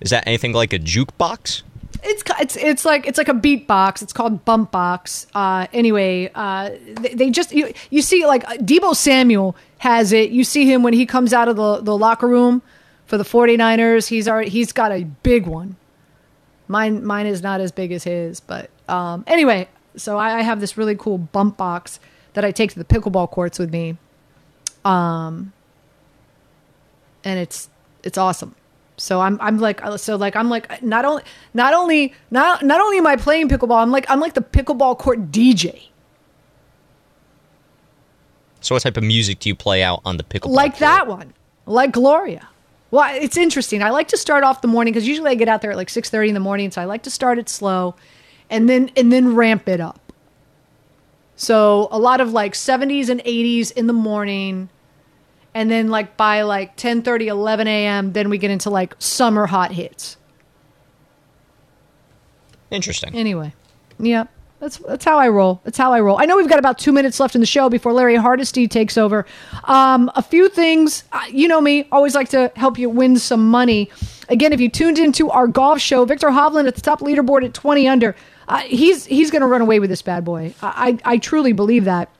Is 0.00 0.10
that 0.10 0.26
anything 0.26 0.52
like 0.52 0.72
a 0.72 0.78
jukebox? 0.80 1.62
It's 2.02 2.24
it's 2.40 2.56
it's 2.56 2.84
like 2.84 3.06
it's 3.06 3.16
like 3.16 3.28
a 3.28 3.34
beat 3.34 3.68
box. 3.68 4.02
It's 4.02 4.12
called 4.12 4.44
bump 4.44 4.72
box. 4.72 5.28
Uh, 5.36 5.68
anyway, 5.72 6.28
uh, 6.34 6.70
they, 7.00 7.14
they 7.14 7.30
just 7.30 7.52
you 7.52 7.72
you 7.90 8.02
see 8.02 8.26
like 8.26 8.42
uh, 8.48 8.54
Deebo 8.54 8.96
Samuel 8.96 9.54
has 9.78 10.12
it. 10.12 10.30
You 10.30 10.42
see 10.42 10.66
him 10.70 10.82
when 10.82 10.94
he 10.94 11.06
comes 11.06 11.32
out 11.32 11.46
of 11.46 11.54
the, 11.54 11.80
the 11.80 11.96
locker 11.96 12.26
room 12.26 12.60
for 13.06 13.16
the 13.16 13.24
49ers. 13.24 14.08
He's 14.08 14.26
already 14.26 14.50
he's 14.50 14.72
got 14.72 14.90
a 14.90 15.04
big 15.04 15.46
one. 15.46 15.76
Mine 16.66 17.04
mine 17.04 17.26
is 17.26 17.40
not 17.40 17.60
as 17.60 17.70
big 17.70 17.92
as 17.92 18.02
his, 18.02 18.40
but 18.40 18.68
um, 18.88 19.22
anyway. 19.28 19.68
So 19.94 20.18
I, 20.18 20.38
I 20.38 20.42
have 20.42 20.58
this 20.58 20.76
really 20.76 20.96
cool 20.96 21.18
bump 21.18 21.56
box 21.56 22.00
that 22.32 22.44
I 22.44 22.50
take 22.50 22.72
to 22.72 22.80
the 22.80 22.84
pickleball 22.84 23.30
courts 23.30 23.60
with 23.60 23.70
me. 23.70 23.96
Um, 24.84 25.52
and 27.26 27.40
it's 27.40 27.68
it's 28.04 28.16
awesome. 28.16 28.54
So 28.96 29.20
I'm 29.20 29.38
I'm 29.42 29.58
like 29.58 29.84
uh, 29.84 29.98
so 29.98 30.16
like 30.16 30.36
I'm 30.36 30.48
like 30.48 30.82
not 30.82 31.04
only 31.04 31.22
not 31.52 31.74
only 31.74 32.14
not 32.30 32.64
not 32.64 32.80
only 32.80 32.96
am 32.96 33.06
I 33.06 33.16
playing 33.16 33.50
pickleball, 33.50 33.82
I'm 33.82 33.90
like 33.90 34.06
I'm 34.08 34.20
like 34.20 34.32
the 34.32 34.40
pickleball 34.40 34.96
court 34.98 35.30
DJ. 35.30 35.88
So 38.60 38.74
what 38.74 38.82
type 38.82 38.96
of 38.96 39.02
music 39.04 39.40
do 39.40 39.50
you 39.50 39.54
play 39.54 39.82
out 39.82 40.00
on 40.04 40.16
the 40.16 40.22
pickleball? 40.24 40.54
like 40.54 40.72
court? 40.72 40.80
that 40.80 41.06
one, 41.08 41.34
like 41.66 41.92
Gloria. 41.92 42.48
Well, 42.92 43.14
it's 43.20 43.36
interesting. 43.36 43.82
I 43.82 43.90
like 43.90 44.08
to 44.08 44.16
start 44.16 44.44
off 44.44 44.62
the 44.62 44.68
morning 44.68 44.94
because 44.94 45.06
usually 45.06 45.30
I 45.30 45.34
get 45.34 45.48
out 45.48 45.60
there 45.60 45.72
at 45.72 45.76
like 45.76 45.90
six 45.90 46.08
thirty 46.08 46.28
in 46.28 46.34
the 46.34 46.40
morning, 46.40 46.70
so 46.70 46.80
I 46.80 46.84
like 46.84 47.02
to 47.02 47.10
start 47.10 47.38
it 47.38 47.48
slow, 47.48 47.96
and 48.48 48.68
then 48.68 48.90
and 48.96 49.12
then 49.12 49.34
ramp 49.34 49.68
it 49.68 49.80
up. 49.80 50.12
So 51.34 51.88
a 51.90 51.98
lot 51.98 52.20
of 52.20 52.32
like 52.32 52.54
seventies 52.54 53.08
and 53.10 53.20
eighties 53.24 53.72
in 53.72 53.88
the 53.88 53.92
morning, 53.92 54.68
and 55.56 55.70
then 55.70 55.88
like 55.88 56.18
by 56.18 56.42
like 56.42 56.76
10, 56.76 57.00
30 57.00 57.28
11 57.28 57.66
a.m., 57.66 58.12
then 58.12 58.28
we 58.28 58.36
get 58.36 58.50
into 58.50 58.68
like 58.68 58.94
summer 58.98 59.46
hot 59.46 59.72
hits. 59.72 60.18
Interesting. 62.70 63.14
Anyway, 63.14 63.54
yeah, 63.98 64.24
that's 64.60 64.76
that's 64.76 65.06
how 65.06 65.18
I 65.18 65.28
roll. 65.28 65.62
That's 65.64 65.78
how 65.78 65.94
I 65.94 66.00
roll. 66.00 66.20
I 66.20 66.26
know 66.26 66.36
we've 66.36 66.48
got 66.48 66.58
about 66.58 66.78
two 66.78 66.92
minutes 66.92 67.18
left 67.18 67.34
in 67.34 67.40
the 67.40 67.46
show 67.46 67.70
before 67.70 67.94
Larry 67.94 68.16
Hardesty 68.16 68.68
takes 68.68 68.98
over. 68.98 69.24
Um, 69.64 70.10
a 70.14 70.22
few 70.22 70.50
things, 70.50 71.04
uh, 71.12 71.22
you 71.30 71.48
know 71.48 71.62
me, 71.62 71.88
always 71.90 72.14
like 72.14 72.28
to 72.30 72.52
help 72.54 72.78
you 72.78 72.90
win 72.90 73.16
some 73.16 73.48
money. 73.50 73.90
Again, 74.28 74.52
if 74.52 74.60
you 74.60 74.68
tuned 74.68 74.98
into 74.98 75.30
our 75.30 75.46
golf 75.46 75.80
show, 75.80 76.04
Viktor 76.04 76.28
Hovland 76.28 76.68
at 76.68 76.74
the 76.74 76.82
top 76.82 77.00
leaderboard 77.00 77.46
at 77.46 77.54
twenty 77.54 77.88
under. 77.88 78.14
Uh, 78.46 78.58
he's 78.58 79.06
he's 79.06 79.30
going 79.30 79.40
to 79.40 79.48
run 79.48 79.62
away 79.62 79.80
with 79.80 79.88
this 79.88 80.02
bad 80.02 80.22
boy. 80.22 80.52
I, 80.60 80.98
I 81.04 81.12
I 81.14 81.18
truly 81.18 81.54
believe 81.54 81.84
that. 81.84 82.10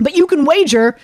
But 0.00 0.16
you 0.16 0.26
can 0.26 0.44
wager 0.44 0.96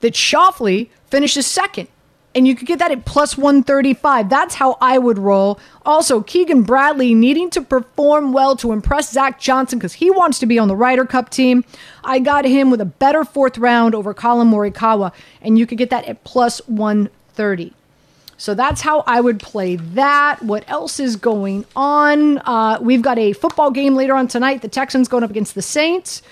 that 0.00 0.14
Schauffele 0.14 0.88
finishes 1.06 1.46
second. 1.46 1.88
And 2.34 2.46
you 2.46 2.54
could 2.54 2.66
get 2.68 2.78
that 2.78 2.92
at 2.92 3.04
plus 3.04 3.36
135. 3.36 4.28
That's 4.28 4.54
how 4.54 4.76
I 4.80 4.98
would 4.98 5.18
roll. 5.18 5.58
Also, 5.84 6.20
Keegan 6.20 6.62
Bradley 6.62 7.14
needing 7.14 7.50
to 7.50 7.62
perform 7.62 8.32
well 8.32 8.54
to 8.56 8.70
impress 8.70 9.10
Zach 9.10 9.40
Johnson 9.40 9.78
because 9.78 9.94
he 9.94 10.10
wants 10.10 10.38
to 10.40 10.46
be 10.46 10.58
on 10.58 10.68
the 10.68 10.76
Ryder 10.76 11.06
Cup 11.06 11.30
team. 11.30 11.64
I 12.04 12.18
got 12.18 12.44
him 12.44 12.70
with 12.70 12.80
a 12.80 12.84
better 12.84 13.24
fourth 13.24 13.58
round 13.58 13.94
over 13.94 14.14
Collin 14.14 14.50
Morikawa, 14.50 15.12
and 15.40 15.58
you 15.58 15.66
could 15.66 15.78
get 15.78 15.90
that 15.90 16.04
at 16.04 16.22
plus 16.22 16.60
130. 16.68 17.72
So 18.36 18.54
that's 18.54 18.82
how 18.82 19.02
I 19.04 19.20
would 19.20 19.40
play 19.40 19.74
that. 19.74 20.40
What 20.40 20.64
else 20.68 21.00
is 21.00 21.16
going 21.16 21.64
on? 21.74 22.38
Uh, 22.38 22.78
we've 22.80 23.02
got 23.02 23.18
a 23.18 23.32
football 23.32 23.72
game 23.72 23.96
later 23.96 24.14
on 24.14 24.28
tonight. 24.28 24.62
The 24.62 24.68
Texans 24.68 25.08
going 25.08 25.24
up 25.24 25.30
against 25.30 25.56
the 25.56 25.62
Saints. 25.62 26.22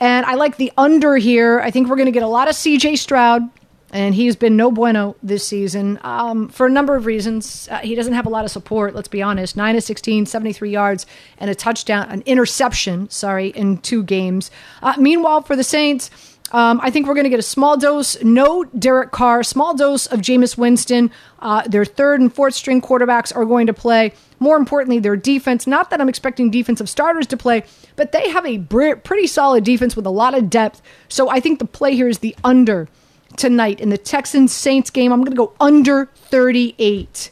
And 0.00 0.24
I 0.24 0.34
like 0.34 0.56
the 0.56 0.72
under 0.78 1.16
here. 1.16 1.60
I 1.60 1.70
think 1.70 1.88
we're 1.88 1.96
going 1.96 2.06
to 2.06 2.12
get 2.12 2.22
a 2.22 2.28
lot 2.28 2.48
of 2.48 2.54
CJ 2.54 2.96
Stroud, 2.96 3.42
and 3.90 4.14
he's 4.14 4.34
been 4.34 4.56
no 4.56 4.70
bueno 4.70 5.14
this 5.22 5.46
season 5.46 5.98
um, 6.02 6.48
for 6.48 6.66
a 6.66 6.70
number 6.70 6.96
of 6.96 7.04
reasons. 7.04 7.68
Uh, 7.70 7.78
he 7.78 7.94
doesn't 7.94 8.14
have 8.14 8.24
a 8.24 8.30
lot 8.30 8.46
of 8.46 8.50
support, 8.50 8.94
let's 8.94 9.08
be 9.08 9.20
honest. 9.20 9.58
9 9.58 9.76
of 9.76 9.82
16, 9.82 10.24
73 10.24 10.70
yards, 10.70 11.06
and 11.36 11.50
a 11.50 11.54
touchdown, 11.54 12.08
an 12.08 12.22
interception, 12.24 13.10
sorry, 13.10 13.48
in 13.48 13.76
two 13.76 14.02
games. 14.02 14.50
Uh, 14.82 14.94
meanwhile, 14.98 15.42
for 15.42 15.54
the 15.54 15.64
Saints, 15.64 16.10
um, 16.52 16.80
I 16.82 16.90
think 16.90 17.06
we're 17.06 17.14
going 17.14 17.24
to 17.24 17.30
get 17.30 17.38
a 17.38 17.42
small 17.42 17.76
dose, 17.76 18.20
no 18.22 18.64
Derek 18.64 19.12
Carr, 19.12 19.42
small 19.42 19.74
dose 19.74 20.06
of 20.06 20.20
Jameis 20.20 20.56
Winston. 20.56 21.10
Uh, 21.40 21.62
their 21.68 21.84
third 21.84 22.20
and 22.20 22.34
fourth 22.34 22.54
string 22.54 22.80
quarterbacks 22.80 23.34
are 23.36 23.44
going 23.44 23.66
to 23.66 23.74
play. 23.74 24.12
More 24.40 24.56
importantly, 24.56 24.98
their 24.98 25.16
defense. 25.16 25.66
Not 25.66 25.90
that 25.90 26.00
I'm 26.00 26.08
expecting 26.08 26.50
defensive 26.50 26.88
starters 26.88 27.26
to 27.28 27.36
play, 27.36 27.62
but 27.94 28.12
they 28.12 28.30
have 28.30 28.46
a 28.46 28.58
pretty 28.58 29.26
solid 29.26 29.64
defense 29.64 29.94
with 29.94 30.06
a 30.06 30.10
lot 30.10 30.34
of 30.34 30.50
depth. 30.50 30.82
So 31.08 31.28
I 31.28 31.40
think 31.40 31.58
the 31.58 31.66
play 31.66 31.94
here 31.94 32.08
is 32.08 32.18
the 32.18 32.34
under 32.42 32.88
tonight 33.36 33.80
in 33.80 33.90
the 33.90 33.98
Texans 33.98 34.52
Saints 34.52 34.90
game. 34.90 35.12
I'm 35.12 35.20
going 35.20 35.30
to 35.30 35.36
go 35.36 35.52
under 35.60 36.06
38 36.14 37.30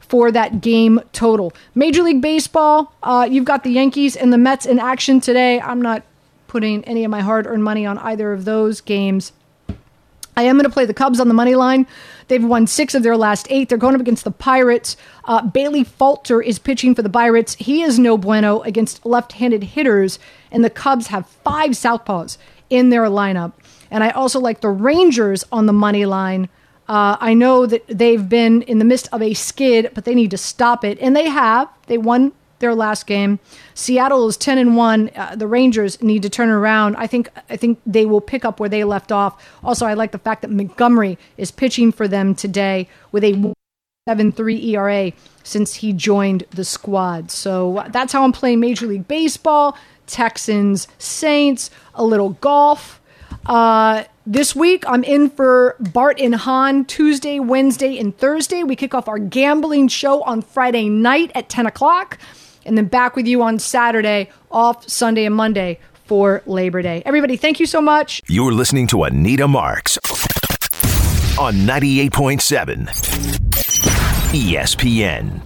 for 0.00 0.30
that 0.30 0.60
game 0.60 1.00
total. 1.12 1.54
Major 1.74 2.02
League 2.02 2.20
Baseball, 2.20 2.94
uh, 3.02 3.26
you've 3.30 3.46
got 3.46 3.64
the 3.64 3.70
Yankees 3.70 4.14
and 4.14 4.30
the 4.30 4.38
Mets 4.38 4.66
in 4.66 4.78
action 4.78 5.20
today. 5.20 5.58
I'm 5.58 5.80
not 5.80 6.02
putting 6.48 6.84
any 6.84 7.02
of 7.02 7.10
my 7.10 7.22
hard 7.22 7.46
earned 7.46 7.64
money 7.64 7.86
on 7.86 7.96
either 7.96 8.30
of 8.32 8.44
those 8.44 8.82
games. 8.82 9.32
I 10.36 10.44
am 10.44 10.56
going 10.56 10.64
to 10.64 10.70
play 10.70 10.86
the 10.86 10.94
Cubs 10.94 11.20
on 11.20 11.28
the 11.28 11.34
money 11.34 11.54
line. 11.54 11.86
They've 12.28 12.44
won 12.44 12.66
six 12.66 12.94
of 12.94 13.02
their 13.02 13.16
last 13.16 13.46
eight. 13.50 13.68
They're 13.68 13.78
going 13.78 13.94
up 13.94 14.00
against 14.00 14.24
the 14.24 14.30
Pirates. 14.30 14.96
Uh, 15.24 15.42
Bailey 15.42 15.84
Falter 15.84 16.40
is 16.40 16.58
pitching 16.58 16.94
for 16.94 17.02
the 17.02 17.10
Pirates. 17.10 17.54
He 17.56 17.82
is 17.82 17.98
no 17.98 18.16
bueno 18.16 18.60
against 18.60 19.04
left 19.04 19.32
handed 19.32 19.62
hitters, 19.62 20.18
and 20.50 20.64
the 20.64 20.70
Cubs 20.70 21.08
have 21.08 21.26
five 21.26 21.72
Southpaws 21.72 22.38
in 22.70 22.88
their 22.88 23.04
lineup. 23.04 23.52
And 23.90 24.02
I 24.02 24.10
also 24.10 24.40
like 24.40 24.62
the 24.62 24.70
Rangers 24.70 25.44
on 25.52 25.66
the 25.66 25.72
money 25.72 26.06
line. 26.06 26.48
Uh, 26.88 27.16
I 27.20 27.34
know 27.34 27.66
that 27.66 27.86
they've 27.86 28.26
been 28.26 28.62
in 28.62 28.78
the 28.78 28.84
midst 28.84 29.08
of 29.12 29.22
a 29.22 29.34
skid, 29.34 29.90
but 29.94 30.04
they 30.04 30.14
need 30.14 30.30
to 30.30 30.38
stop 30.38 30.84
it, 30.84 30.98
and 31.00 31.14
they 31.14 31.28
have. 31.28 31.68
They 31.86 31.98
won 31.98 32.32
their 32.62 32.74
last 32.74 33.06
game. 33.06 33.38
Seattle 33.74 34.26
is 34.26 34.38
ten 34.38 34.56
and 34.56 34.74
one. 34.74 35.10
Uh, 35.14 35.36
the 35.36 35.46
Rangers 35.46 36.02
need 36.02 36.22
to 36.22 36.30
turn 36.30 36.48
around. 36.48 36.96
I 36.96 37.06
think. 37.06 37.28
I 37.50 37.56
think 37.56 37.78
they 37.84 38.06
will 38.06 38.22
pick 38.22 38.46
up 38.46 38.58
where 38.58 38.70
they 38.70 38.84
left 38.84 39.12
off. 39.12 39.46
Also, 39.62 39.84
I 39.84 39.92
like 39.92 40.12
the 40.12 40.18
fact 40.18 40.40
that 40.40 40.50
Montgomery 40.50 41.18
is 41.36 41.50
pitching 41.50 41.92
for 41.92 42.08
them 42.08 42.34
today 42.34 42.88
with 43.10 43.22
a 43.22 43.52
seven 44.08 44.32
three 44.32 44.74
ERA 44.74 45.12
since 45.44 45.74
he 45.74 45.92
joined 45.92 46.44
the 46.50 46.64
squad. 46.64 47.30
So 47.30 47.76
uh, 47.76 47.88
that's 47.88 48.14
how 48.14 48.24
I'm 48.24 48.32
playing 48.32 48.60
Major 48.60 48.86
League 48.86 49.06
Baseball. 49.06 49.76
Texans, 50.06 50.88
Saints, 50.98 51.70
a 51.94 52.04
little 52.04 52.30
golf. 52.30 53.00
Uh, 53.46 54.04
this 54.26 54.54
week, 54.54 54.84
I'm 54.86 55.02
in 55.02 55.30
for 55.30 55.74
Bart 55.80 56.20
and 56.20 56.34
Hahn 56.34 56.84
Tuesday, 56.84 57.40
Wednesday, 57.40 57.98
and 57.98 58.16
Thursday. 58.16 58.62
We 58.62 58.76
kick 58.76 58.94
off 58.94 59.08
our 59.08 59.18
gambling 59.18 59.88
show 59.88 60.22
on 60.22 60.42
Friday 60.42 60.88
night 60.88 61.32
at 61.34 61.48
10 61.48 61.66
o'clock, 61.66 62.18
and 62.64 62.76
then 62.76 62.86
back 62.86 63.16
with 63.16 63.26
you 63.26 63.42
on 63.42 63.58
Saturday, 63.58 64.30
off 64.50 64.88
Sunday 64.88 65.24
and 65.24 65.34
Monday 65.34 65.78
for 66.04 66.42
Labor 66.46 66.82
Day. 66.82 67.02
Everybody, 67.06 67.36
thank 67.36 67.60
you 67.60 67.66
so 67.66 67.80
much. 67.80 68.22
You're 68.28 68.52
listening 68.52 68.86
to 68.88 69.04
Anita 69.04 69.48
Marks 69.48 69.96
on 71.38 71.54
98.7 71.54 72.88
ESPN. 74.32 75.40